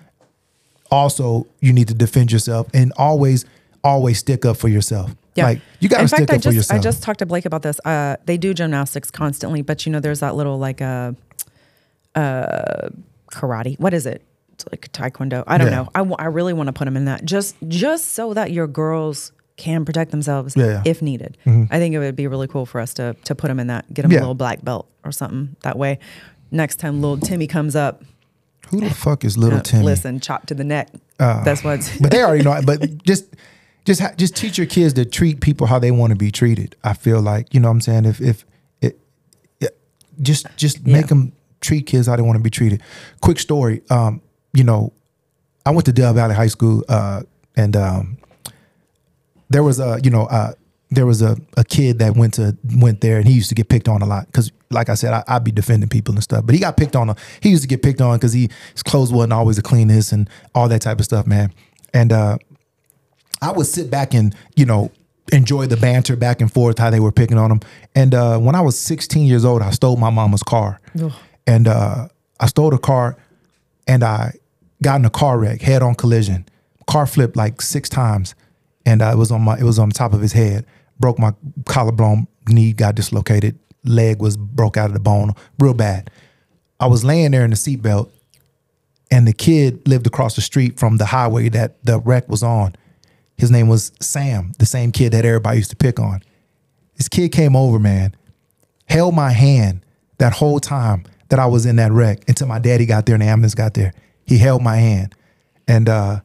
Also, 0.91 1.47
you 1.61 1.73
need 1.73 1.87
to 1.87 1.93
defend 1.93 2.31
yourself 2.31 2.67
and 2.73 2.93
always 2.97 3.45
always 3.83 4.19
stick 4.19 4.45
up 4.45 4.57
for 4.57 4.67
yourself. 4.67 5.15
Yeah. 5.35 5.45
Like 5.45 5.61
you 5.79 5.89
got 5.89 6.01
to 6.01 6.07
stick 6.07 6.19
fact, 6.19 6.29
up 6.31 6.33
I 6.33 6.37
just 6.37 6.47
for 6.47 6.53
yourself. 6.53 6.79
I 6.79 6.83
just 6.83 7.03
talked 7.03 7.19
to 7.19 7.25
Blake 7.25 7.45
about 7.45 7.61
this. 7.61 7.79
Uh, 7.85 8.17
they 8.25 8.37
do 8.37 8.53
gymnastics 8.53 9.09
constantly, 9.09 9.61
but 9.61 9.85
you 9.85 9.91
know, 9.91 9.99
there's 9.99 10.19
that 10.19 10.35
little 10.35 10.57
like 10.59 10.81
a 10.81 11.15
uh, 12.15 12.89
karate. 13.31 13.79
What 13.79 13.93
is 13.93 14.05
it? 14.05 14.21
It's 14.53 14.65
like 14.71 14.91
taekwondo. 14.91 15.43
I 15.47 15.57
don't 15.57 15.67
Yeah. 15.67 15.87
know. 15.95 16.17
I 16.19 16.23
I 16.23 16.25
really 16.25 16.53
want 16.53 16.67
to 16.67 16.73
put 16.73 16.85
them 16.85 16.97
in 16.97 17.05
that 17.05 17.23
just 17.25 17.55
just 17.67 18.09
so 18.09 18.33
that 18.33 18.51
your 18.51 18.67
girls 18.67 19.31
can 19.59 19.85
protect 19.85 20.09
themselves 20.11 20.55
Yeah, 20.57 20.65
yeah. 20.65 20.81
if 20.85 21.01
needed. 21.03 21.37
I 21.45 21.77
think 21.77 21.93
it 21.93 21.99
would 21.99 22.15
be 22.15 22.25
really 22.27 22.47
cool 22.47 22.65
for 22.65 22.81
us 22.81 22.93
to 22.95 23.15
to 23.25 23.35
put 23.35 23.47
them 23.49 23.59
in 23.59 23.67
that. 23.67 23.93
Get 23.93 24.01
them 24.03 24.11
Yeah. 24.11 24.19
a 24.19 24.21
little 24.21 24.35
black 24.35 24.63
belt 24.63 24.87
or 25.05 25.11
something. 25.11 25.55
That 25.61 25.77
way, 25.77 25.99
next 26.51 26.77
time 26.77 27.01
little 27.01 27.17
Timmy 27.17 27.45
comes 27.47 27.75
up, 27.75 28.03
Who 28.69 28.79
the 28.81 28.89
fuck 28.89 29.23
is 29.23 29.37
little 29.37 29.59
uh, 29.59 29.63
Timmy? 29.63 29.83
listen, 29.85 30.19
chop 30.19 30.47
to 30.47 30.55
the 30.55 30.63
neck. 30.63 30.89
That's 31.17 31.63
what's. 31.63 31.97
but 32.01 32.11
they 32.11 32.23
already 32.23 32.43
know. 32.43 32.59
But 32.65 33.03
just 33.03 33.25
just 33.85 34.01
ha- 34.01 34.13
just 34.17 34.35
teach 34.35 34.57
your 34.57 34.67
kids 34.67 34.93
to 34.93 35.05
treat 35.05 35.41
people 35.41 35.67
how 35.67 35.79
they 35.79 35.91
want 35.91 36.11
to 36.11 36.15
be 36.17 36.31
treated. 36.31 36.75
I 36.83 36.93
feel 36.93 37.21
like 37.21 37.53
you 37.53 37.59
know 37.59 37.67
what 37.69 37.73
I'm 37.75 37.81
saying. 37.81 38.05
If 38.05 38.21
if 38.21 38.45
it, 38.81 38.99
it 39.59 39.77
just 40.21 40.45
just 40.57 40.85
make 40.85 41.07
them 41.07 41.31
treat 41.61 41.85
kids 41.87 42.07
how 42.07 42.15
they 42.15 42.21
want 42.21 42.37
to 42.37 42.43
be 42.43 42.49
treated. 42.49 42.81
Quick 43.21 43.39
story. 43.39 43.81
Um, 43.89 44.21
you 44.53 44.63
know, 44.63 44.93
I 45.65 45.71
went 45.71 45.85
to 45.85 45.91
Del 45.91 46.13
Valle 46.13 46.33
High 46.33 46.47
School, 46.47 46.83
uh, 46.87 47.23
and 47.55 47.75
um, 47.75 48.17
there 49.49 49.63
was 49.63 49.79
a 49.79 49.99
you 50.03 50.09
know 50.09 50.25
uh, 50.27 50.53
there 50.91 51.05
was 51.05 51.21
a, 51.21 51.37
a 51.57 51.63
kid 51.63 51.99
that 51.99 52.15
went 52.15 52.33
to 52.35 52.57
went 52.77 53.01
there 53.01 53.17
and 53.17 53.27
he 53.27 53.33
used 53.33 53.49
to 53.49 53.55
get 53.55 53.69
picked 53.69 53.87
on 53.87 54.01
a 54.01 54.05
lot 54.05 54.25
because 54.27 54.51
like 54.71 54.89
I 54.89 54.95
said 54.95 55.13
I, 55.13 55.23
I'd 55.27 55.43
be 55.43 55.51
defending 55.51 55.89
people 55.89 56.13
and 56.13 56.23
stuff 56.23 56.45
but 56.45 56.55
he 56.55 56.61
got 56.61 56.77
picked 56.77 56.95
on 56.95 57.15
he 57.41 57.49
used 57.49 57.61
to 57.63 57.67
get 57.67 57.83
picked 57.83 58.01
on 58.01 58.17
because 58.17 58.33
he 58.33 58.49
his 58.73 58.83
clothes 58.83 59.11
wasn't 59.11 59.33
always 59.33 59.57
the 59.57 59.61
cleanest 59.61 60.11
and 60.11 60.29
all 60.55 60.67
that 60.69 60.81
type 60.81 60.99
of 60.99 61.05
stuff 61.05 61.27
man. 61.27 61.53
And 61.93 62.11
uh, 62.11 62.37
I 63.41 63.51
would 63.51 63.65
sit 63.65 63.89
back 63.89 64.13
and 64.13 64.35
you 64.55 64.65
know 64.65 64.91
enjoy 65.31 65.67
the 65.67 65.77
banter 65.77 66.15
back 66.15 66.41
and 66.41 66.51
forth 66.51 66.79
how 66.79 66.89
they 66.89 66.99
were 66.99 67.11
picking 67.11 67.37
on 67.37 67.51
him. 67.51 67.59
And 67.93 68.15
uh, 68.15 68.39
when 68.39 68.55
I 68.55 68.61
was 68.61 68.77
16 68.79 69.27
years 69.27 69.45
old 69.45 69.61
I 69.61 69.71
stole 69.71 69.97
my 69.97 70.09
mama's 70.09 70.43
car. 70.43 70.79
And 71.45 71.67
uh, 71.67 72.07
I 72.39 72.47
stole 72.47 72.69
the 72.71 72.77
car 72.77 73.17
and 73.87 74.03
I 74.03 74.33
got 74.81 74.99
in 74.99 75.05
a 75.05 75.09
car 75.09 75.37
wreck, 75.39 75.61
head 75.61 75.81
on 75.83 75.95
collision. 75.95 76.47
Car 76.87 77.05
flipped 77.05 77.35
like 77.35 77.61
six 77.61 77.89
times, 77.89 78.33
and 78.89 79.01
it 79.01 79.17
was 79.17 79.31
on 79.31 79.41
my 79.41 79.57
it 79.57 79.63
was 79.63 79.77
on 79.77 79.89
the 79.89 79.93
top 79.93 80.13
of 80.13 80.21
his 80.21 80.33
head. 80.33 80.65
Broke 80.99 81.19
my 81.19 81.33
collarbone, 81.65 82.27
knee 82.47 82.73
got 82.73 82.95
dislocated, 82.95 83.57
leg 83.85 84.19
was 84.19 84.35
broke 84.35 84.75
out 84.75 84.87
of 84.87 84.93
the 84.93 84.99
bone, 84.99 85.33
real 85.59 85.73
bad. 85.73 86.09
I 86.79 86.87
was 86.87 87.05
laying 87.05 87.31
there 87.31 87.45
in 87.45 87.51
the 87.51 87.55
seatbelt, 87.55 88.09
and 89.11 89.27
the 89.27 89.33
kid 89.33 89.87
lived 89.87 90.07
across 90.07 90.35
the 90.35 90.41
street 90.41 90.79
from 90.79 90.97
the 90.97 91.05
highway 91.05 91.49
that 91.49 91.83
the 91.85 91.99
wreck 91.99 92.27
was 92.27 92.43
on. 92.43 92.75
His 93.37 93.51
name 93.51 93.69
was 93.69 93.91
Sam, 94.01 94.53
the 94.59 94.65
same 94.65 94.91
kid 94.91 95.13
that 95.13 95.23
everybody 95.23 95.57
used 95.57 95.69
to 95.69 95.77
pick 95.77 95.99
on. 95.99 96.21
This 96.97 97.07
kid 97.07 97.31
came 97.31 97.55
over, 97.55 97.79
man, 97.79 98.15
held 98.87 99.15
my 99.15 99.31
hand 99.31 99.85
that 100.17 100.33
whole 100.33 100.59
time 100.59 101.05
that 101.29 101.39
I 101.39 101.45
was 101.45 101.65
in 101.65 101.77
that 101.77 101.91
wreck 101.91 102.27
until 102.27 102.47
my 102.47 102.59
daddy 102.59 102.85
got 102.85 103.05
there 103.05 103.15
and 103.15 103.21
the 103.21 103.27
ambulance 103.27 103.55
got 103.55 103.75
there. 103.75 103.93
He 104.25 104.37
held 104.37 104.61
my 104.61 104.75
hand. 104.75 105.15
And 105.67 105.87
uh, 105.87 106.21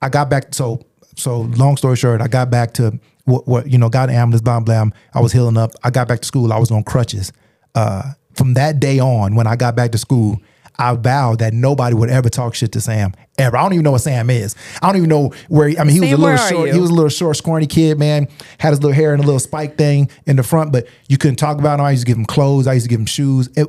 I 0.00 0.08
got 0.08 0.28
back. 0.28 0.54
So, 0.54 0.80
so 1.16 1.40
long 1.42 1.76
story 1.76 1.96
short, 1.96 2.20
I 2.20 2.28
got 2.28 2.50
back 2.50 2.74
to 2.74 2.98
what, 3.24 3.46
what 3.46 3.70
you 3.70 3.78
know, 3.78 3.88
got 3.88 4.08
an 4.08 4.14
ambulance, 4.16 4.42
blah, 4.42 4.60
blah. 4.60 4.86
I 5.14 5.20
was 5.20 5.32
healing 5.32 5.56
up. 5.56 5.72
I 5.82 5.90
got 5.90 6.08
back 6.08 6.20
to 6.20 6.26
school. 6.26 6.52
I 6.52 6.58
was 6.58 6.70
on 6.70 6.82
crutches. 6.84 7.32
Uh, 7.74 8.12
from 8.34 8.54
that 8.54 8.80
day 8.80 8.98
on, 8.98 9.34
when 9.34 9.46
I 9.46 9.56
got 9.56 9.76
back 9.76 9.92
to 9.92 9.98
school, 9.98 10.40
I 10.78 10.94
vowed 10.94 11.38
that 11.40 11.52
nobody 11.52 11.94
would 11.94 12.08
ever 12.08 12.30
talk 12.30 12.54
shit 12.54 12.72
to 12.72 12.80
Sam 12.80 13.12
ever. 13.38 13.56
I 13.56 13.62
don't 13.62 13.74
even 13.74 13.84
know 13.84 13.90
what 13.92 14.00
Sam 14.00 14.30
is. 14.30 14.56
I 14.80 14.86
don't 14.86 14.96
even 14.96 15.08
know 15.10 15.32
where. 15.48 15.68
He, 15.68 15.78
I 15.78 15.84
mean, 15.84 15.94
he 15.94 16.00
was 16.00 16.12
a 16.12 16.16
little 16.16 16.36
short. 16.38 16.68
you? 16.68 16.74
He 16.74 16.80
was 16.80 16.90
a 16.90 16.94
little 16.94 17.10
short, 17.10 17.36
scrawny 17.36 17.66
kid, 17.66 17.98
man. 17.98 18.26
Had 18.58 18.70
his 18.70 18.80
little 18.82 18.94
hair 18.94 19.12
and 19.12 19.22
a 19.22 19.26
little 19.26 19.38
spike 19.38 19.76
thing 19.76 20.08
in 20.26 20.36
the 20.36 20.42
front, 20.42 20.72
but 20.72 20.86
you 21.08 21.18
couldn't 21.18 21.36
talk 21.36 21.58
about 21.58 21.78
him. 21.78 21.84
I 21.84 21.90
used 21.90 22.04
to 22.04 22.06
give 22.06 22.16
him 22.16 22.24
clothes. 22.24 22.66
I 22.66 22.72
used 22.72 22.86
to 22.86 22.90
give 22.90 23.00
him 23.00 23.06
shoes. 23.06 23.50
It, 23.54 23.68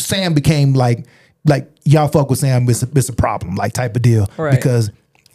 Sam 0.00 0.32
became 0.32 0.74
like, 0.74 1.06
like 1.44 1.68
y'all 1.84 2.06
fuck 2.08 2.30
with 2.30 2.38
Sam. 2.38 2.68
It's 2.70 2.84
a, 2.84 2.88
it's 2.94 3.08
a 3.08 3.12
problem, 3.12 3.56
like 3.56 3.72
type 3.72 3.96
of 3.96 4.02
deal, 4.02 4.30
Right. 4.36 4.54
because 4.54 4.90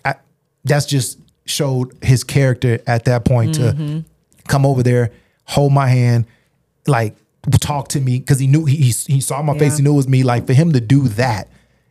I, 0.05 0.15
that's 0.63 0.85
just 0.85 1.19
showed 1.45 1.95
his 2.01 2.23
character 2.23 2.79
at 2.87 3.05
that 3.05 3.25
point 3.25 3.57
Mm-hmm. 3.57 3.99
to 3.99 4.03
come 4.47 4.65
over 4.65 4.83
there, 4.83 5.11
hold 5.45 5.73
my 5.73 5.87
hand, 5.87 6.25
like 6.87 7.15
talk 7.59 7.89
to 7.89 7.99
me 7.99 8.19
because 8.19 8.39
he 8.39 8.47
knew 8.47 8.65
he, 8.65 8.77
he 9.07 9.19
saw 9.21 9.41
my 9.41 9.57
face. 9.57 9.73
Yeah. 9.73 9.77
He 9.77 9.83
knew 9.83 9.93
it 9.93 9.97
was 9.97 10.07
me. 10.07 10.23
Like 10.23 10.47
for 10.47 10.53
him 10.53 10.73
to 10.73 10.79
do 10.81 11.07
that 11.09 11.49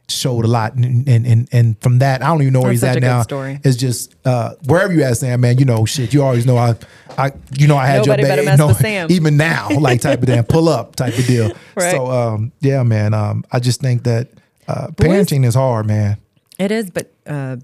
showed 0.09 0.45
a 0.45 0.49
lot, 0.49 0.75
and 0.75 1.09
and 1.09 1.27
and, 1.27 1.49
and 1.53 1.81
from 1.81 1.99
that, 2.01 2.23
I 2.23 2.27
don't 2.29 2.43
even 2.43 2.53
know 2.53 2.61
where 2.61 2.71
That's 2.75 2.83
he's 2.97 2.97
at 2.97 3.01
now. 3.03 3.23
story. 3.23 3.61
It's 3.65 3.77
just 3.77 4.15
uh, 4.27 4.55
wherever 4.67 4.93
you 4.93 5.03
at, 5.03 5.17
Sam, 5.17 5.41
man. 5.41 5.59
You 5.59 5.65
know, 5.65 5.85
shit. 5.87 6.13
You 6.13 6.23
always 6.23 6.45
know 6.47 6.57
I, 6.59 6.75
I, 7.17 7.33
you 7.59 7.67
know, 7.67 7.77
I 7.77 7.87
had 7.87 8.07
Nobody 8.07 8.23
your 8.25 8.45
mess 8.45 8.59
no, 8.59 8.73
Sam. 8.73 9.11
even 9.11 9.37
now, 9.37 9.69
like 9.71 10.01
type 10.01 10.21
of 10.21 10.27
damn 10.27 10.45
pull 10.45 10.69
up 10.69 10.97
type 10.97 11.17
of 11.19 11.27
deal. 11.27 11.53
Right. 11.75 11.91
So, 11.93 12.11
um, 12.11 12.53
yeah, 12.61 12.83
man. 12.83 13.15
Um, 13.15 13.45
I 13.51 13.59
just 13.59 13.81
think 13.81 14.03
that 14.03 14.29
uh, 14.69 14.89
parenting 14.89 15.47
is 15.47 15.55
hard, 15.55 15.87
man. 15.87 16.19
It 16.59 16.71
is, 16.71 16.91
but 16.91 17.11
uh, 17.27 17.57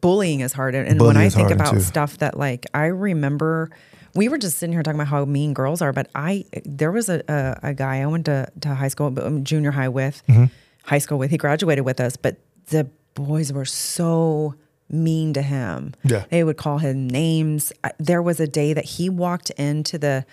bullying 0.00 0.40
is 0.40 0.52
hard. 0.52 0.74
And 0.74 1.00
when 1.00 1.16
I 1.16 1.28
think 1.28 1.50
about 1.50 1.74
too. 1.74 1.80
stuff 1.80 2.18
that, 2.18 2.38
like, 2.38 2.66
I 2.74 2.86
remember 2.86 3.70
we 4.14 4.28
were 4.28 4.38
just 4.38 4.58
sitting 4.58 4.72
here 4.72 4.82
talking 4.82 4.98
about 4.98 5.08
how 5.08 5.24
mean 5.26 5.52
girls 5.52 5.82
are, 5.82 5.92
but 5.92 6.08
I 6.14 6.44
there 6.64 6.90
was 6.92 7.08
a 7.08 7.22
a, 7.28 7.70
a 7.70 7.74
guy 7.74 8.00
I 8.00 8.06
went 8.06 8.24
to 8.26 8.48
to 8.62 8.74
high 8.74 8.88
school, 8.88 9.12
um, 9.20 9.44
junior 9.44 9.72
high 9.72 9.88
with, 9.90 10.22
Mm-hmm. 10.28 10.44
high 10.84 10.98
school 10.98 11.18
with. 11.18 11.30
He 11.30 11.36
graduated 11.36 11.84
with 11.84 12.00
us, 12.00 12.16
but 12.16 12.36
the 12.68 12.88
boys 13.14 13.52
were 13.52 13.64
so 13.66 14.54
mean 14.88 15.32
to 15.34 15.42
him. 15.42 15.92
Yeah. 16.04 16.24
they 16.30 16.44
would 16.44 16.56
call 16.56 16.78
him 16.78 17.08
names. 17.08 17.72
There 17.98 18.22
was 18.22 18.40
a 18.40 18.46
day 18.46 18.72
that 18.72 18.84
he 18.84 19.10
walked 19.10 19.50
into 19.50 19.98
the 19.98 20.24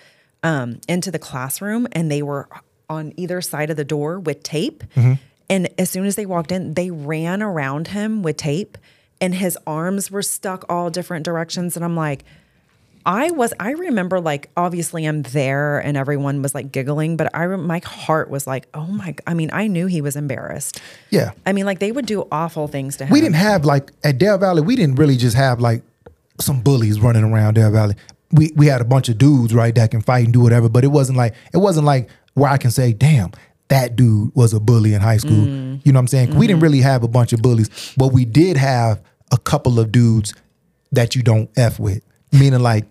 um, 0.43 0.79
into 0.87 1.11
the 1.11 1.19
classroom, 1.19 1.87
and 1.91 2.09
they 2.11 2.21
were 2.21 2.47
on 2.89 3.13
either 3.17 3.41
side 3.41 3.69
of 3.69 3.77
the 3.77 3.85
door 3.85 4.19
with 4.19 4.43
tape. 4.43 4.83
Mm-hmm. 4.95 5.13
And 5.49 5.69
as 5.77 5.89
soon 5.89 6.05
as 6.05 6.15
they 6.15 6.25
walked 6.25 6.51
in, 6.51 6.73
they 6.75 6.89
ran 6.91 7.41
around 7.43 7.89
him 7.89 8.23
with 8.23 8.37
tape, 8.37 8.77
and 9.23 9.33
his 9.35 9.57
arms 9.65 10.11
were 10.11 10.21
stuck 10.21 10.65
all 10.69 10.89
different 10.89 11.23
directions. 11.25 11.75
And 11.75 11.83
I'm 11.85 11.95
like, 11.95 12.23
I 13.05 13.31
was, 13.31 13.53
I 13.59 13.71
remember 13.71 14.19
like, 14.21 14.49
obviously 14.55 15.05
I'm 15.05 15.23
there 15.23 15.79
and 15.79 15.97
everyone 15.97 16.41
was 16.41 16.55
like 16.55 16.71
giggling, 16.71 17.17
but 17.17 17.33
I, 17.35 17.47
my 17.47 17.81
heart 17.83 18.29
was 18.29 18.47
like, 18.47 18.67
oh 18.73 18.85
my, 18.87 19.13
I 19.27 19.33
mean, 19.33 19.49
I 19.51 19.67
knew 19.67 19.87
he 19.87 20.01
was 20.01 20.15
embarrassed. 20.15 20.81
Yeah. 21.09 21.31
I 21.45 21.51
mean, 21.53 21.65
like 21.65 21.79
they 21.79 21.91
would 21.91 22.05
do 22.05 22.27
awful 22.31 22.67
things 22.67 22.95
to 22.97 23.05
him. 23.05 23.11
we 23.11 23.19
didn't 23.21 23.35
have 23.35 23.65
like 23.65 23.91
at 24.03 24.17
Del 24.19 24.37
Valle. 24.37 24.63
We 24.63 24.75
didn't 24.75 24.95
really 24.95 25.17
just 25.17 25.35
have 25.35 25.59
like 25.59 25.83
some 26.39 26.61
bullies 26.61 26.99
running 27.01 27.23
around 27.25 27.55
Del 27.55 27.71
Valle. 27.71 27.93
We 28.31 28.51
we 28.55 28.67
had 28.67 28.81
a 28.81 28.85
bunch 28.85 29.09
of 29.09 29.17
dudes 29.17 29.53
right 29.53 29.75
that 29.75 29.91
can 29.91 30.01
fight 30.01 30.23
and 30.25 30.33
do 30.33 30.39
whatever, 30.41 30.67
but 30.69 30.83
it 30.83 30.87
wasn't 30.87 31.17
like 31.17 31.35
it 31.53 31.57
wasn't 31.57 31.85
like 31.85 32.09
where 32.35 32.49
I 32.49 32.57
can 32.57 32.71
say, 32.71 32.93
damn, 32.93 33.31
that 33.67 33.95
dude 33.95 34.31
was 34.33 34.53
a 34.53 34.59
bully 34.59 34.93
in 34.95 35.01
high 35.01 35.17
school. 35.17 35.45
Mm. 35.45 35.81
You 35.85 35.91
know 35.91 35.97
what 35.97 36.01
I'm 36.01 36.07
saying? 36.07 36.35
We 36.35 36.47
didn't 36.47 36.57
Mm-hmm. 36.57 36.63
really 36.63 36.81
have 36.81 37.03
a 37.03 37.07
bunch 37.07 37.33
of 37.33 37.41
bullies, 37.41 37.93
but 37.97 38.13
we 38.13 38.23
did 38.25 38.57
have 38.57 39.01
a 39.33 39.37
couple 39.37 39.79
of 39.79 39.91
dudes 39.91 40.33
that 40.93 41.15
you 41.15 41.23
don't 41.23 41.49
f 41.57 41.79
with, 41.79 42.01
meaning 42.31 42.61
like 42.61 42.85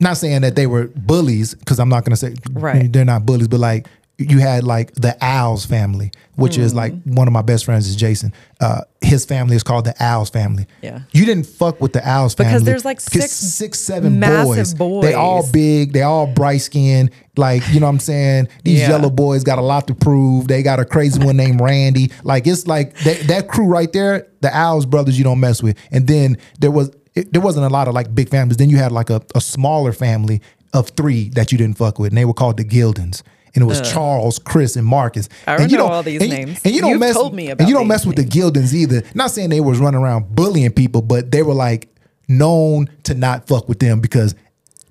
not 0.00 0.16
saying 0.16 0.40
that 0.42 0.54
they 0.56 0.66
were 0.66 0.86
bullies 0.94 1.54
because 1.54 1.78
I'm 1.80 1.88
not 1.88 2.04
gonna 2.04 2.16
say 2.16 2.34
Right. 2.52 2.90
they're 2.92 3.04
not 3.04 3.26
bullies, 3.26 3.48
but 3.48 3.60
like 3.60 3.86
you 4.16 4.38
had 4.38 4.62
like 4.62 4.92
the 4.94 5.16
Owls 5.20 5.66
family, 5.66 6.12
which 6.36 6.56
is 6.56 6.72
like 6.72 6.92
Mm. 6.92 7.16
one 7.16 7.26
of 7.26 7.32
my 7.32 7.42
best 7.42 7.64
friends 7.64 7.88
is 7.88 7.96
Jason. 7.96 8.32
Uh, 8.60 8.82
his 9.00 9.24
family 9.24 9.56
is 9.56 9.64
called 9.64 9.84
the 9.84 9.94
Owls 10.00 10.30
family. 10.30 10.66
Yeah. 10.82 11.00
you 11.12 11.24
didn't 11.24 11.46
fuck 11.46 11.80
with 11.80 11.92
the 11.92 12.08
Owls 12.08 12.32
family 12.34 12.52
Because 12.52 12.62
there's, 12.64 12.84
like, 12.84 13.00
six 13.00 13.32
six, 13.32 13.80
seven 13.80 14.20
massive 14.20 14.78
boys. 14.78 15.04
They 15.04 15.14
all 15.14 15.44
big. 15.50 15.92
They 15.92 16.02
all 16.02 16.28
bright 16.28 16.58
skinned. 16.58 17.10
Like 17.36 17.62
you 17.72 17.80
know 17.80 17.86
what 17.86 17.92
I'm 17.94 17.98
saying. 17.98 18.48
These 18.62 18.80
Yeah. 18.80 18.90
yellow 18.90 19.10
boys 19.10 19.42
got 19.42 19.58
a 19.58 19.62
lot 19.62 19.88
to 19.88 19.94
prove. 19.94 20.46
They 20.46 20.62
got 20.62 20.78
a 20.78 20.84
crazy 20.84 21.18
one 21.22 21.36
named 21.36 21.60
Randy. 21.60 22.12
Like 22.22 22.46
it's 22.46 22.68
like 22.68 22.96
that, 23.00 23.20
that 23.26 23.48
crew 23.48 23.66
right 23.66 23.92
there. 23.92 24.28
The 24.42 24.56
Owls 24.56 24.86
brothers 24.86 25.18
you 25.18 25.24
don't 25.24 25.40
mess 25.40 25.60
with. 25.62 25.76
And 25.90 26.06
then 26.06 26.38
there 26.60 26.70
was 26.70 26.90
it, 27.16 27.32
there 27.32 27.42
wasn't 27.42 27.66
a 27.66 27.68
lot 27.68 27.88
of 27.88 27.94
like 27.94 28.14
big 28.14 28.28
families. 28.28 28.58
Then 28.58 28.70
you 28.70 28.76
had 28.76 28.92
like 28.92 29.10
a, 29.10 29.20
a 29.34 29.40
smaller 29.40 29.92
family 29.92 30.40
of 30.72 30.88
three 30.90 31.30
that 31.30 31.50
you 31.52 31.58
didn't 31.58 31.78
fuck 31.78 31.98
with, 31.98 32.10
and 32.12 32.18
they 32.18 32.24
were 32.24 32.34
called 32.34 32.56
the 32.56 32.64
Gildens. 32.64 33.22
And 33.54 33.62
it 33.62 33.66
was 33.66 33.80
Charles, 33.92 34.38
Chris, 34.38 34.74
and 34.76 34.84
Marcus. 34.86 35.28
I 35.46 35.56
and 35.56 35.70
you 35.70 35.76
know 35.78 35.84
don't- 35.84 35.92
all 35.92 36.02
these 36.02 36.20
and 36.20 36.30
names. 36.30 36.60
And 36.64 36.74
you 36.74 36.80
don't 36.80 36.90
You've 36.90 37.00
mess. 37.00 37.14
told 37.14 37.34
me 37.34 37.50
and 37.50 37.60
you 37.68 37.74
don't 37.74 37.86
mess 37.88 38.04
with 38.04 38.16
the 38.16 38.24
Gildens 38.24 38.74
either. 38.74 39.02
Not 39.14 39.30
saying 39.30 39.50
they 39.50 39.60
was 39.60 39.78
running 39.78 40.00
around 40.00 40.34
bullying 40.34 40.72
people, 40.72 41.02
but 41.02 41.30
they 41.30 41.42
were 41.42 41.54
like 41.54 41.88
known 42.28 42.88
to 43.04 43.14
not 43.14 43.46
fuck 43.46 43.68
with 43.68 43.78
them 43.78 44.00
because 44.00 44.34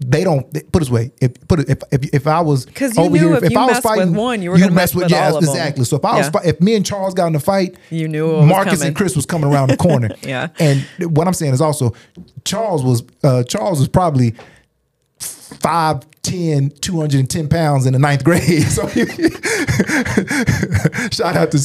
they 0.06 0.23
don't 0.23 0.52
they- 0.54 0.62
put 0.62 0.82
it 0.82 0.86
this 0.86 0.89
way. 0.89 1.12
If 1.21 1.47
put 1.47 1.60
it 1.62 1.69
if 1.69 1.78
if, 1.91 2.10
if 2.13 2.28
I 2.28 2.41
was 2.41 2.65
'Cause 2.65 2.95
you 2.97 3.04
over 3.04 3.17
here, 3.17 3.34
if 3.36 3.52
you 3.52 3.58
I 3.60 3.65
was 3.65 3.76
with 3.76 3.84
fighting, 3.84 4.13
one, 4.15 4.41
you 4.41 4.52
were 4.52 4.58
gonna 4.58 4.71
mess 4.71 4.93
with 4.95 5.10
yeah, 5.10 5.28
all 5.30 5.38
of 5.38 5.43
them. 5.45 5.54
exactly. 5.54 5.86
So 5.86 5.97
if 5.97 6.06
I 6.06 6.17
was 6.17 6.26
Yeah. 6.28 6.32
fi- 6.41 6.47
if 6.47 6.60
me 6.62 6.76
and 6.76 6.86
Charles 6.86 7.13
got 7.13 7.28
in 7.28 7.36
a 7.36 7.39
fight, 7.39 7.76
You 7.89 8.08
knew 8.08 8.41
Marcus 8.43 8.82
and 8.82 8.95
Chris 8.95 9.15
was 9.15 9.26
coming 9.26 9.49
around 9.52 9.69
the 9.69 9.78
corner. 9.89 10.10
Yeah. 10.26 10.47
And 10.60 10.84
what 11.15 11.28
I'm 11.28 11.34
saying 11.34 11.54
is 11.54 11.62
also 11.62 11.93
Charles 12.45 12.84
was 12.84 13.04
uh, 13.23 13.43
Charles 13.43 13.80
was 13.80 13.88
probably 13.88 14.34
5'10, 15.60 16.80
210 16.82 17.48
pounds 17.50 17.86
in 17.86 17.94
the 17.94 18.00
ninth 18.00 18.24
grade. 18.24 18.63
So 18.70 18.88
he- 18.88 19.06
shout 21.12 21.36
out 21.36 21.52
to 21.52 21.58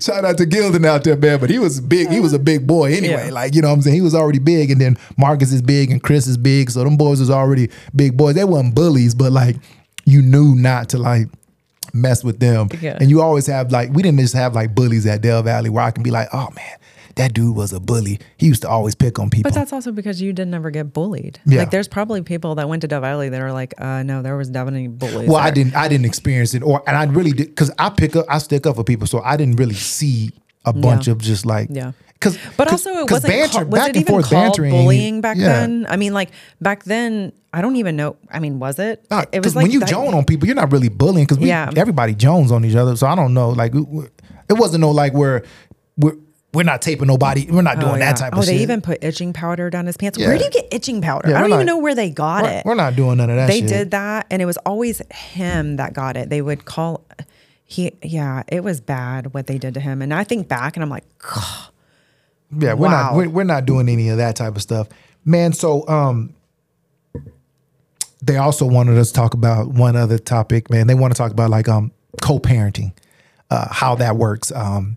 shout 0.00 0.24
out 0.24 0.38
to 0.38 0.46
Gilden 0.46 0.84
out 0.86 1.04
there, 1.04 1.16
man. 1.16 1.40
But 1.40 1.50
he 1.50 1.58
was 1.58 1.80
big, 1.80 2.08
he 2.08 2.20
was 2.20 2.32
a 2.32 2.38
big 2.38 2.66
boy 2.66 2.92
anyway. 2.94 3.26
Yeah. 3.26 3.32
Like, 3.32 3.54
you 3.54 3.62
know 3.62 3.68
what 3.68 3.74
I'm 3.74 3.82
saying? 3.82 3.94
He 3.96 4.00
was 4.00 4.14
already 4.14 4.38
big. 4.38 4.70
And 4.70 4.80
then 4.80 4.96
Marcus 5.16 5.52
is 5.52 5.62
big 5.62 5.90
and 5.90 6.02
Chris 6.02 6.26
is 6.26 6.36
big. 6.36 6.70
So 6.70 6.84
them 6.84 6.96
boys 6.96 7.20
was 7.20 7.30
already 7.30 7.70
big 7.94 8.16
boys. 8.16 8.34
They 8.34 8.44
weren't 8.44 8.74
bullies, 8.74 9.14
but 9.14 9.32
like 9.32 9.56
you 10.04 10.22
knew 10.22 10.54
not 10.54 10.88
to 10.90 10.98
like 10.98 11.26
mess 11.92 12.24
with 12.24 12.40
them. 12.40 12.68
Yeah. 12.80 12.98
And 13.00 13.10
you 13.10 13.20
always 13.22 13.46
have 13.46 13.70
like 13.72 13.90
we 13.92 14.02
didn't 14.02 14.20
just 14.20 14.34
have 14.34 14.54
like 14.54 14.74
bullies 14.74 15.06
at 15.06 15.20
Del 15.22 15.42
Valle 15.42 15.70
where 15.70 15.84
I 15.84 15.90
can 15.90 16.02
be 16.02 16.10
like, 16.10 16.28
oh 16.32 16.48
man, 16.54 16.76
that 17.16 17.32
dude 17.34 17.54
was 17.56 17.72
a 17.72 17.80
bully. 17.80 18.18
He 18.36 18.46
used 18.46 18.62
to 18.62 18.68
always 18.68 18.94
pick 18.94 19.18
on 19.18 19.30
people. 19.30 19.48
But 19.50 19.54
that's 19.54 19.72
also 19.72 19.92
because 19.92 20.20
you 20.20 20.32
didn't 20.32 20.54
ever 20.54 20.70
get 20.70 20.92
bullied. 20.92 21.38
Yeah. 21.46 21.60
Like 21.60 21.70
there's 21.70 21.88
probably 21.88 22.22
people 22.22 22.54
that 22.56 22.68
went 22.68 22.82
to 22.82 22.88
Del 22.88 23.00
Valle 23.00 23.30
that 23.30 23.40
are 23.40 23.52
like, 23.52 23.74
uh, 23.78 24.02
no, 24.02 24.22
there 24.22 24.36
was 24.36 24.50
definitely 24.50 24.88
bullies. 24.88 25.28
Well, 25.28 25.36
I 25.38 25.50
didn't. 25.50 25.74
I 25.74 25.88
didn't 25.88 26.06
experience 26.06 26.54
it, 26.54 26.62
or 26.62 26.82
and 26.86 26.96
I 26.96 27.04
really 27.04 27.32
did 27.32 27.48
because 27.48 27.70
I 27.78 27.90
pick 27.90 28.16
up. 28.16 28.26
I 28.28 28.38
stick 28.38 28.66
up 28.66 28.76
for 28.76 28.84
people, 28.84 29.06
so 29.06 29.20
I 29.22 29.36
didn't 29.36 29.56
really 29.56 29.74
see 29.74 30.30
a 30.64 30.72
bunch 30.72 31.06
Yeah. 31.06 31.12
of 31.12 31.18
just 31.18 31.44
like 31.46 31.68
Yeah. 31.70 31.92
Because 32.14 32.38
But 32.56 32.70
also, 32.72 32.90
it 32.90 33.10
wasn't 33.10 33.50
called, 33.52 33.70
was 33.70 33.86
it 33.88 33.96
even 33.96 34.22
called 34.22 34.56
bullying 34.56 35.20
back 35.20 35.36
yeah. 35.36 35.48
then? 35.60 35.86
I 35.90 35.96
mean, 35.96 36.14
like 36.14 36.30
back 36.58 36.84
then, 36.84 37.32
I 37.52 37.60
don't 37.60 37.76
even 37.76 37.96
know. 37.96 38.16
I 38.30 38.38
mean, 38.38 38.58
was 38.58 38.78
it? 38.78 39.04
Nah, 39.10 39.20
it 39.30 39.30
'cause 39.32 39.44
was 39.44 39.56
like 39.56 39.64
when 39.64 39.72
you 39.72 39.80
that- 39.80 39.90
joan 39.90 40.14
on 40.14 40.24
people, 40.24 40.46
you're 40.46 40.56
not 40.56 40.72
really 40.72 40.88
bullying 40.88 41.26
because 41.26 41.44
Yeah. 41.44 41.70
everybody 41.76 42.14
jones 42.14 42.50
on 42.50 42.64
each 42.64 42.76
other. 42.76 42.96
So 42.96 43.06
I 43.06 43.14
don't 43.14 43.34
know. 43.34 43.50
Like 43.50 43.74
it 43.74 43.84
it 44.48 44.54
wasn't 44.54 44.80
no 44.80 44.90
like 44.90 45.12
we're 45.12 45.42
we're 45.98 46.16
we're 46.54 46.62
not 46.62 46.80
taping 46.82 47.08
nobody. 47.08 47.46
We're 47.50 47.62
not 47.62 47.80
doing 47.80 47.94
Oh, 47.96 47.98
that 47.98 48.16
type 48.16 48.32
oh, 48.34 48.38
of 48.38 48.44
shit. 48.44 48.54
Oh, 48.54 48.56
they 48.56 48.62
even 48.62 48.80
put 48.80 49.02
itching 49.02 49.32
powder 49.32 49.70
down 49.70 49.86
his 49.86 49.96
pants. 49.96 50.18
Yeah. 50.18 50.28
Where 50.28 50.38
do 50.38 50.44
you 50.44 50.50
get 50.50 50.68
itching 50.72 51.00
powder? 51.02 51.30
Yeah, 51.30 51.38
I 51.38 51.40
don't 51.40 51.50
even 51.50 51.66
not- 51.66 51.72
know 51.74 51.78
where 51.78 51.94
they 51.94 52.10
got 52.10 52.44
we're, 52.44 52.50
it. 52.50 52.64
we're 52.64 52.74
not 52.74 52.96
doing 52.96 53.16
none 53.18 53.30
of 53.30 53.36
that. 53.36 53.48
they 53.48 53.60
shit. 53.60 53.68
did 53.68 53.90
that, 53.90 54.26
and 54.30 54.40
it 54.40 54.46
was 54.46 54.56
always 54.58 55.02
him 55.10 55.76
that 55.76 55.92
got 55.92 56.16
it. 56.16 56.30
They 56.30 56.40
would 56.42 56.64
call. 56.64 57.04
He, 57.66 57.92
yeah, 58.02 58.42
it 58.48 58.62
was 58.62 58.80
bad 58.80 59.34
what 59.34 59.46
they 59.46 59.58
did 59.58 59.74
to 59.74 59.80
him. 59.80 60.02
And 60.02 60.12
I 60.14 60.22
think 60.24 60.48
back, 60.48 60.76
and 60.76 60.82
I'm 60.84 60.90
like, 60.90 61.04
God, 61.18 61.68
Yeah, 62.56 62.74
we're 62.74 62.90
not 62.90 63.14
we're, 63.14 63.28
we're 63.28 63.44
not 63.44 63.64
doing 63.64 63.88
any 63.88 64.10
of 64.10 64.18
that 64.18 64.36
type 64.36 64.54
of 64.54 64.62
stuff, 64.62 64.88
man. 65.24 65.52
So 65.54 65.86
um, 65.88 66.34
they 68.22 68.36
also 68.36 68.66
wanted 68.66 68.96
us 68.98 69.08
to 69.08 69.14
talk 69.14 69.34
about 69.34 69.68
one 69.68 69.96
other 69.96 70.18
topic, 70.18 70.70
man. 70.70 70.86
They 70.86 70.94
want 70.94 71.12
to 71.14 71.18
talk 71.18 71.32
about 71.32 71.50
like 71.50 71.68
um 71.68 71.90
co-parenting, 72.20 72.92
uh, 73.54 73.68
how 73.70 73.94
that 73.94 74.16
works. 74.16 74.50
Um, 74.52 74.96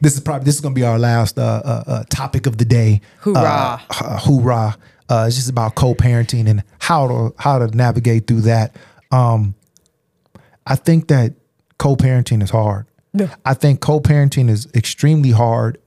this 0.00 0.14
is 0.14 0.20
probably 0.20 0.44
this 0.44 0.56
is 0.56 0.60
gonna 0.60 0.74
be 0.74 0.82
our 0.82 0.98
last 0.98 1.38
uh, 1.38 1.62
uh, 1.64 1.84
uh 1.86 2.04
topic 2.10 2.46
of 2.46 2.58
the 2.58 2.64
day. 2.64 3.00
Hoorah. 3.20 3.38
Uh, 3.38 3.78
uh, 4.00 4.18
hoorah! 4.18 4.76
Uh, 5.08 5.24
it's 5.28 5.36
just 5.36 5.48
about 5.48 5.74
co-parenting 5.76 6.48
and 6.48 6.64
how 6.80 7.06
to 7.06 7.34
how 7.38 7.58
to 7.58 7.68
navigate 7.76 8.26
through 8.26 8.40
that. 8.42 8.74
Um, 9.12 9.54
I 10.66 10.74
think 10.74 11.08
that 11.08 11.34
co-parenting 11.78 12.42
is 12.42 12.50
hard. 12.50 12.86
Yeah. 13.14 13.34
I 13.44 13.54
think 13.54 13.80
co-parenting 13.80 14.48
is 14.48 14.66
extremely 14.74 15.30
hard 15.30 15.78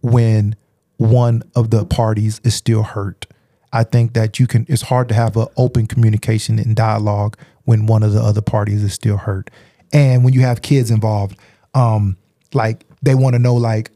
when 0.00 0.54
one 0.98 1.42
of 1.56 1.70
the 1.70 1.84
parties 1.86 2.40
is 2.44 2.54
still 2.54 2.82
hurt. 2.82 3.26
I 3.72 3.82
think 3.82 4.12
that 4.12 4.38
you 4.38 4.46
can 4.46 4.64
it's 4.68 4.82
hard 4.82 5.08
to 5.08 5.14
have 5.14 5.36
an 5.36 5.48
open 5.56 5.88
communication 5.88 6.60
and 6.60 6.76
dialogue 6.76 7.36
when 7.64 7.86
one 7.86 8.04
of 8.04 8.12
the 8.12 8.22
other 8.22 8.42
parties 8.42 8.84
is 8.84 8.94
still 8.94 9.16
hurt. 9.16 9.50
And 9.92 10.24
when 10.24 10.34
you 10.34 10.40
have 10.40 10.60
kids 10.60 10.90
involved, 10.90 11.38
um 11.74 12.16
like 12.52 12.84
they 13.02 13.14
want 13.14 13.34
to 13.34 13.38
know 13.38 13.54
like 13.54 13.90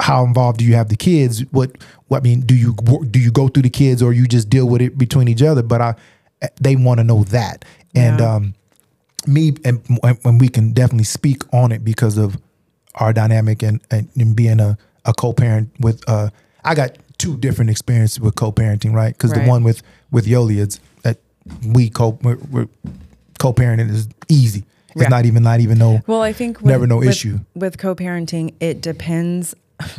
how 0.00 0.24
involved 0.24 0.58
do 0.58 0.64
you 0.64 0.74
have 0.74 0.88
the 0.88 0.96
kids? 0.96 1.44
What, 1.52 1.70
what 2.08 2.18
I 2.18 2.20
mean, 2.22 2.40
do 2.40 2.54
you 2.54 2.74
do 3.10 3.18
you 3.18 3.30
go 3.30 3.48
through 3.48 3.62
the 3.62 3.70
kids 3.70 4.02
or 4.02 4.12
you 4.12 4.26
just 4.26 4.50
deal 4.50 4.66
with 4.68 4.82
it 4.82 4.98
between 4.98 5.28
each 5.28 5.42
other? 5.42 5.62
But 5.62 5.80
I, 5.80 5.94
they 6.60 6.74
want 6.76 6.98
to 6.98 7.04
know 7.04 7.22
that, 7.24 7.64
and 7.94 8.18
Yeah. 8.18 8.34
um, 8.34 8.54
me 9.26 9.54
and 9.64 9.80
when 10.22 10.38
we 10.38 10.48
can 10.48 10.72
definitely 10.72 11.04
speak 11.04 11.42
on 11.54 11.72
it 11.72 11.84
because 11.84 12.18
of 12.18 12.36
our 12.96 13.12
dynamic 13.12 13.62
and 13.62 13.80
and, 13.90 14.08
and 14.18 14.34
being 14.36 14.60
a, 14.60 14.76
a 15.04 15.14
co-parent 15.14 15.70
with 15.80 16.02
uh, 16.08 16.30
I 16.64 16.74
got 16.74 16.96
two 17.18 17.36
different 17.36 17.70
experiences 17.70 18.18
with 18.20 18.34
co-parenting, 18.34 18.92
right? 18.92 19.14
Because 19.14 19.30
Right. 19.30 19.44
the 19.44 19.48
one 19.48 19.62
with 19.62 19.80
with 20.10 20.26
Yoli 20.26 20.56
is 20.58 20.80
that 21.02 21.18
we 21.64 21.88
co 21.88 22.18
we're, 22.22 22.36
we're 22.50 22.68
co-parenting 23.38 23.90
is 23.90 24.08
easy. 24.28 24.64
It's 24.94 25.02
Yeah. 25.02 25.08
not 25.08 25.26
even 25.26 25.42
not 25.42 25.60
even 25.60 25.78
no 25.78 26.02
Well, 26.06 26.22
I 26.22 26.32
think 26.32 26.58
with, 26.60 26.66
never 26.66 26.86
no 26.86 26.98
with- 26.98 27.08
issue. 27.08 27.40
with 27.54 27.78
co-parenting. 27.78 28.54
It 28.60 28.80
depends 28.80 29.54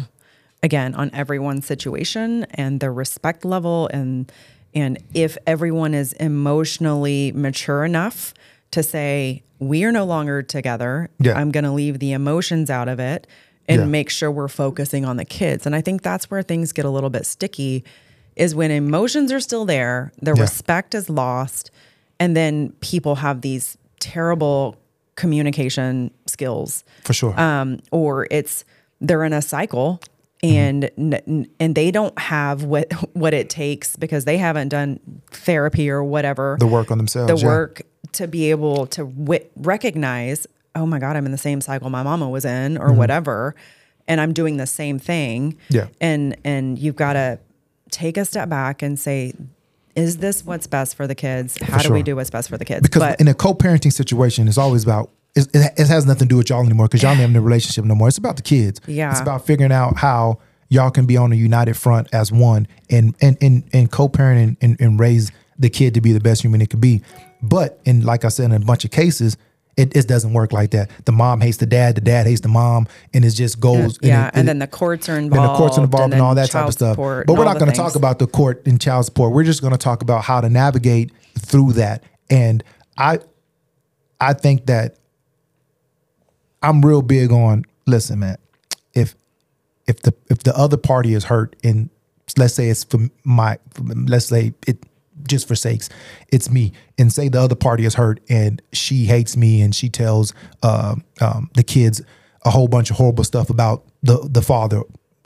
again 0.64 0.96
on 0.96 1.12
everyone's 1.14 1.66
situation 1.66 2.46
and 2.52 2.80
their 2.80 2.94
respect 2.94 3.46
level 3.46 3.88
and 3.94 4.32
and 4.74 4.98
if 5.14 5.38
everyone 5.48 5.94
is 5.94 6.12
emotionally 6.14 7.32
mature 7.34 7.86
enough 7.86 8.34
to 8.72 8.84
say 8.84 9.42
we 9.60 9.86
are 9.86 9.92
no 9.92 10.04
longer 10.04 10.44
together. 10.44 11.10
Yeah. 11.18 11.38
I'm 11.38 11.50
going 11.52 11.64
to 11.64 11.72
leave 11.72 12.00
the 12.00 12.12
emotions 12.12 12.70
out 12.70 12.90
of 12.90 13.00
it 13.00 13.26
and 13.70 13.82
Yeah. 13.82 13.88
make 13.88 14.10
sure 14.10 14.30
we're 14.30 14.50
focusing 14.50 15.06
on 15.06 15.16
the 15.16 15.24
kids. 15.24 15.66
And 15.66 15.74
I 15.74 15.80
think 15.80 16.02
that's 16.02 16.30
where 16.30 16.42
things 16.44 16.74
get 16.74 16.84
a 16.84 16.90
little 16.90 17.10
bit 17.10 17.26
sticky 17.26 17.86
is 18.36 18.54
when 18.54 18.70
emotions 18.70 19.32
are 19.32 19.40
still 19.40 19.64
there, 19.64 20.12
the 20.22 20.34
Yeah. 20.36 20.42
respect 20.42 20.94
is 20.94 21.10
lost, 21.10 21.72
and 22.20 22.36
then 22.36 22.74
people 22.82 23.16
have 23.16 23.40
these 23.40 23.78
terrible 24.02 24.76
communication 25.16 26.12
skills 26.26 26.84
for 27.04 27.14
sure. 27.14 27.40
um, 27.40 27.80
or 27.92 28.28
it's 28.32 28.64
they're 29.02 29.24
in 29.24 29.34
a 29.34 29.42
cycle 29.42 30.00
and 30.44 30.90
n- 30.98 31.48
and 31.60 31.76
they 31.76 31.90
don't 31.92 32.18
have 32.20 32.64
what 32.64 32.92
what 33.14 33.34
it 33.34 33.50
takes 33.50 33.96
because 33.96 34.26
they 34.26 34.38
haven't 34.38 34.70
done 34.70 35.00
therapy 35.32 35.90
or 35.90 36.04
whatever 36.04 36.58
the 36.60 36.68
work 36.68 36.92
on 36.92 36.98
themselves. 36.98 37.32
the 37.32 37.38
yeah. 37.40 37.46
work 37.54 37.82
to 38.12 38.28
be 38.28 38.50
able 38.52 38.86
to 38.88 39.06
wi- 39.06 39.46
recognize 39.56 40.46
oh 40.76 40.86
my 40.86 41.00
god 41.00 41.16
i'm 41.16 41.26
in 41.26 41.32
the 41.32 41.38
same 41.38 41.62
cycle 41.62 41.90
my 41.90 42.04
mama 42.04 42.30
was 42.30 42.46
in 42.46 42.78
or 42.78 42.92
whatever 42.94 43.56
and 44.08 44.20
i'm 44.22 44.34
doing 44.34 44.58
the 44.58 44.68
same 44.68 45.00
thing 45.00 45.54
Mm-hmm. 45.54 45.76
Yeah. 45.76 45.88
and 46.02 46.36
and 46.44 46.78
you've 46.78 46.96
got 46.98 47.14
to 47.14 47.40
take 47.92 48.18
a 48.18 48.26
step 48.26 48.50
back 48.50 48.82
and 48.82 49.00
say 49.00 49.34
is 49.96 50.18
this 50.18 50.46
what's 50.46 50.68
best 50.68 50.96
for 50.96 51.08
the 51.08 51.16
kids 51.16 51.58
how 51.62 51.78
do 51.80 51.92
we 51.94 52.04
do 52.04 52.16
what's 52.16 52.30
best 52.30 52.50
for 52.50 52.58
the 52.58 52.66
kids 52.66 52.82
because 52.82 53.02
but 53.02 53.20
in 53.20 53.28
a 53.28 53.34
co-parenting 53.34 53.94
situation, 53.94 54.48
it's 54.48 54.58
always 54.58 54.84
about 54.84 55.10
it, 55.36 55.48
it 55.54 55.88
has 55.88 56.06
nothing 56.06 56.28
to 56.28 56.34
do 56.34 56.38
with 56.38 56.50
y'all 56.50 56.64
anymore 56.64 56.88
because 56.88 57.04
y'all 57.04 57.16
don't 57.16 57.30
in 57.30 57.36
a 57.36 57.42
relationship 57.42 57.84
no 57.84 57.94
more. 57.94 58.08
It's 58.08 58.18
about 58.18 58.38
the 58.38 58.42
kids. 58.42 58.80
Yeah. 58.88 59.12
it's 59.12 59.20
about 59.20 59.46
figuring 59.46 59.72
out 59.72 59.98
how 59.98 60.40
y'all 60.70 60.92
can 60.92 61.06
be 61.06 61.18
on 61.18 61.32
a 61.32 61.36
united 61.36 61.76
front 61.76 62.08
as 62.14 62.32
one 62.32 62.68
and 62.90 63.16
and 63.22 63.38
and, 63.42 63.64
and 63.74 63.92
co-parent 63.92 64.40
and, 64.40 64.58
and, 64.62 64.82
and 64.82 65.00
raise 65.00 65.32
the 65.60 65.70
kid 65.70 65.94
to 65.94 66.02
be 66.02 66.12
the 66.12 66.20
best 66.20 66.42
human 66.42 66.62
it 66.62 66.70
could 66.70 66.82
be. 66.82 67.02
But 67.42 67.80
in 67.86 68.02
like 68.02 68.26
I 68.26 68.30
said, 68.30 68.46
in 68.46 68.54
a 68.54 68.66
bunch 68.66 68.86
of 68.86 68.92
cases. 68.92 69.38
It, 69.78 69.96
it 69.96 70.08
doesn't 70.08 70.32
work 70.32 70.54
like 70.54 70.72
that. 70.72 70.90
The 71.04 71.12
mom 71.12 71.42
hates 71.42 71.58
the 71.58 71.66
dad, 71.66 71.96
the 71.96 72.02
dad 72.02 72.26
hates 72.28 72.40
the 72.42 72.48
mom, 72.48 72.88
and 73.14 73.26
it 73.26 73.32
just 73.32 73.60
goes. 73.60 74.00
yeah, 74.02 74.28
it- 74.28 74.36
and 74.36 74.48
then 74.48 74.60
the 74.60 74.68
courts 74.68 75.10
are 75.10 75.18
involved. 75.18 75.46
And 75.46 75.54
the 75.54 75.58
courts 75.58 75.78
are 75.78 75.84
involved 75.84 76.04
and, 76.06 76.14
then 76.14 76.22
all 76.22 76.36
that 76.36 76.50
type 76.50 76.68
of 76.68 76.74
stuff. 76.74 76.96
But 77.28 77.34
we're 77.38 77.44
not 77.44 77.60
going 77.60 77.72
to 77.72 77.76
talk 77.78 77.96
about 77.96 78.20
the 78.20 78.28
court 78.28 78.66
and 78.66 78.80
child 78.80 79.04
support. 79.06 79.34
We're 79.34 79.44
just 79.44 79.62
going 79.62 79.74
to 79.74 79.78
talk 79.78 80.02
about 80.02 80.24
how 80.24 80.40
to 80.40 80.48
navigate 80.50 81.12
through 81.38 81.74
that. 81.74 82.04
And 82.30 82.64
I, 82.98 83.20
I 84.22 84.32
think 84.34 84.68
that 84.68 84.98
I'm 86.62 86.82
real 86.82 87.02
big 87.02 87.32
on. 87.32 87.66
Listen, 87.86 88.20
man, 88.20 88.38
if 88.94 89.16
if 89.88 90.02
the 90.02 90.14
if 90.30 90.40
the 90.44 90.56
other 90.58 90.78
party 90.78 91.14
is 91.14 91.26
hurt 91.26 91.56
and 91.64 91.90
let's 92.38 92.54
say 92.56 92.70
it's 92.70 92.84
for 92.86 93.00
my 93.24 93.60
let's 93.86 94.26
say 94.28 94.54
it 94.66 94.84
just 95.28 95.48
for 95.48 95.56
sakes 95.56 95.90
it's 96.32 96.50
me 96.50 96.72
and 96.98 97.12
say 97.12 97.28
the 97.30 97.40
other 97.40 97.56
party 97.56 97.86
is 97.86 97.96
hurt 97.96 98.20
and 98.30 98.62
she 98.74 99.06
hates 99.06 99.36
me 99.36 99.62
and 99.62 99.76
she 99.76 99.90
tells 99.90 100.34
uh, 100.64 100.96
um, 101.22 101.50
the 101.56 101.64
kids 101.64 102.02
a 102.44 102.50
whole 102.50 102.68
bunch 102.68 102.90
of 102.90 102.98
horrible 102.98 103.24
stuff 103.24 103.50
about 103.50 103.84
the 104.04 104.18
the 104.30 104.42
father 104.42 104.82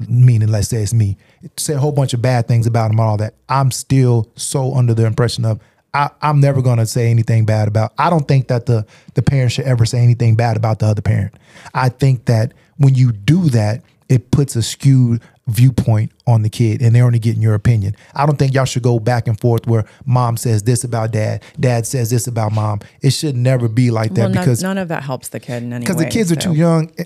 meaning 0.07 0.47
let's 0.47 0.69
say 0.69 0.81
it's 0.81 0.93
me 0.93 1.17
say 1.57 1.73
a 1.73 1.79
whole 1.79 1.91
bunch 1.91 2.13
of 2.13 2.21
bad 2.21 2.47
things 2.47 2.65
about 2.65 2.85
him 2.85 2.99
and 2.99 3.01
all 3.01 3.17
that 3.17 3.33
i'm 3.49 3.71
still 3.71 4.31
so 4.35 4.73
under 4.73 4.93
the 4.93 5.05
impression 5.05 5.43
of 5.45 5.59
I, 5.93 6.09
I'm 6.21 6.39
never 6.39 6.61
gonna 6.61 6.85
say 6.85 7.09
anything 7.09 7.45
bad 7.45 7.67
about. 7.67 7.93
I 7.97 8.09
don't 8.09 8.27
think 8.27 8.47
that 8.49 8.65
the 8.65 8.85
the 9.15 9.21
parent 9.21 9.51
should 9.51 9.65
ever 9.65 9.85
say 9.85 9.99
anything 9.99 10.35
bad 10.35 10.57
about 10.57 10.79
the 10.79 10.85
other 10.85 11.01
parent. 11.01 11.33
I 11.73 11.89
think 11.89 12.25
that 12.25 12.53
when 12.77 12.95
you 12.95 13.11
do 13.11 13.49
that, 13.49 13.81
it 14.07 14.31
puts 14.31 14.55
a 14.55 14.61
skewed 14.61 15.21
viewpoint 15.49 16.11
on 16.27 16.41
the 16.41 16.49
kid 16.49 16.81
and 16.81 16.95
they're 16.95 17.05
only 17.05 17.19
getting 17.19 17.41
your 17.41 17.53
opinion. 17.53 17.95
I 18.13 18.25
don't 18.25 18.37
think 18.37 18.53
y'all 18.53 18.65
should 18.65 18.83
go 18.83 18.99
back 18.99 19.27
and 19.27 19.39
forth 19.39 19.67
where 19.67 19.85
mom 20.05 20.37
says 20.37 20.63
this 20.63 20.83
about 20.83 21.11
dad, 21.11 21.43
dad 21.59 21.85
says 21.85 22.09
this 22.09 22.27
about 22.27 22.53
mom. 22.53 22.79
It 23.01 23.11
should 23.11 23.35
never 23.35 23.67
be 23.67 23.91
like 23.91 24.13
that 24.15 24.31
well, 24.31 24.41
because 24.41 24.61
none 24.61 24.77
of 24.77 24.87
that 24.89 25.03
helps 25.03 25.29
the 25.29 25.39
kid 25.39 25.63
in 25.63 25.73
any 25.73 25.83
way. 25.83 25.87
because 25.91 25.97
the 25.97 26.09
kids 26.09 26.31
are 26.31 26.39
so. 26.39 26.51
too 26.51 26.55
young 26.55 26.91
eh, 26.97 27.05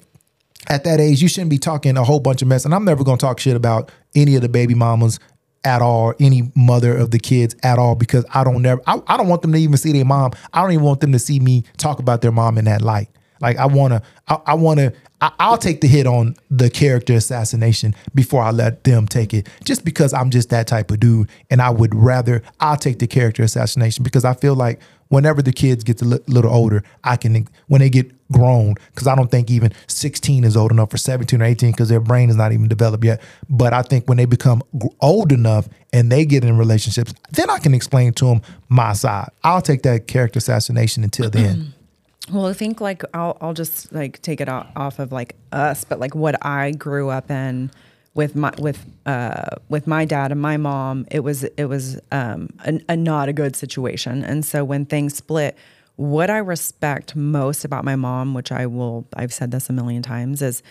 at 0.70 0.84
that 0.84 1.00
age. 1.00 1.22
You 1.22 1.28
shouldn't 1.28 1.50
be 1.50 1.58
talking 1.58 1.98
a 1.98 2.04
whole 2.04 2.20
bunch 2.20 2.42
of 2.42 2.48
mess. 2.48 2.66
And 2.66 2.74
I'm 2.74 2.86
never 2.86 3.04
going 3.04 3.18
to 3.18 3.26
talk 3.26 3.40
shit 3.40 3.56
about 3.56 3.92
any 4.16 4.36
of 4.36 4.42
the 4.42 4.50
baby 4.50 4.76
mamas 4.76 5.20
at 5.66 5.82
all, 5.82 6.14
any 6.20 6.52
mother 6.56 6.96
of 6.96 7.12
the 7.12 7.20
kids 7.20 7.56
at 7.64 7.80
all, 7.80 7.96
because 7.96 8.26
I 8.34 8.44
don't 8.44 8.62
never. 8.62 8.82
I, 8.86 9.02
I 9.08 9.18
don't 9.18 9.28
want 9.28 9.42
them 9.42 9.54
to 9.54 9.58
even 9.58 9.78
see 9.78 9.94
their 9.94 10.06
mom. 10.06 10.32
I 10.52 10.62
don't 10.62 10.72
even 10.72 10.84
want 10.84 11.00
them 11.00 11.14
to 11.14 11.20
see 11.20 11.40
me 11.40 11.64
talk 11.78 12.00
about 12.00 12.22
their 12.22 12.32
mom 12.32 12.58
in 12.58 12.66
that 12.66 12.82
light. 12.82 13.10
Like 13.40 13.58
I 13.58 13.66
want 13.66 13.94
to. 13.94 14.02
I, 14.28 14.38
I 14.48 14.54
want 14.56 14.80
to. 14.80 14.94
I'll 15.40 15.58
take 15.58 15.80
the 15.80 15.88
hit 15.88 16.06
on 16.06 16.36
the 16.52 16.70
character 16.70 17.14
assassination 17.14 17.96
before 18.14 18.44
I 18.44 18.52
let 18.52 18.84
them 18.84 19.08
take 19.08 19.34
it, 19.34 19.48
just 19.64 19.86
because 19.86 20.14
I'm 20.14 20.30
just 20.30 20.50
that 20.50 20.68
type 20.68 20.92
of 20.92 21.00
dude, 21.00 21.30
and 21.50 21.62
I 21.62 21.70
would 21.70 21.96
rather 21.96 22.44
I'll 22.60 22.76
take 22.76 23.00
the 23.00 23.08
character 23.08 23.42
assassination 23.42 24.04
because 24.04 24.26
I 24.26 24.34
feel 24.34 24.56
like 24.56 24.82
whenever 25.14 25.42
the 25.42 25.54
kids 25.54 25.84
get 25.84 26.02
a 26.02 26.06
little 26.06 26.52
older, 26.52 26.84
I 27.04 27.16
can 27.18 27.48
when 27.68 27.80
they 27.80 27.90
get 27.90 28.12
grown 28.32 28.74
because 28.90 29.08
I 29.08 29.16
don't 29.16 29.30
think 29.30 29.52
even 29.52 29.72
16 29.88 30.44
is 30.44 30.58
old 30.58 30.72
enough 30.72 30.90
for 30.90 30.98
17 30.98 31.42
or 31.42 31.46
18 31.46 31.72
because 31.72 31.88
their 31.88 32.00
brain 32.00 32.30
is 32.30 32.36
not 32.36 32.52
even 32.52 32.68
developed 32.68 33.04
yet. 33.04 33.22
But 33.50 33.74
I 33.74 33.84
think 33.84 34.10
when 34.10 34.18
they 34.18 34.26
become 34.26 34.64
old 35.00 35.32
enough 35.32 35.70
and 35.94 36.12
they 36.12 36.26
get 36.26 36.44
in 36.44 36.58
relationships, 36.58 37.14
then 37.32 37.50
I 37.50 37.60
can 37.60 37.74
explain 37.74 38.14
to 38.14 38.26
them 38.26 38.42
my 38.70 38.94
side. 38.94 39.30
I'll 39.44 39.62
take 39.62 39.84
that 39.84 40.08
character 40.08 40.40
assassination 40.40 41.04
until 41.04 41.30
then. 41.30 41.74
Well, 42.32 42.46
I 42.46 42.54
think 42.54 42.80
like 42.80 43.04
I'll 43.14 43.38
I'll 43.42 43.54
just 43.54 43.92
like 43.92 44.22
take 44.22 44.40
it 44.40 44.48
off 44.48 45.00
of 45.00 45.12
like 45.12 45.36
us, 45.52 45.84
but 45.84 46.00
like 46.00 46.16
what 46.16 46.44
I 46.46 46.72
grew 46.72 47.10
up 47.10 47.30
in 47.30 47.70
with 48.14 48.36
my 48.36 48.54
with 48.60 48.86
uh 49.06 49.58
with 49.68 49.88
my 49.88 50.06
dad 50.06 50.32
and 50.32 50.42
my 50.42 50.56
mom, 50.58 51.06
it 51.12 51.20
was 51.20 51.44
it 51.44 51.66
was 51.66 52.00
um 52.12 52.50
a, 52.66 52.80
a 52.90 52.96
not 52.96 53.28
a 53.28 53.34
good 53.34 53.56
situation, 53.56 54.24
and 54.24 54.46
so 54.46 54.64
when 54.64 54.86
things 54.86 55.16
split, 55.16 55.58
what 55.98 56.30
I 56.30 56.38
respect 56.38 57.16
most 57.16 57.66
about 57.66 57.84
my 57.84 57.98
mom, 57.98 58.34
which 58.34 58.52
I 58.52 58.68
will 58.68 59.06
I've 59.16 59.34
said 59.34 59.52
this 59.52 59.70
a 59.70 59.74
million 59.74 60.02
times, 60.02 60.42
is 60.42 60.64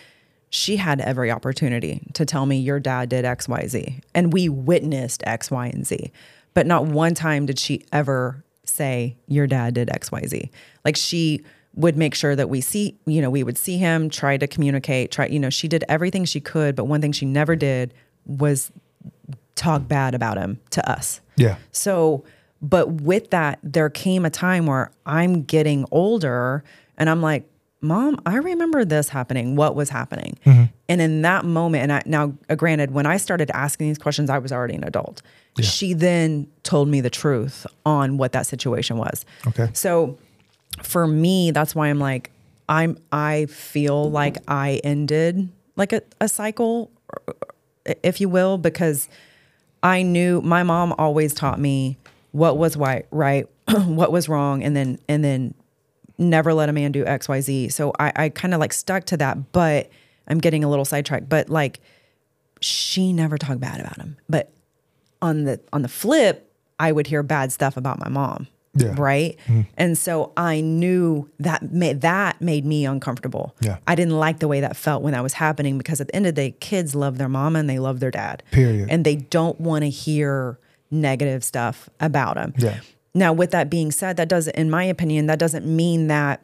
she 0.49 0.77
had 0.77 1.01
every 1.01 1.31
opportunity 1.31 2.01
to 2.15 2.25
tell 2.25 2.47
me 2.47 2.59
your 2.59 2.81
dad 2.81 3.11
did 3.11 3.27
X 3.27 3.47
Y 3.47 3.67
Z, 3.67 4.01
and 4.15 4.33
we 4.33 4.49
witnessed 4.49 5.23
X 5.27 5.51
Y 5.51 5.67
and 5.67 5.87
Z, 5.87 6.11
but 6.55 6.67
not 6.67 6.87
one 6.87 7.15
time 7.15 7.45
did 7.45 7.59
she 7.59 7.85
ever 7.93 8.43
say 8.72 9.16
your 9.28 9.46
dad 9.46 9.74
did 9.74 9.88
xyz 9.88 10.50
like 10.85 10.96
she 10.96 11.42
would 11.74 11.96
make 11.96 12.14
sure 12.14 12.37
that 12.37 12.48
we 12.48 12.61
see 12.61 12.98
you 13.06 13.22
know 13.22 13.30
we 13.30 13.42
would 13.42 13.56
see 13.56 13.78
him 13.78 14.11
try 14.11 14.37
to 14.37 14.46
communicate 14.46 15.11
try 15.11 15.26
you 15.26 15.38
know 15.38 15.50
she 15.50 15.68
did 15.68 15.85
everything 15.88 16.24
she 16.24 16.40
could 16.40 16.76
but 16.76 16.85
one 16.85 17.00
thing 17.00 17.12
she 17.12 17.26
never 17.26 17.56
did 17.56 17.94
was 18.26 18.70
talk 19.54 19.87
bad 19.87 20.14
about 20.14 20.38
him 20.38 20.61
to 20.70 20.90
us. 20.90 21.20
Yeah. 21.37 21.56
so 21.72 22.24
but 22.61 23.00
with 23.02 23.30
that 23.30 23.58
there 23.62 23.88
came 23.90 24.24
a 24.24 24.30
time 24.30 24.66
where 24.66 24.92
i'm 25.06 25.42
getting 25.42 25.87
older 25.90 26.62
and 26.98 27.08
i'm 27.08 27.22
like 27.22 27.48
mom 27.80 28.20
i 28.26 28.37
remember 28.37 28.85
this 28.85 29.08
happening. 29.08 29.56
What 29.56 29.74
was 29.74 29.88
happening? 29.88 30.38
And 30.88 31.00
in 31.00 31.22
that 31.22 31.44
moment 31.44 31.85
and 31.85 31.92
I, 31.92 32.02
now 32.04 32.35
uh, 32.50 32.54
granted 32.54 32.90
when 32.90 33.06
i 33.06 33.16
started 33.16 33.50
asking 33.54 33.88
these 33.88 33.98
questions 33.98 34.28
i 34.28 34.38
was 34.38 34.52
already 34.52 34.74
an 34.74 34.85
adult 34.85 35.22
she 35.61 35.93
then 35.93 36.47
told 36.62 36.88
me 36.88 37.01
the 37.01 37.11
truth 37.11 37.67
on 37.85 38.17
what 38.17 38.33
that 38.33 38.47
situation 38.47 38.97
was 38.97 39.25
Okay. 39.47 39.69
so 39.75 40.19
for 40.83 41.07
me 41.07 41.51
that's 41.51 41.75
why 41.75 41.88
i'm 41.88 41.99
like 41.99 42.31
i'm 42.69 42.97
i 43.12 43.47
feel 43.47 44.11
like 44.11 44.38
i 44.49 44.81
ended 44.83 45.49
like 45.77 45.93
a, 45.93 46.03
a 46.21 46.29
cycle 46.29 46.91
if 48.05 48.21
you 48.21 48.29
will 48.29 48.59
because 48.59 49.09
I 49.83 50.03
knew 50.03 50.41
my 50.43 50.62
mom 50.62 50.95
always 50.97 51.35
taught 51.35 51.59
me 51.59 51.97
what 52.31 52.57
was 52.57 52.77
right, 52.77 53.05
right, 53.11 53.49
what 53.69 54.12
was 54.12 54.29
wrong, 54.29 54.62
and 54.62 54.77
then 54.77 55.01
and 55.09 55.25
then 55.25 55.55
never 56.19 56.55
let 56.55 56.69
a 56.69 56.73
man 56.73 56.93
do 56.93 57.05
X, 57.05 57.29
Y, 57.29 57.41
Z. 57.41 57.69
So 57.71 57.93
I, 57.99 58.12
I 58.15 58.29
kind 58.29 58.55
of 58.55 58.61
like 58.61 58.73
stuck 58.73 59.05
to 59.07 59.17
that, 59.17 59.51
but 59.51 59.91
I'm 60.29 60.38
getting 60.38 60.62
a 60.62 60.71
little 60.71 60.85
sidetracked. 60.85 61.29
But 61.29 61.51
like 61.51 61.81
she 62.61 63.12
never 63.12 63.37
talked 63.37 63.59
bad 63.59 63.81
about 63.81 63.97
him. 63.97 64.17
But 64.29 64.53
on 65.22 65.44
the 65.44 65.61
on 65.72 65.82
the 65.82 65.88
flip, 65.88 66.52
I 66.78 66.92
would 66.92 67.06
hear 67.06 67.22
bad 67.22 67.52
stuff 67.52 67.76
about 67.76 67.98
my 67.98 68.08
mom. 68.08 68.48
Yeah. 68.74 68.94
Right. 68.96 69.38
Hmm. 69.46 69.62
And 69.76 69.98
so 69.98 70.32
I 70.35 70.62
knew 70.62 71.30
that 71.38 71.72
made 71.72 72.00
that 72.00 72.40
made 72.40 72.64
me 72.64 72.87
uncomfortable. 72.87 73.54
Yeah. 73.61 73.78
I 73.87 73.94
didn't 73.94 74.18
like 74.18 74.38
the 74.38 74.48
way 74.48 74.61
that 74.61 74.76
felt 74.76 75.02
when 75.02 75.12
that 75.12 75.22
was 75.22 75.35
happening 75.35 75.76
because 75.76 76.00
at 76.00 76.08
the 76.08 76.16
end 76.16 76.26
of 76.26 76.35
the 76.35 76.40
day, 76.42 76.56
kids 76.58 76.94
love 76.94 77.18
their 77.18 77.28
mama 77.28 77.58
and 77.58 77.68
they 77.68 77.78
love 77.78 78.00
their 78.00 78.11
dad. 78.11 78.42
Period. 78.50 78.88
And 78.90 79.04
they 79.04 79.16
don't 79.16 79.61
want 79.61 79.82
to 79.82 79.90
hear 79.90 80.58
negative 80.90 81.44
stuff 81.44 81.90
about 82.00 82.37
them. 82.37 82.54
Yeah. 82.56 82.80
Now, 83.14 83.35
with 83.35 83.50
that 83.50 83.68
being 83.68 83.90
said, 83.92 84.16
that 84.16 84.28
doesn't, 84.28 84.56
in 84.56 84.70
my 84.70 84.85
opinion, 84.85 85.26
that 85.26 85.38
doesn't 85.38 85.66
mean 85.66 86.06
that 86.06 86.40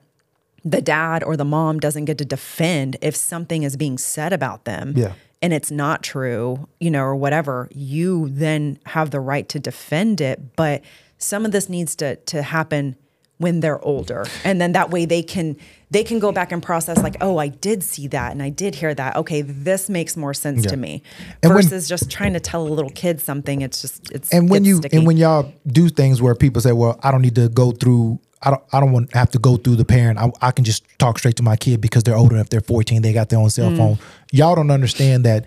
the 0.65 0.83
dad 0.83 1.25
or 1.25 1.35
the 1.35 1.45
mom 1.45 1.81
doesn't 1.81 2.05
get 2.05 2.19
to 2.19 2.27
defend 2.27 2.97
if 3.01 3.17
something 3.17 3.63
is 3.63 3.77
being 3.77 3.97
said 3.97 4.35
about 4.35 4.65
them. 4.65 4.93
Yeah. 4.97 5.15
And 5.41 5.53
it's 5.53 5.71
not 5.71 6.03
true, 6.03 6.69
you 6.81 6.91
know, 6.91 7.03
or 7.03 7.15
whatever, 7.15 7.69
you 7.73 8.29
then 8.29 8.79
have 8.87 9.11
the 9.11 9.21
right 9.21 9.49
to 9.51 9.61
defend 9.61 10.21
it. 10.21 10.57
But 10.57 10.83
some 11.19 11.45
of 11.45 11.53
this 11.53 11.69
needs 11.69 11.95
to 11.97 12.17
to 12.17 12.43
happen 12.43 12.97
when 13.39 13.61
they're 13.61 13.81
older. 13.85 14.27
And 14.43 14.61
then 14.61 14.73
that 14.73 14.91
way 14.91 15.05
they 15.05 15.23
can 15.23 15.57
they 15.91 16.03
can 16.03 16.19
go 16.19 16.33
back 16.33 16.51
and 16.51 16.61
process 16.61 16.99
like, 17.05 17.15
oh, 17.21 17.39
I 17.39 17.47
did 17.49 17.85
see 17.85 18.09
that 18.09 18.33
and 18.33 18.43
I 18.43 18.51
did 18.51 18.75
hear 18.75 18.93
that. 18.95 19.15
Okay, 19.17 19.43
this 19.43 19.89
makes 19.89 20.17
more 20.17 20.35
sense 20.35 20.65
Yeah. 20.65 20.71
to 20.71 20.77
me. 20.77 21.03
And 21.43 21.55
when- 21.55 21.63
versus 21.63 21.89
just 21.89 22.11
trying 22.11 22.33
to 22.33 22.41
tell 22.41 22.67
a 22.67 22.69
little 22.69 22.91
kid 22.91 23.21
something. 23.21 23.63
It's 23.63 23.81
just 23.81 24.11
it's 24.11 24.33
and 24.33 24.51
when 24.51 24.65
you 24.65 24.79
sticky. 24.79 24.97
and 24.97 25.07
when 25.07 25.17
y'all 25.17 25.53
do 25.69 25.89
things 25.89 26.21
where 26.21 26.35
people 26.35 26.61
say, 26.61 26.73
"Well, 26.73 26.99
I 27.03 27.13
don't 27.13 27.23
need 27.23 27.37
to 27.37 27.49
go 27.49 27.71
through. 27.71 28.19
I 28.43 28.51
don't. 28.51 28.63
I 28.73 28.81
don't 28.81 28.93
want 28.93 29.11
to 29.11 29.19
have 29.19 29.31
to 29.33 29.39
go 29.39 29.57
through 29.57 29.77
the 29.77 29.85
parent. 29.85 30.19
I, 30.19 30.31
I 30.41 30.51
can 30.53 30.65
just 30.65 30.85
talk 30.99 31.19
straight 31.19 31.37
to 31.37 31.43
my 31.43 31.57
kid 31.57 31.81
because 31.81 32.03
they're 32.05 32.17
older. 32.17 32.37
If 32.37 32.51
they're 32.51 32.61
fourteen, 32.61 33.03
they 33.03 33.13
got 33.13 33.29
their 33.31 33.39
own 33.39 33.49
Mm. 33.49 33.53
cell 33.53 33.75
phone. 33.77 33.99
Y'all 34.33 34.55
don't 34.55 34.71
understand 34.71 35.25
that 35.25 35.45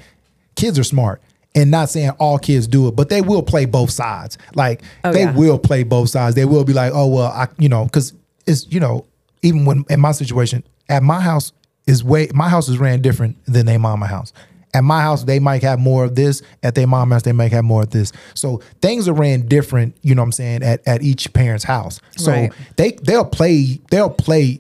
kids 0.56 0.78
are 0.78 0.84
smart. 0.84 1.22
And 1.54 1.70
not 1.70 1.90
saying 1.90 2.12
all 2.12 2.40
kids 2.40 2.66
do 2.66 2.88
it, 2.88 2.96
but 2.96 3.10
they 3.10 3.22
will 3.22 3.44
play 3.44 3.66
both 3.66 3.92
sides. 3.92 4.38
Like 4.56 4.82
Oh, 5.04 5.12
they 5.12 5.24
yeah. 5.24 5.36
will 5.36 5.60
play 5.60 5.84
both 5.84 6.10
sides. 6.10 6.34
They 6.36 6.46
will 6.46 6.64
be 6.64 6.72
like, 6.74 6.94
"Oh 6.96 7.08
well, 7.08 7.28
I 7.28 7.48
you 7.58 7.68
know," 7.68 7.84
because 7.86 8.14
it's 8.48 8.68
you 8.72 8.80
know, 8.80 9.06
even 9.42 9.66
when 9.66 9.84
in 9.90 10.00
my 10.00 10.14
situation 10.14 10.64
at 10.88 11.04
my 11.04 11.20
house 11.20 11.52
is 11.88 12.04
way 12.06 12.30
my 12.34 12.48
house 12.48 12.70
is 12.70 12.78
ran 12.78 13.02
different 13.02 13.36
than 13.46 13.66
their 13.66 13.80
mama 13.80 14.08
house. 14.08 14.32
At 14.74 14.84
my 14.84 15.02
house, 15.02 15.24
they 15.26 15.40
might 15.40 15.64
have 15.64 15.80
more 15.80 16.06
of 16.06 16.16
this. 16.16 16.42
At 16.64 16.76
their 16.76 16.88
mom 16.88 17.12
house, 17.12 17.24
they 17.24 17.34
might 17.34 17.52
have 17.52 17.64
more 17.66 17.84
of 17.84 17.90
this. 17.90 18.12
So 18.36 18.62
things 18.82 19.08
are 19.08 19.14
ran 19.14 19.48
different, 19.48 19.96
you 20.02 20.16
know 20.16 20.22
what 20.22 20.28
I'm 20.28 20.32
saying, 20.32 20.64
at, 20.64 20.82
at 20.88 21.02
each 21.02 21.32
parent's 21.34 21.66
house. 21.66 22.00
So 22.18 22.32
Right. 22.32 22.52
they 22.78 22.92
they'll 23.04 23.26
play, 23.26 23.82
they'll 23.90 24.10
play 24.10 24.60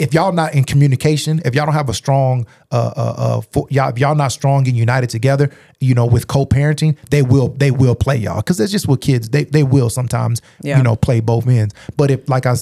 if 0.00 0.14
y'all 0.14 0.32
not 0.32 0.54
in 0.54 0.64
communication, 0.64 1.42
if 1.44 1.54
y'all 1.54 1.66
don't 1.66 1.74
have 1.74 1.90
a 1.90 1.94
strong 1.94 2.46
uh 2.70 2.92
uh, 2.96 3.14
uh 3.18 3.40
fo- 3.42 3.66
y'all 3.70 3.90
if 3.90 3.98
y'all 3.98 4.14
not 4.14 4.28
strong 4.32 4.66
and 4.66 4.76
united 4.76 5.10
together, 5.10 5.50
you 5.78 5.94
know, 5.94 6.06
with 6.06 6.26
co-parenting, 6.26 6.96
they 7.10 7.20
will 7.22 7.48
they 7.48 7.70
will 7.70 7.94
play 7.94 8.16
y'all. 8.16 8.40
Cause 8.40 8.56
that's 8.58 8.72
just 8.72 8.88
what 8.88 9.00
kids 9.02 9.28
they 9.28 9.44
they 9.44 9.62
will 9.62 9.90
sometimes, 9.90 10.40
Yeah. 10.62 10.78
you 10.78 10.82
know, 10.82 10.96
play 10.96 11.20
both 11.20 11.46
ends. 11.46 11.74
But 11.98 12.10
if 12.10 12.26
like 12.30 12.46
I 12.46 12.54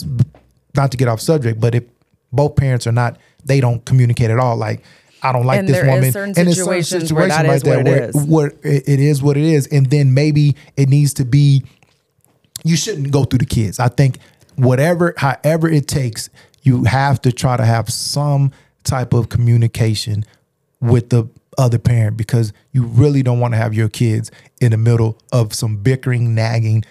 not 0.74 0.90
to 0.90 0.96
get 0.96 1.06
off 1.08 1.20
subject, 1.20 1.60
but 1.60 1.74
if 1.76 1.84
both 2.32 2.56
parents 2.56 2.86
are 2.86 2.92
not, 2.92 3.18
they 3.44 3.60
don't 3.60 3.84
communicate 3.84 4.30
at 4.30 4.38
all. 4.38 4.56
Like 4.56 4.82
I 5.22 5.32
don't 5.32 5.44
like 5.46 5.58
And 5.60 5.68
this 5.68 5.78
woman. 5.78 5.94
and 5.94 6.02
there's 6.04 6.12
certain 6.14 6.34
situations 6.54 7.12
where 7.12 7.28
that 7.28 7.44
situations 7.44 7.62
is 7.62 7.68
what 7.68 7.78
it 7.78 7.84
where 7.84 8.04
is. 8.08 8.14
what 8.16 8.52
it, 8.62 8.88
it 8.88 9.00
is 9.00 9.22
what 9.22 9.36
it 9.36 9.44
is. 9.44 9.66
And 9.68 9.86
then 9.90 10.14
maybe 10.14 10.56
it 10.76 10.88
needs 10.88 11.14
to 11.14 11.24
be 11.24 11.62
you 12.64 12.76
shouldn't 12.76 13.10
go 13.10 13.24
through 13.24 13.38
the 13.38 13.46
kids. 13.46 13.78
I 13.78 13.88
think 13.88 14.18
whatever, 14.56 15.14
however 15.16 15.68
it 15.68 15.88
takes, 15.88 16.28
you 16.62 16.84
have 16.84 17.20
to 17.22 17.32
try 17.32 17.56
to 17.56 17.64
have 17.64 17.88
some 17.90 18.52
type 18.84 19.12
of 19.14 19.28
communication 19.28 20.24
with 20.80 21.10
the 21.10 21.28
other 21.58 21.78
parent 21.78 22.16
because 22.16 22.52
you 22.72 22.84
really 22.84 23.22
don't 23.22 23.40
want 23.40 23.52
to 23.54 23.58
have 23.58 23.74
your 23.74 23.88
kids 23.88 24.30
in 24.60 24.70
the 24.72 24.76
middle 24.76 25.18
of 25.32 25.52
some 25.54 25.76
bickering, 25.78 26.34
nagging, 26.34 26.84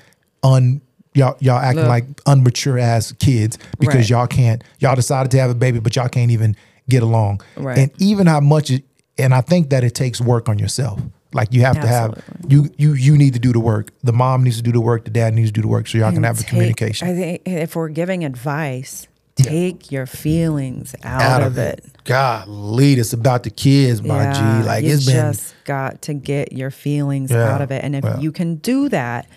un 0.44 0.82
y'all 1.16 1.36
y'all 1.40 1.58
acting 1.58 1.82
Look. 1.82 1.90
like 1.90 2.06
unmature 2.26 2.80
ass 2.80 3.12
kids 3.14 3.58
because 3.80 3.96
Right. 3.96 4.10
y'all 4.10 4.28
can't 4.28 4.64
y'all 4.80 4.96
decided 4.96 5.32
to 5.32 5.40
have 5.40 5.50
a 5.50 5.56
baby 5.56 5.80
but 5.80 5.96
y'all 5.96 6.08
can't 6.08 6.30
even 6.30 6.56
get 6.90 7.04
along. 7.04 7.42
Right. 7.56 7.78
And 7.78 7.92
even 8.00 8.28
how 8.28 8.40
much 8.40 8.70
it, 8.72 8.84
and 9.18 9.34
I 9.34 9.42
think 9.42 9.70
that 9.70 9.84
it 9.84 9.96
takes 9.96 10.20
work 10.20 10.50
on 10.50 10.60
yourself. 10.60 11.00
Like 11.32 11.54
you 11.54 11.62
have 11.62 11.78
Absolutely. 11.78 12.18
to 12.18 12.42
have 12.42 12.52
you 12.52 12.70
you 12.78 12.94
you 12.94 13.18
need 13.18 13.34
to 13.34 13.40
do 13.40 13.54
the 13.54 13.60
work. 13.60 13.92
The 14.02 14.14
mom 14.14 14.44
needs 14.44 14.58
to 14.58 14.64
do 14.64 14.72
the 14.72 14.82
work. 14.82 15.06
The 15.06 15.12
dad 15.12 15.34
needs 15.36 15.50
to 15.50 15.54
do 15.54 15.62
the 15.62 15.68
work, 15.68 15.88
so 15.88 16.00
y'all 16.00 16.12
can 16.12 16.24
have 16.24 16.40
a 16.40 16.44
communication. 16.44 17.08
I 17.08 17.14
think 17.14 17.42
if 17.46 17.76
we're 17.76 17.90
giving 17.90 18.26
advice, 18.26 19.08
take 19.36 19.92
your 19.92 20.08
feelings 20.08 20.96
out, 21.04 21.44
of 21.44 21.58
it. 21.60 21.86
Golly, 22.04 22.94
it's 22.94 23.14
about 23.14 23.44
the 23.44 23.52
kids, 23.52 24.02
my 24.02 24.34
G. 24.34 24.66
Like 24.66 24.84
you 24.84 24.94
it's 24.94 25.06
been 25.06 25.34
just 25.34 25.54
got 25.66 26.02
to 26.04 26.16
get 26.16 26.52
your 26.52 26.72
feelings 26.72 27.30
Yeah, 27.30 27.54
out 27.54 27.62
of 27.62 27.72
it. 27.72 27.84
And 27.84 27.96
if 27.96 28.04
yeah. 28.04 28.20
you 28.20 28.32
can 28.32 28.56
do 28.56 28.90
that, 28.90 29.28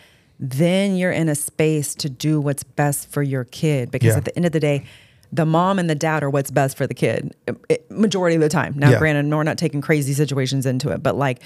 then 0.41 0.97
you're 0.97 1.13
in 1.13 1.29
a 1.29 1.35
space 1.35 1.95
to 1.97 2.09
do 2.09 2.41
what's 2.41 2.63
best 2.63 3.11
for 3.11 3.23
your 3.23 3.45
kid. 3.45 3.91
Because 3.91 4.09
Yeah. 4.09 4.17
at 4.17 4.25
the 4.25 4.35
end 4.37 4.47
of 4.47 4.53
the 4.53 4.61
day, 4.61 4.85
the 5.33 5.47
mom 5.47 5.79
and 5.79 5.89
the 5.89 5.95
dad 5.95 6.23
are 6.23 6.31
what's 6.31 6.51
best 6.51 6.77
for 6.77 6.87
the 6.87 6.95
kid 6.95 7.35
it- 7.69 7.91
majority 7.91 8.37
of 8.37 8.43
the 8.43 8.49
time. 8.49 8.75
Now, 8.77 8.91
Yeah. 8.91 8.99
granted, 8.99 9.31
we're 9.35 9.43
not 9.43 9.57
taking 9.59 9.81
crazy 9.81 10.13
situations 10.13 10.67
into 10.67 10.91
it, 10.91 11.03
but 11.03 11.17
like 11.17 11.41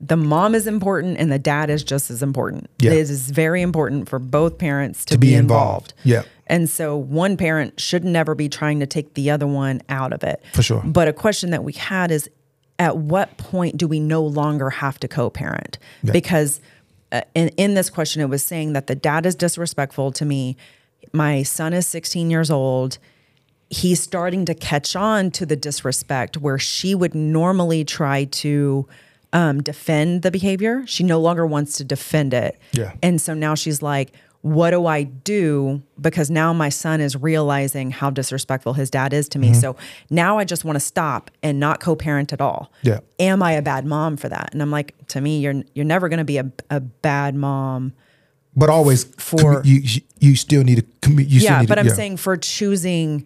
the 0.00 0.16
mom 0.16 0.54
is 0.54 0.66
important 0.66 1.16
and 1.18 1.30
the 1.32 1.38
dad 1.38 1.70
is 1.70 1.82
just 1.84 2.10
as 2.10 2.22
important. 2.22 2.68
Yeah. 2.80 2.90
It 2.90 2.98
is 2.98 3.30
very 3.30 3.62
important 3.62 4.08
for 4.08 4.18
both 4.18 4.58
parents 4.58 5.04
to, 5.06 5.14
To 5.14 5.18
be 5.18 5.28
be, 5.28 5.34
involved. 5.34 5.94
involved. 6.04 6.26
Yeah. 6.26 6.30
And 6.48 6.68
so 6.68 6.96
one 6.96 7.36
parent 7.36 7.80
should 7.80 8.04
never 8.04 8.34
be 8.34 8.48
trying 8.48 8.80
to 8.80 8.86
take 8.86 9.14
the 9.14 9.30
other 9.30 9.46
one 9.46 9.80
out 9.88 10.12
of 10.12 10.22
it. 10.24 10.42
For 10.52 10.62
sure. 10.62 10.82
But 10.84 11.08
a 11.08 11.12
question 11.12 11.50
that 11.50 11.62
we 11.64 11.72
had 11.72 12.10
is 12.10 12.28
at 12.78 12.96
what 12.98 13.36
point 13.38 13.76
do 13.76 13.86
we 13.86 14.00
no 14.00 14.22
longer 14.22 14.68
have 14.70 14.98
to 15.00 15.08
co 15.08 15.30
parent? 15.30 15.78
Yeah. 16.02 16.12
Because 16.12 16.60
uh, 17.12 17.20
in, 17.34 17.48
in 17.50 17.74
this 17.74 17.88
question, 17.88 18.20
it 18.22 18.28
was 18.28 18.42
saying 18.42 18.72
that 18.72 18.88
the 18.88 18.94
dad 18.96 19.24
is 19.24 19.34
disrespectful 19.36 20.10
to 20.12 20.24
me. 20.24 20.56
My 21.12 21.42
son 21.44 21.72
is 21.72 21.86
16 21.86 22.28
years 22.30 22.50
old. 22.50 22.98
He's 23.72 24.00
starting 24.02 24.44
to 24.44 24.54
catch 24.54 24.94
on 24.94 25.30
to 25.32 25.46
the 25.46 25.56
disrespect 25.56 26.36
where 26.36 26.58
she 26.58 26.94
would 26.94 27.14
normally 27.14 27.84
try 27.84 28.24
to 28.24 28.86
um, 29.32 29.62
defend 29.62 30.20
the 30.22 30.30
behavior. 30.30 30.84
She 30.86 31.02
no 31.04 31.18
longer 31.18 31.46
wants 31.46 31.78
to 31.78 31.84
defend 31.84 32.34
it. 32.34 32.58
Yeah. 32.72 32.92
And 33.02 33.18
so 33.18 33.32
now 33.32 33.54
she's 33.54 33.80
like, 33.80 34.12
what 34.42 34.72
do 34.72 34.86
I 34.86 35.04
do? 35.04 35.82
Because 35.98 36.28
now 36.28 36.52
my 36.52 36.68
son 36.68 37.00
is 37.00 37.16
realizing 37.16 37.92
how 37.92 38.10
disrespectful 38.10 38.74
his 38.74 38.90
dad 38.90 39.12
is 39.14 39.28
to 39.30 39.38
Mm-hmm. 39.38 39.52
me. 39.52 39.54
So 39.54 39.76
now 40.10 40.36
I 40.36 40.44
just 40.44 40.64
want 40.66 40.76
to 40.76 40.80
stop 40.80 41.30
and 41.42 41.58
not 41.58 41.80
co-parent 41.80 42.32
at 42.34 42.40
all. 42.42 42.70
Yeah. 42.82 42.98
Am 43.20 43.42
I 43.42 43.52
a 43.52 43.62
bad 43.62 43.86
mom 43.86 44.16
for 44.18 44.28
that? 44.28 44.50
And 44.52 44.60
I'm 44.60 44.70
like, 44.70 44.94
to 45.08 45.20
me, 45.22 45.38
you're 45.40 45.62
you're 45.74 45.86
never 45.86 46.08
going 46.10 46.18
to 46.18 46.24
be 46.24 46.36
a, 46.38 46.50
a 46.70 46.80
bad 46.80 47.34
mom. 47.36 47.94
but 48.54 48.68
always 48.68 49.04
For- 49.16 49.62
you 49.64 50.02
you 50.20 50.36
still 50.36 50.62
need 50.64 50.76
to 50.76 50.86
commit. 51.00 51.28
you 51.28 51.40
still 51.40 51.52
yeah, 51.52 51.64
but 51.66 51.76
to, 51.76 51.80
I'm 51.80 51.86
yeah. 51.86 51.94
saying 51.94 52.16
for 52.18 52.36
choosing 52.36 53.24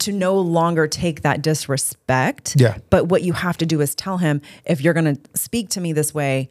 to 0.00 0.12
no 0.12 0.38
longer 0.38 0.86
take 0.86 1.22
that 1.22 1.42
disrespect. 1.42 2.54
Yeah. 2.58 2.78
But 2.90 3.06
what 3.08 3.22
you 3.22 3.32
have 3.32 3.56
to 3.58 3.66
do 3.66 3.80
is 3.80 3.94
tell 3.94 4.18
him 4.18 4.40
if 4.64 4.80
you're 4.80 4.94
going 4.94 5.16
to 5.16 5.20
speak 5.34 5.68
to 5.70 5.80
me 5.80 5.92
this 5.92 6.12
way, 6.14 6.48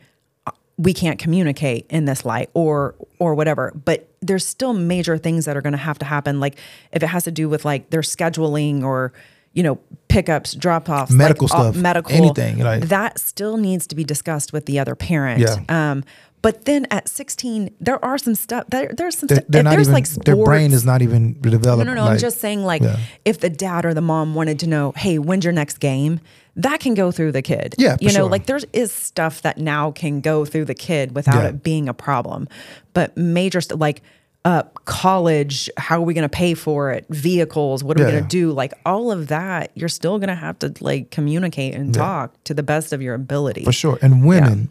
uh, 0.48 0.52
we 0.78 0.94
can't 0.94 1.20
communicate 1.20 1.86
in 1.90 2.06
this 2.06 2.26
light 2.26 2.50
or 2.54 2.96
or 3.20 3.36
whatever. 3.36 3.72
But 3.86 4.08
there's 4.22 4.46
still 4.46 4.74
major 4.74 5.18
things 5.18 5.46
that 5.46 5.56
are 5.58 5.62
going 5.62 5.74
to 5.74 5.78
have 5.78 6.00
to 6.00 6.06
happen 6.06 6.40
like 6.40 6.58
if 6.92 7.04
it 7.04 7.08
has 7.08 7.24
to 7.26 7.32
do 7.32 7.48
with 7.50 7.66
like 7.66 7.90
their 7.90 8.02
scheduling 8.02 8.84
or 8.84 9.14
you 9.54 9.64
know 9.64 9.80
pickups, 10.10 10.54
drop-offs, 10.54 11.12
Medical 11.12 11.48
like, 11.48 11.54
all- 11.56 11.72
stuff, 11.72 11.82
medical 11.82 12.12
anything, 12.16 12.60
like- 12.60 12.84
that 12.88 13.20
still 13.20 13.58
needs 13.58 13.88
to 13.88 13.96
be 13.96 14.04
discussed 14.04 14.54
with 14.54 14.66
the 14.66 14.80
other 14.80 14.96
parent. 14.96 15.42
Yeah. 15.42 15.58
Um 15.92 16.04
but 16.42 16.66
then 16.66 16.88
at 16.92 17.08
16, 17.10 17.74
there 17.82 18.04
are 18.04 18.18
some 18.18 18.36
stuff. 18.36 18.66
There, 18.70 18.92
there's 18.96 19.18
some 19.18 19.28
they're, 19.28 19.38
stuff. 19.38 19.48
they're 19.50 19.64
there's 19.64 19.88
even 19.88 19.94
like 19.94 20.08
their 20.26 20.36
brain 20.36 20.72
is 20.72 20.86
not 20.86 21.02
even 21.02 21.34
developed. 21.42 21.86
no, 21.86 21.94
no, 21.94 22.06
no. 22.06 22.10
I'm 22.10 22.18
just 22.18 22.40
saying, 22.40 22.64
like, 22.64 22.82
Yeah. 22.82 22.98
if 23.26 23.40
the 23.40 23.50
dad 23.50 23.86
or 23.86 23.94
the 23.94 24.02
mom 24.02 24.36
wanted 24.36 24.60
to 24.60 24.68
know, 24.68 24.94
hey, 24.96 25.20
when's 25.20 25.44
your 25.44 25.54
next 25.54 25.80
game? 25.80 26.20
That 26.56 26.80
can 26.80 26.94
go 26.94 27.12
through 27.12 27.32
the 27.34 27.42
kid. 27.42 27.76
Yeah, 27.78 27.96
you 28.02 28.08
know, 28.10 28.14
sure. 28.22 28.30
like 28.30 28.46
there 28.46 28.60
is 28.74 28.92
stuff 28.92 29.42
that 29.44 29.58
now 29.58 29.92
can 29.92 30.20
go 30.22 30.44
through 30.46 30.66
the 30.66 30.76
kid 30.76 31.16
without 31.16 31.36
Yeah. 31.44 31.50
it 31.50 31.64
being 31.64 31.88
a 31.88 31.94
problem. 31.94 32.48
But 32.94 33.16
major 33.18 33.62
stuff 33.62 33.80
like 33.80 34.02
uh, 34.46 34.64
college, 34.86 35.70
how 35.78 35.98
are 35.98 36.02
we 36.02 36.14
going 36.14 36.24
to 36.28 36.30
pay 36.30 36.54
for 36.54 36.92
it? 36.92 37.06
Vehicles, 37.10 37.84
what 37.84 38.00
are 38.00 38.06
we 38.06 38.12
going 38.12 38.24
to 38.24 38.30
do? 38.30 38.52
Like 38.52 38.74
all 38.86 39.12
of 39.12 39.28
that, 39.28 39.72
you're 39.76 39.90
still 39.90 40.18
going 40.18 40.30
to 40.30 40.36
have 40.36 40.58
to 40.60 40.74
like 40.80 41.12
communicate 41.12 41.76
and 41.76 41.94
talk 41.94 42.34
to 42.46 42.54
the 42.54 42.64
best 42.64 42.94
of 42.94 43.02
your 43.02 43.14
ability. 43.16 43.66
For 43.66 43.74
sure. 43.74 44.00
And 44.02 44.26
women, 44.26 44.70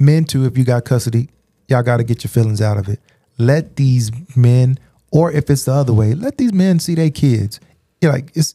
men 0.00 0.24
too, 0.24 0.44
if 0.44 0.56
you 0.56 0.64
got 0.64 0.84
custody, 0.84 1.28
y'all 1.68 1.82
got 1.82 1.98
to 1.98 2.04
get 2.04 2.24
your 2.24 2.30
feelings 2.30 2.60
out 2.60 2.78
of 2.78 2.88
it. 2.88 3.00
Let 3.38 3.76
these 3.76 4.10
men, 4.36 4.78
or 5.12 5.30
if 5.30 5.50
it's 5.50 5.64
the 5.64 5.72
other 5.72 5.92
way, 5.92 6.14
let 6.14 6.38
these 6.38 6.52
men 6.52 6.78
see 6.78 6.94
their 6.94 7.10
kids. 7.10 7.60
You're 8.00 8.12
like, 8.12 8.32
it's, 8.34 8.54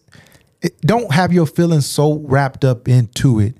it, 0.61 0.79
don't 0.81 1.11
have 1.11 1.31
your 1.31 1.45
feelings 1.45 1.85
so 1.85 2.19
wrapped 2.19 2.65
up 2.65 2.87
into 2.87 3.39
it 3.39 3.55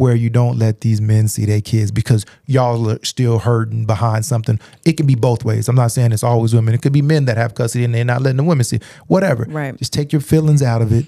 where 0.00 0.14
you 0.14 0.30
don't 0.30 0.58
let 0.58 0.80
these 0.80 0.98
men 0.98 1.28
see 1.28 1.44
their 1.44 1.60
kids 1.60 1.90
because 1.90 2.24
y'all 2.46 2.90
are 2.90 3.04
still 3.04 3.38
hurting 3.38 3.84
behind 3.84 4.24
something. 4.24 4.58
It 4.86 4.94
can 4.96 5.06
be 5.06 5.14
both 5.14 5.44
ways. 5.44 5.68
I'm 5.68 5.76
not 5.76 5.92
saying 5.92 6.12
it's 6.12 6.22
always 6.22 6.54
women. 6.54 6.72
It 6.72 6.80
could 6.80 6.94
be 6.94 7.02
men 7.02 7.26
that 7.26 7.36
have 7.36 7.54
custody 7.54 7.84
and 7.84 7.94
they're 7.94 8.02
not 8.02 8.22
letting 8.22 8.38
the 8.38 8.44
women 8.44 8.64
see. 8.64 8.80
Whatever. 9.08 9.44
Right. 9.44 9.76
Just 9.76 9.92
take 9.92 10.10
your 10.10 10.22
feelings 10.22 10.62
out 10.62 10.80
of 10.80 10.90
it. 10.90 11.04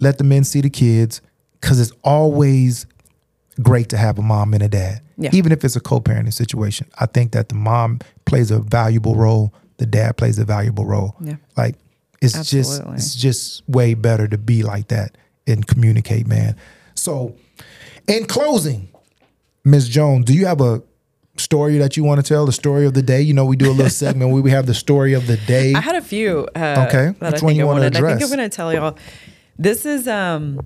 Let 0.00 0.18
the 0.18 0.24
men 0.24 0.42
see 0.42 0.60
the 0.60 0.70
kids 0.70 1.20
because 1.60 1.78
it's 1.78 1.92
always 2.02 2.86
great 3.62 3.88
to 3.90 3.96
have 3.96 4.18
a 4.18 4.22
mom 4.22 4.54
and 4.54 4.62
a 4.62 4.68
dad. 4.68 5.00
Yeah. 5.16 5.30
Even 5.32 5.52
if 5.52 5.64
it's 5.64 5.76
a 5.76 5.80
co-parenting 5.80 6.32
situation. 6.32 6.88
I 6.98 7.06
think 7.06 7.32
that 7.32 7.48
the 7.48 7.54
mom 7.54 8.00
plays 8.24 8.50
a 8.50 8.58
valuable 8.58 9.14
role, 9.14 9.54
the 9.76 9.86
dad 9.86 10.16
plays 10.16 10.38
a 10.38 10.44
valuable 10.44 10.84
role. 10.86 11.14
Yeah. 11.20 11.36
Like 11.56 11.76
it's 12.20 12.36
Absolutely. 12.36 12.96
just 12.96 13.06
it's 13.06 13.14
just 13.14 13.68
way 13.68 13.94
better 13.94 14.26
to 14.28 14.38
be 14.38 14.62
like 14.62 14.88
that 14.88 15.16
and 15.46 15.66
communicate, 15.66 16.26
man. 16.26 16.56
So 16.94 17.36
in 18.08 18.26
closing, 18.26 18.88
Ms. 19.64 19.88
Jones, 19.88 20.24
do 20.24 20.34
you 20.34 20.46
have 20.46 20.60
a 20.60 20.82
story 21.36 21.78
that 21.78 21.96
you 21.96 22.04
want 22.04 22.24
to 22.24 22.28
tell? 22.28 22.46
The 22.46 22.52
story 22.52 22.86
of 22.86 22.94
the 22.94 23.02
day? 23.02 23.20
You 23.20 23.34
know, 23.34 23.44
we 23.44 23.56
do 23.56 23.70
a 23.70 23.72
little 23.72 23.90
segment 24.04 24.32
where 24.32 24.42
we 24.42 24.50
have 24.50 24.66
the 24.66 24.74
story 24.74 25.12
of 25.14 25.26
the 25.26 25.36
day. 25.36 25.74
I 25.74 25.80
had 25.80 25.96
a 25.96 26.02
few. 26.02 26.48
Uh, 26.54 26.86
Okay. 26.88 27.08
Which 27.30 27.42
one 27.42 27.56
you 27.56 27.66
wanna 27.66 27.80
wanted. 27.80 27.96
I 27.96 28.08
think? 28.16 28.22
I'm 28.22 28.28
going 28.36 28.48
to 28.50 28.54
tell 28.54 28.72
y'all. 28.72 28.96
This 29.58 29.86
is, 29.86 30.08
um, 30.08 30.60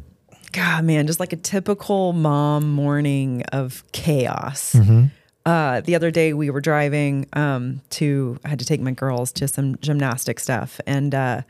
God, 0.58 0.84
man, 0.84 1.06
just 1.06 1.20
like 1.20 1.32
a 1.32 1.36
typical 1.36 2.12
mom 2.12 2.72
morning 2.72 3.44
of 3.52 3.84
chaos. 3.92 4.72
Mm-hmm. 4.72 5.04
Uh, 5.46 5.82
the 5.82 5.94
other 5.94 6.10
day 6.10 6.32
we 6.32 6.50
were 6.50 6.60
driving 6.60 7.26
um, 7.34 7.80
to, 7.90 8.40
I 8.44 8.48
had 8.48 8.58
to 8.58 8.64
take 8.64 8.80
my 8.80 8.90
girls 8.90 9.30
to 9.34 9.46
some 9.46 9.76
gymnastic 9.76 10.40
stuff. 10.40 10.80
And 10.84 11.14
uh, 11.14 11.42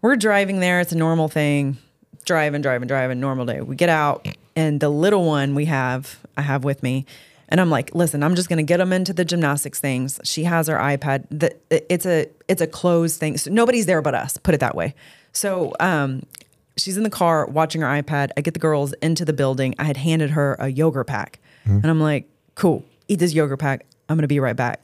we're 0.00 0.16
driving 0.16 0.60
there. 0.60 0.80
It's 0.80 0.92
a 0.92 0.96
normal 0.96 1.28
thing. 1.28 1.76
Driving, 2.24 2.62
driving, 2.62 2.88
driving, 2.88 3.20
normal 3.20 3.44
day. 3.44 3.60
We 3.60 3.76
get 3.76 3.90
out, 3.90 4.26
and 4.56 4.80
the 4.80 4.88
little 4.88 5.26
one 5.26 5.54
we 5.54 5.66
have, 5.66 6.18
I 6.34 6.40
have 6.40 6.64
with 6.64 6.82
me. 6.82 7.04
And 7.50 7.60
I'm 7.60 7.68
like, 7.68 7.94
listen, 7.94 8.22
I'm 8.22 8.36
just 8.36 8.48
gonna 8.48 8.62
get 8.62 8.78
them 8.78 8.90
into 8.94 9.12
the 9.12 9.26
gymnastics 9.26 9.80
things. 9.80 10.18
She 10.24 10.44
has 10.44 10.66
her 10.68 10.78
iPad. 10.78 11.26
The, 11.30 11.54
it's 11.92 12.06
a 12.06 12.28
it's 12.48 12.62
a 12.62 12.66
closed 12.66 13.20
thing. 13.20 13.36
So 13.36 13.50
nobody's 13.50 13.84
there 13.84 14.00
but 14.00 14.14
us. 14.14 14.38
Put 14.38 14.54
it 14.54 14.60
that 14.60 14.74
way. 14.74 14.94
So 15.32 15.74
um, 15.78 16.22
she's 16.76 16.96
in 16.96 17.02
the 17.02 17.10
car 17.10 17.46
watching 17.46 17.80
her 17.82 17.88
iPad. 17.88 18.30
I 18.36 18.40
get 18.40 18.54
the 18.54 18.60
girls 18.60 18.92
into 18.94 19.24
the 19.24 19.32
building. 19.32 19.74
I 19.78 19.84
had 19.84 19.96
handed 19.96 20.30
her 20.30 20.56
a 20.58 20.68
yogurt 20.68 21.06
pack, 21.06 21.38
hmm. 21.64 21.76
and 21.76 21.86
I'm 21.86 22.00
like, 22.00 22.28
cool, 22.54 22.84
eat 23.08 23.18
this 23.18 23.34
yogurt 23.34 23.58
pack. 23.58 23.86
I'm 24.08 24.16
gonna 24.16 24.28
be 24.28 24.40
right 24.40 24.56
back. 24.56 24.80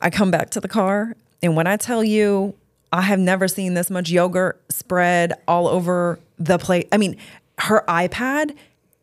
I 0.00 0.10
come 0.10 0.30
back 0.30 0.50
to 0.50 0.60
the 0.60 0.68
car, 0.68 1.16
and 1.42 1.56
when 1.56 1.66
I 1.66 1.76
tell 1.76 2.04
you, 2.04 2.54
I 2.92 3.02
have 3.02 3.18
never 3.18 3.48
seen 3.48 3.74
this 3.74 3.90
much 3.90 4.10
yogurt 4.10 4.60
spread 4.68 5.32
all 5.48 5.66
over 5.66 6.18
the 6.38 6.58
plate. 6.58 6.88
I 6.92 6.96
mean, 6.96 7.16
her 7.58 7.84
iPad. 7.88 8.56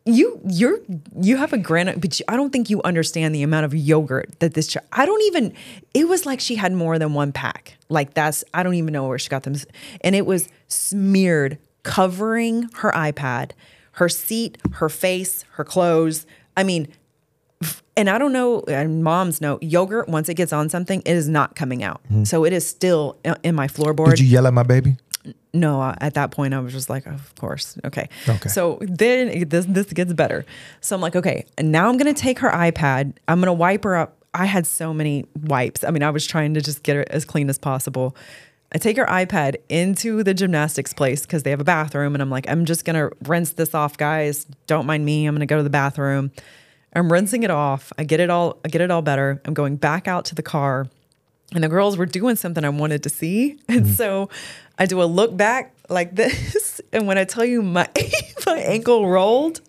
You 0.03 0.41
you're 0.47 0.79
you 1.15 1.37
have 1.37 1.53
a 1.53 1.59
grand, 1.59 2.01
but 2.01 2.19
you, 2.19 2.25
I 2.27 2.35
don't 2.35 2.49
think 2.51 2.71
you 2.71 2.81
understand 2.81 3.35
the 3.35 3.43
amount 3.43 3.65
of 3.65 3.75
yogurt 3.75 4.31
that 4.39 4.55
this. 4.55 4.65
Child, 4.65 4.87
I 4.91 5.05
don't 5.05 5.21
even. 5.25 5.53
It 5.93 6.07
was 6.07 6.25
like 6.25 6.39
she 6.39 6.55
had 6.55 6.73
more 6.73 6.97
than 6.97 7.13
one 7.13 7.31
pack. 7.31 7.77
Like 7.87 8.15
that's 8.15 8.43
I 8.51 8.63
don't 8.63 8.73
even 8.73 8.93
know 8.93 9.07
where 9.07 9.19
she 9.19 9.29
got 9.29 9.43
them, 9.43 9.55
and 10.03 10.15
it 10.15 10.25
was 10.25 10.49
smeared, 10.69 11.59
covering 11.83 12.69
her 12.75 12.91
iPad, 12.91 13.51
her 13.93 14.09
seat, 14.09 14.57
her 14.73 14.89
face, 14.89 15.45
her 15.53 15.63
clothes. 15.63 16.25
I 16.55 16.63
mean, 16.63 16.87
and 17.95 18.09
I 18.09 18.17
don't 18.17 18.33
know, 18.33 18.61
and 18.67 19.03
moms 19.03 19.41
know, 19.41 19.59
yogurt, 19.61 20.09
once 20.09 20.29
it 20.29 20.33
gets 20.35 20.53
on 20.53 20.69
something, 20.69 21.01
it 21.05 21.15
is 21.15 21.27
not 21.27 21.55
coming 21.55 21.83
out. 21.83 22.01
Mm-hmm. 22.05 22.23
So 22.23 22.45
it 22.45 22.53
is 22.53 22.65
still 22.67 23.17
in 23.43 23.55
my 23.55 23.67
floorboard. 23.67 24.11
Did 24.11 24.21
you 24.21 24.27
yell 24.27 24.47
at 24.47 24.53
my 24.53 24.63
baby? 24.63 24.97
no, 25.53 25.93
at 25.99 26.13
that 26.13 26.31
point, 26.31 26.53
I 26.53 26.59
was 26.59 26.73
just 26.73 26.89
like, 26.89 27.05
of 27.05 27.33
course. 27.35 27.77
Okay. 27.83 28.09
Okay. 28.27 28.49
So 28.49 28.79
then 28.81 29.49
this, 29.49 29.65
this 29.65 29.87
gets 29.87 30.13
better. 30.13 30.45
So 30.79 30.95
I'm 30.95 31.01
like, 31.01 31.15
okay, 31.15 31.45
and 31.57 31.71
now 31.71 31.89
I'm 31.89 31.97
going 31.97 32.13
to 32.13 32.19
take 32.19 32.39
her 32.39 32.49
iPad. 32.49 33.13
I'm 33.27 33.39
going 33.39 33.47
to 33.47 33.53
wipe 33.53 33.83
her 33.83 33.97
up. 33.97 34.17
I 34.33 34.45
had 34.45 34.65
so 34.65 34.93
many 34.93 35.25
wipes. 35.41 35.83
I 35.83 35.91
mean, 35.91 36.03
I 36.03 36.09
was 36.09 36.25
trying 36.25 36.53
to 36.53 36.61
just 36.61 36.83
get 36.83 36.95
her 36.95 37.05
as 37.09 37.25
clean 37.25 37.49
as 37.49 37.57
possible. 37.57 38.15
I 38.73 38.77
take 38.77 38.97
her 38.97 39.05
iPad 39.05 39.55
into 39.67 40.23
the 40.23 40.33
gymnastics 40.33 40.93
place 40.93 41.21
because 41.23 41.43
they 41.43 41.49
have 41.49 41.59
a 41.59 41.65
bathroom. 41.65 42.15
And 42.15 42.21
I'm 42.21 42.29
like, 42.29 42.49
I'm 42.49 42.65
just 42.65 42.85
going 42.85 42.95
to 42.95 43.15
rinse 43.27 43.51
this 43.51 43.75
off, 43.75 43.97
guys. 43.97 44.45
Don't 44.67 44.85
mind 44.85 45.05
me. 45.05 45.25
I'm 45.25 45.35
going 45.35 45.41
to 45.41 45.45
go 45.45 45.57
to 45.57 45.63
the 45.63 45.69
bathroom. 45.69 46.31
I'm 46.93 47.11
rinsing 47.11 47.43
it 47.43 47.51
off. 47.51 47.91
I 47.97 48.03
get 48.03 48.19
it 48.19 48.29
all, 48.29 48.59
I 48.65 48.69
get 48.69 48.81
it 48.81 48.91
all 48.91 49.01
better. 49.01 49.41
I'm 49.45 49.53
going 49.53 49.75
back 49.77 50.07
out 50.07 50.25
to 50.25 50.35
the 50.35 50.43
car 50.43 50.87
and 51.53 51.63
the 51.63 51.69
girls 51.69 51.97
were 51.97 52.05
doing 52.05 52.35
something 52.35 52.63
I 52.63 52.69
wanted 52.69 53.03
to 53.03 53.09
see. 53.09 53.59
And 53.67 53.85
hmm. 53.85 53.93
so 53.93 54.29
I 54.77 54.85
do 54.85 55.01
a 55.01 55.05
look 55.05 55.35
back 55.35 55.73
like 55.89 56.15
this 56.15 56.81
and 56.93 57.07
when 57.07 57.17
I 57.17 57.23
tell 57.23 57.45
you 57.45 57.61
my 57.61 57.87
my 58.45 58.57
ankle 58.57 59.07
rolled, 59.07 59.61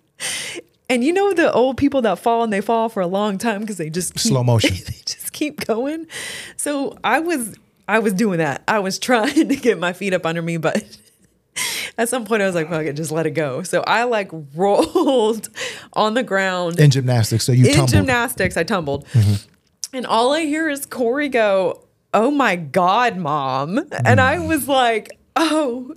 and 0.88 1.04
you 1.04 1.12
know 1.12 1.32
the 1.32 1.52
old 1.52 1.76
people 1.76 2.02
that 2.02 2.18
fall 2.18 2.42
and 2.42 2.52
they 2.52 2.60
fall 2.60 2.88
for 2.88 3.00
a 3.00 3.06
long 3.06 3.38
time 3.38 3.60
because 3.60 3.78
they 3.78 3.90
just 3.90 4.14
keep, 4.14 4.20
Slow 4.20 4.42
motion. 4.42 4.74
they 4.74 5.00
just 5.04 5.32
keep 5.32 5.64
going. 5.66 6.06
So 6.56 6.96
I 7.04 7.20
was 7.20 7.56
I 7.92 7.98
was 7.98 8.14
doing 8.14 8.38
that. 8.38 8.62
I 8.66 8.78
was 8.78 8.98
trying 8.98 9.34
to 9.48 9.56
get 9.56 9.78
my 9.78 9.92
feet 9.92 10.14
up 10.14 10.24
under 10.24 10.40
me, 10.40 10.56
but 10.56 10.82
at 11.98 12.08
some 12.08 12.24
point 12.24 12.40
I 12.40 12.46
was 12.46 12.54
like, 12.54 12.70
fuck 12.70 12.86
it, 12.86 12.94
just 12.94 13.12
let 13.12 13.26
it 13.26 13.32
go. 13.32 13.62
So 13.62 13.84
I 13.86 14.04
like 14.04 14.30
rolled 14.54 15.50
on 15.92 16.14
the 16.14 16.22
ground 16.22 16.80
In 16.80 16.90
gymnastics, 16.90 17.44
so 17.44 17.52
you 17.52 17.66
in 17.66 17.72
tumbled. 17.72 17.90
gymnastics. 17.90 18.56
I 18.56 18.62
tumbled, 18.62 19.06
mm-hmm. 19.08 19.94
and 19.94 20.06
all 20.06 20.32
I 20.32 20.40
hear 20.46 20.70
is 20.70 20.86
Corey 20.86 21.28
go, 21.28 21.84
"Oh 22.14 22.30
my 22.30 22.56
god, 22.56 23.18
mom!" 23.18 23.78
And 24.06 24.20
I 24.20 24.36
mm. 24.36 24.48
was 24.48 24.66
like, 24.66 25.18
"Oh." 25.36 25.94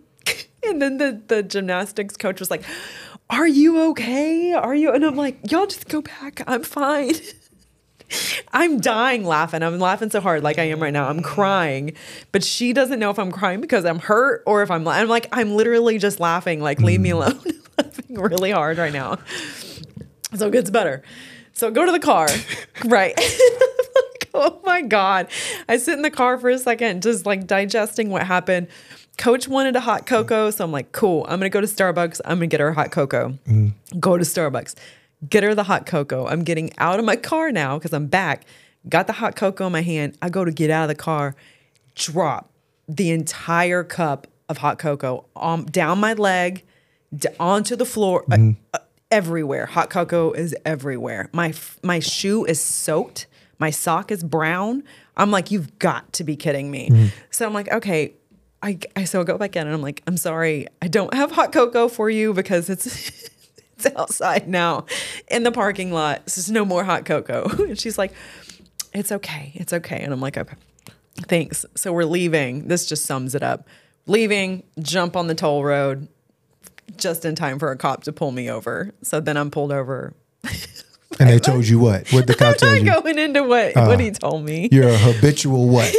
And 0.67 0.81
then 0.81 0.97
the 0.97 1.21
the 1.27 1.43
gymnastics 1.43 2.17
coach 2.17 2.41
was 2.41 2.51
like, 2.51 2.63
"Are 3.29 3.47
you 3.47 3.79
okay? 3.91 4.51
Are 4.51 4.75
you?" 4.75 4.91
And 4.91 5.05
I'm 5.05 5.15
like, 5.15 5.49
"Y'all 5.49 5.67
just 5.67 5.87
go 5.87 6.01
back. 6.01 6.41
I'm 6.45 6.63
fine." 6.63 7.13
I'm 8.53 8.79
dying 8.79 9.25
laughing. 9.25 9.63
I'm 9.63 9.79
laughing 9.79 10.09
so 10.09 10.21
hard, 10.21 10.43
like 10.43 10.59
I 10.59 10.63
am 10.63 10.81
right 10.81 10.93
now. 10.93 11.07
I'm 11.07 11.21
crying, 11.21 11.93
but 12.31 12.43
she 12.43 12.73
doesn't 12.73 12.99
know 12.99 13.09
if 13.09 13.19
I'm 13.19 13.31
crying 13.31 13.61
because 13.61 13.85
I'm 13.85 13.99
hurt 13.99 14.43
or 14.45 14.63
if 14.63 14.71
I'm. 14.71 14.87
I'm 14.87 15.07
like, 15.07 15.27
I'm 15.31 15.55
literally 15.55 15.97
just 15.97 16.19
laughing. 16.19 16.61
Like, 16.61 16.79
leave 16.79 17.01
me 17.01 17.09
mm. 17.09 17.13
alone. 17.13 17.41
laughing 17.77 18.15
really 18.15 18.51
hard 18.51 18.77
right 18.77 18.93
now. 18.93 19.17
So 20.35 20.47
it 20.47 20.51
gets 20.51 20.69
better. 20.69 21.03
So 21.53 21.71
go 21.71 21.85
to 21.85 21.91
the 21.91 21.99
car, 21.99 22.27
right? 22.85 23.15
Like, 23.17 24.29
oh 24.33 24.59
my 24.65 24.81
god! 24.81 25.27
I 25.69 25.77
sit 25.77 25.93
in 25.93 26.01
the 26.01 26.11
car 26.11 26.37
for 26.37 26.49
a 26.49 26.57
second, 26.57 27.03
just 27.03 27.25
like 27.25 27.47
digesting 27.47 28.09
what 28.09 28.23
happened. 28.23 28.67
Coach 29.17 29.47
wanted 29.47 29.77
a 29.77 29.79
hot 29.79 30.05
cocoa, 30.05 30.49
so 30.49 30.65
I'm 30.65 30.73
like, 30.73 30.91
cool. 30.91 31.25
I'm 31.29 31.39
gonna 31.39 31.49
go 31.49 31.61
to 31.61 31.67
Starbucks. 31.67 32.19
I'm 32.25 32.37
gonna 32.37 32.47
get 32.47 32.59
her 32.59 32.69
a 32.69 32.73
hot 32.73 32.91
cocoa. 32.91 33.37
Mm. 33.47 33.73
Go 33.97 34.17
to 34.17 34.25
Starbucks, 34.25 34.75
get 35.27 35.43
her 35.43 35.55
the 35.55 35.63
hot 35.63 35.85
cocoa. 35.85 36.27
I'm 36.27 36.43
getting 36.43 36.71
out 36.77 36.99
of 36.99 37.05
my 37.05 37.15
car 37.15 37.51
now 37.51 37.77
because 37.77 37.93
I'm 37.93 38.07
back. 38.07 38.45
Got 38.87 39.07
the 39.07 39.13
hot 39.13 39.35
cocoa 39.35 39.65
in 39.67 39.71
my 39.71 39.81
hand. 39.81 40.17
I 40.21 40.29
go 40.29 40.45
to 40.45 40.51
get 40.51 40.69
out 40.69 40.83
of 40.83 40.89
the 40.89 40.95
car, 40.95 41.35
drop 41.95 42.51
the 42.87 43.11
entire 43.11 43.83
cup 43.83 44.27
of 44.47 44.59
hot 44.59 44.77
cocoa 44.77 45.25
um, 45.35 45.65
down 45.65 45.99
my 45.99 46.13
leg, 46.13 46.63
d- 47.15 47.29
onto 47.39 47.75
the 47.75 47.85
floor, 47.85 48.23
uh, 48.31 48.37
uh, 48.73 48.79
everywhere. 49.09 49.65
Hot 49.65 49.89
cocoa 49.89 50.31
is 50.33 50.55
everywhere. 50.65 51.29
My 51.33 51.49
f- 51.49 51.79
my 51.81 51.99
shoe 51.99 52.45
is 52.45 52.59
soaked. 52.61 53.25
My 53.57 53.69
sock 53.71 54.11
is 54.11 54.23
brown. 54.23 54.83
I'm 55.17 55.31
like, 55.31 55.49
you've 55.49 55.79
got 55.79 56.11
to 56.13 56.23
be 56.23 56.35
kidding 56.35 56.69
me. 56.69 57.11
So 57.31 57.45
I'm 57.45 57.53
like, 57.53 57.71
okay. 57.71 58.13
I, 58.61 58.79
I 58.95 59.03
so 59.03 59.21
I 59.21 59.23
go 59.23 59.37
back 59.37 59.55
in 59.55 59.67
and 59.67 59.75
I'm 59.75 59.81
like, 59.81 60.01
I'm 60.07 60.17
sorry, 60.17 60.67
I 60.81 60.87
don't 60.87 61.13
have 61.13 61.31
hot 61.31 61.51
cocoa 61.51 61.87
for 61.87 62.09
you 62.09 62.33
because 62.33 62.67
it's 62.69 63.29
it's 63.77 63.85
outside 63.95 64.47
now 64.47 64.85
in 65.27 65.43
the 65.43 65.51
parking 65.51 65.91
lot. 65.91 66.25
There's 66.25 66.51
no 66.51 66.65
more 66.65 66.83
hot 66.83 67.05
cocoa. 67.05 67.49
And 67.65 67.79
she's 67.79 67.97
like, 67.97 68.13
it's 68.93 69.11
okay, 69.11 69.51
it's 69.55 69.73
okay. 69.73 69.99
And 69.99 70.13
I'm 70.13 70.21
like, 70.21 70.37
okay, 70.37 70.55
thanks. 71.27 71.65
So 71.75 71.91
we're 71.91 72.05
leaving. 72.05 72.67
This 72.67 72.85
just 72.85 73.05
sums 73.05 73.35
it 73.35 73.43
up. 73.43 73.67
Leaving, 74.07 74.63
jump 74.79 75.15
on 75.15 75.27
the 75.27 75.35
toll 75.35 75.63
road, 75.63 76.07
just 76.95 77.25
in 77.25 77.35
time 77.35 77.59
for 77.59 77.71
a 77.71 77.77
cop 77.77 78.03
to 78.03 78.13
pull 78.13 78.31
me 78.31 78.49
over. 78.49 78.93
So 79.01 79.19
then 79.19 79.35
I'm 79.35 79.49
pulled 79.49 79.71
over. 79.71 80.13
and 81.19 81.29
they 81.29 81.39
told 81.39 81.67
you 81.67 81.79
what? 81.79 82.07
What 82.11 82.27
the 82.27 82.35
cop 82.35 82.49
I'm 82.49 82.55
told 82.55 82.83
not 82.83 83.03
going 83.03 83.17
into 83.17 83.43
what 83.43 83.75
what 83.75 83.99
he 83.99 84.09
uh, 84.09 84.13
told 84.13 84.45
me. 84.45 84.69
You're 84.71 84.89
a 84.89 84.97
habitual 84.97 85.67
what? 85.67 85.93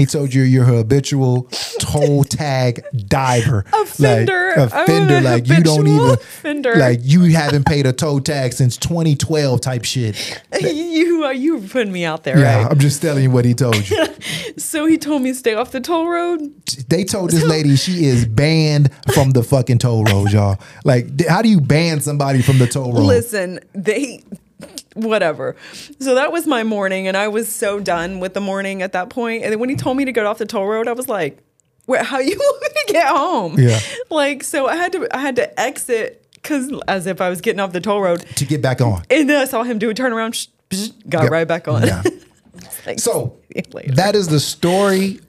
He 0.00 0.06
told 0.06 0.32
you 0.34 0.42
you're 0.42 0.64
a 0.64 0.78
habitual 0.78 1.42
toll 1.78 2.24
tag 2.24 2.82
diver. 3.06 3.64
Offender. 3.72 4.54
Like, 4.56 4.72
offender. 4.72 5.20
Like 5.20 5.46
you 5.48 5.62
don't 5.62 5.86
even 5.86 6.10
offender. 6.10 6.74
like 6.76 7.00
you 7.02 7.24
haven't 7.24 7.66
paid 7.66 7.86
a 7.86 7.92
toll 7.92 8.20
tag 8.20 8.52
since 8.52 8.76
2012 8.76 9.60
type 9.60 9.84
shit. 9.84 10.42
you 10.60 11.24
uh, 11.24 11.30
you 11.30 11.60
putting 11.60 11.92
me 11.92 12.04
out 12.04 12.24
there, 12.24 12.38
Yeah, 12.38 12.62
right? 12.62 12.70
I'm 12.70 12.78
just 12.78 13.00
telling 13.02 13.22
you 13.24 13.30
what 13.30 13.44
he 13.44 13.54
told 13.54 13.88
you. 13.88 14.06
So 14.56 14.84
he 14.86 14.98
told 14.98 15.22
me 15.22 15.32
stay 15.32 15.54
off 15.54 15.70
the 15.72 15.80
toll 15.80 16.08
road. 16.08 16.40
they 16.88 17.04
told 17.04 17.30
this 17.30 17.44
lady 17.56 17.76
she 17.76 18.04
is 18.04 18.26
banned 18.26 18.90
from 19.14 19.30
the 19.30 19.42
fucking 19.42 19.78
toll 19.78 20.04
road, 20.04 20.32
y'all. 20.32 20.58
Like, 20.84 21.26
how 21.26 21.40
do 21.42 21.48
you 21.48 21.60
ban 21.60 22.00
somebody 22.00 22.42
from 22.42 22.58
the 22.58 22.66
toll 22.66 22.92
road? 22.92 23.02
Listen, 23.02 23.60
they 23.74 24.22
whatever. 24.94 25.56
So 26.00 26.14
that 26.14 26.32
was 26.32 26.46
my 26.46 26.62
morning, 26.62 27.06
and 27.08 27.16
I 27.16 27.28
was 27.28 27.48
so 27.54 27.80
done 27.80 28.20
with 28.20 28.34
the 28.34 28.40
morning 28.40 28.82
at 28.82 28.92
that 28.92 29.10
point. 29.10 29.42
And 29.44 29.52
then 29.52 29.58
when 29.60 29.68
he 29.68 29.76
told 29.76 29.96
me 29.96 30.04
to 30.04 30.12
get 30.12 30.26
off 30.26 30.38
the 30.38 30.46
toll 30.46 30.66
road, 30.66 30.88
I 30.88 30.92
was 30.92 31.08
like, 31.08 31.38
"Where? 31.86 32.02
How 32.02 32.18
you 32.18 32.36
want 32.38 32.62
me 32.62 32.68
to 32.86 32.92
get 32.92 33.08
home?" 33.08 33.58
Yeah. 33.58 33.78
Like 34.10 34.42
so, 34.42 34.66
I 34.66 34.76
had 34.76 34.92
to 34.92 35.08
I 35.16 35.18
had 35.20 35.36
to 35.36 35.60
exit 35.60 36.26
because 36.34 36.72
as 36.88 37.06
if 37.06 37.20
I 37.20 37.28
was 37.28 37.40
getting 37.40 37.60
off 37.60 37.72
the 37.72 37.80
toll 37.80 38.00
road, 38.00 38.20
to 38.36 38.44
get 38.44 38.62
back 38.62 38.80
on. 38.80 39.02
and 39.10 39.28
then 39.28 39.36
I 39.40 39.44
saw 39.44 39.62
him 39.62 39.78
do 39.78 39.90
a 39.90 39.94
turnaround, 39.94 40.34
sh- 40.34 40.46
psh, 40.70 41.08
got 41.08 41.24
Yep. 41.24 41.30
right 41.32 41.48
back 41.48 41.68
on. 41.68 41.86
Yeah. 41.86 42.02
Like, 42.86 42.98
So 42.98 43.36
see 43.54 43.62
you 43.66 43.72
later. 43.72 43.94
that 43.96 44.14
is 44.16 44.28
the 44.28 44.40
story 44.40 45.20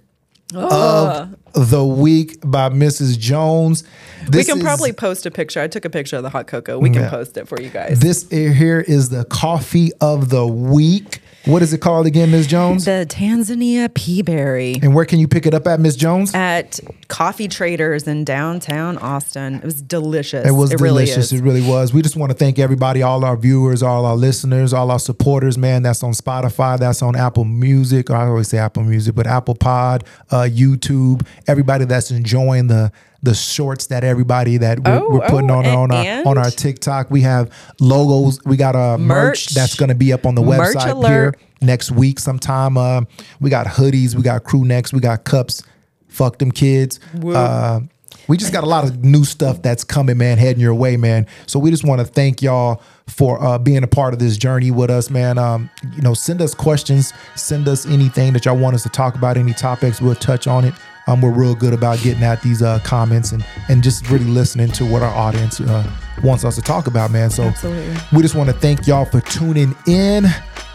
of 0.54 0.72
oh. 0.72 1.30
The 1.54 1.84
week 1.86 2.40
by 2.44 2.70
Mrs. 2.70 3.18
Jones. 3.20 3.84
we 4.26 4.30
This 4.30 4.48
can 4.48 4.58
is- 4.58 4.64
probably 4.64 4.94
post 4.94 5.26
a 5.26 5.32
picture. 5.32 5.60
I 5.62 5.68
took 5.68 5.86
a 5.86 5.90
picture 5.90 6.16
of 6.18 6.24
the 6.24 6.30
hot 6.30 6.48
cocoa. 6.48 6.78
We 6.80 6.90
can 6.90 7.02
Yeah. 7.04 7.10
post 7.10 7.38
it 7.38 7.48
for 7.48 7.60
you 7.62 7.70
guys. 7.70 8.00
This 8.00 8.30
here 8.30 8.80
is 8.88 9.10
the 9.10 9.26
coffee 9.26 9.92
of 10.02 10.30
the 10.30 10.46
week. 10.48 11.22
What 11.46 11.64
is 11.64 11.74
it 11.74 11.80
called 11.80 12.06
again, 12.06 12.30
Ms. 12.30 12.46
Jones? 12.48 12.86
the 12.86 13.06
Tanzania 13.10 13.90
peaberry. 13.90 14.82
And 14.82 14.94
where 14.94 15.06
can 15.06 15.20
you 15.20 15.28
pick 15.28 15.46
it 15.48 15.54
up 15.54 15.66
at, 15.66 15.80
Ms. 15.80 15.96
Jones? 15.96 16.34
at 16.36 16.80
Coffee 17.08 17.48
Traders 17.48 18.08
in 18.08 18.24
downtown 18.24 18.98
Austin. 19.00 19.56
It 19.56 19.64
was 19.64 19.82
delicious. 19.82 20.46
It 20.46 20.52
was 20.52 20.74
really 20.76 21.06
delicious. 21.06 21.32
is. 21.32 21.40
It 21.40 21.44
really 21.44 21.68
was. 21.68 21.94
We 21.94 22.02
just 22.02 22.16
want 22.16 22.32
to 22.32 22.38
thank 22.38 22.60
everybody, 22.60 23.02
all 23.02 23.26
our 23.26 23.36
viewers, 23.36 23.82
all 23.82 24.06
our 24.06 24.16
listeners, 24.16 24.72
all 24.72 24.92
our 24.92 25.00
supporters, 25.00 25.58
man. 25.58 25.82
That's 25.82 26.04
on 26.04 26.12
Spotify, 26.14 26.78
that's 26.78 27.02
on 27.02 27.16
Apple 27.16 27.46
Music. 27.46 28.12
I 28.12 28.28
always 28.28 28.50
say 28.50 28.60
Apple 28.60 28.84
Music, 28.84 29.16
but 29.16 29.26
Apple 29.26 29.56
Pod, 29.56 30.04
uh, 30.30 30.48
YouTube, 30.50 31.26
everybody 31.48 31.86
that's 31.86 32.12
enjoying 32.12 32.68
the 32.68 32.92
the 33.24 33.34
shorts 33.36 33.88
that 33.88 34.04
everybody 34.04 34.58
that 34.58 34.80
we're, 34.80 34.98
Oh, 35.00 35.10
we're 35.12 35.28
putting 35.28 35.52
oh, 35.52 35.58
on 35.60 35.66
on 35.68 35.92
our 35.92 36.04
and- 36.06 36.28
on 36.28 36.38
our 36.38 36.50
TikTok. 36.50 37.12
We 37.12 37.22
have 37.22 37.52
logos. 37.80 38.40
We 38.46 38.58
got 38.58 38.76
a 38.76 38.98
merch, 38.98 39.08
Merch. 39.08 39.46
that's 39.48 39.76
going 39.76 39.90
to 39.90 39.96
be 39.96 40.12
up 40.14 40.26
on 40.26 40.36
the 40.36 40.42
Merch 40.42 40.76
website 40.76 41.08
here 41.08 41.36
next 41.62 41.92
week 41.92 42.20
sometime. 42.20 42.78
Uh, 42.78 43.02
we 43.40 43.50
got 43.50 43.68
hoodies, 43.68 44.16
we 44.16 44.24
got 44.24 44.44
crew 44.44 44.66
necks, 44.66 44.92
we 44.92 45.00
got 45.00 45.24
cups. 45.24 45.64
Fuck 46.08 46.40
them 46.40 46.52
kids. 46.52 47.00
Uh, 47.24 47.82
we 48.28 48.38
just 48.38 48.52
got 48.52 48.64
a 48.64 48.68
lot 48.68 48.84
of 48.84 49.04
new 49.04 49.24
stuff 49.24 49.62
that's 49.62 49.84
coming, 49.84 50.18
man, 50.18 50.38
heading 50.38 50.60
your 50.62 50.74
way, 50.76 50.98
man. 50.98 51.26
So 51.48 51.58
we 51.60 51.72
just 51.72 51.84
want 51.86 52.00
to 52.02 52.06
thank 52.06 52.42
y'all 52.42 52.82
for 53.08 53.42
uh, 53.44 53.58
being 53.58 53.84
a 53.84 53.88
part 53.88 54.14
of 54.14 54.20
this 54.20 54.36
journey 54.38 54.72
with 54.72 54.90
us, 54.90 55.10
man. 55.10 55.38
Um, 55.38 55.70
you 55.96 56.02
know, 56.02 56.14
send 56.14 56.42
us 56.42 56.54
questions, 56.54 57.14
send 57.36 57.68
us 57.68 57.86
anything 57.86 58.34
that 58.34 58.46
y'all 58.46 58.58
want 58.58 58.76
us 58.76 58.84
to 58.84 58.90
talk 58.90 59.16
about, 59.16 59.38
any 59.38 59.54
topics, 59.54 60.02
we'll 60.02 60.16
touch 60.16 60.48
on 60.48 60.66
it. 60.66 60.74
Um, 61.08 61.22
we're 61.22 61.32
real 61.32 61.56
good 61.56 61.74
about 61.74 62.00
getting 62.00 62.24
at 62.24 62.42
these 62.42 62.62
uh, 62.62 62.80
comments 62.80 63.32
and 63.32 63.46
and 63.70 63.84
just 63.84 64.10
really 64.10 64.26
listening 64.26 64.72
to 64.74 64.86
what 64.86 65.02
our 65.02 65.14
audience 65.14 65.60
uh, 65.60 65.90
wants 66.24 66.46
us 66.46 66.56
to 66.56 66.62
talk 66.62 66.88
about, 66.88 67.12
man. 67.12 67.30
So 67.30 67.44
Absolutely. 67.44 67.96
we 68.14 68.22
just 68.22 68.36
want 68.36 68.50
to 68.50 68.56
thank 68.56 68.88
y'all 68.88 69.06
for 69.06 69.22
tuning 69.22 69.76
in. 69.88 70.26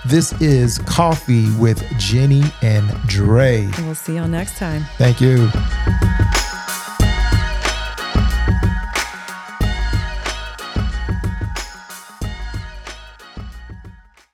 This 0.06 0.32
is 0.40 0.78
Coffee 0.78 1.50
with 1.56 1.80
Jenni 1.94 2.52
and 2.62 2.88
Dre. 3.08 3.68
We'll 3.78 3.94
see 3.94 4.16
y'all 4.16 4.28
next 4.28 4.56
time. 4.56 4.84
Thank 4.98 5.20
you. 5.20 5.50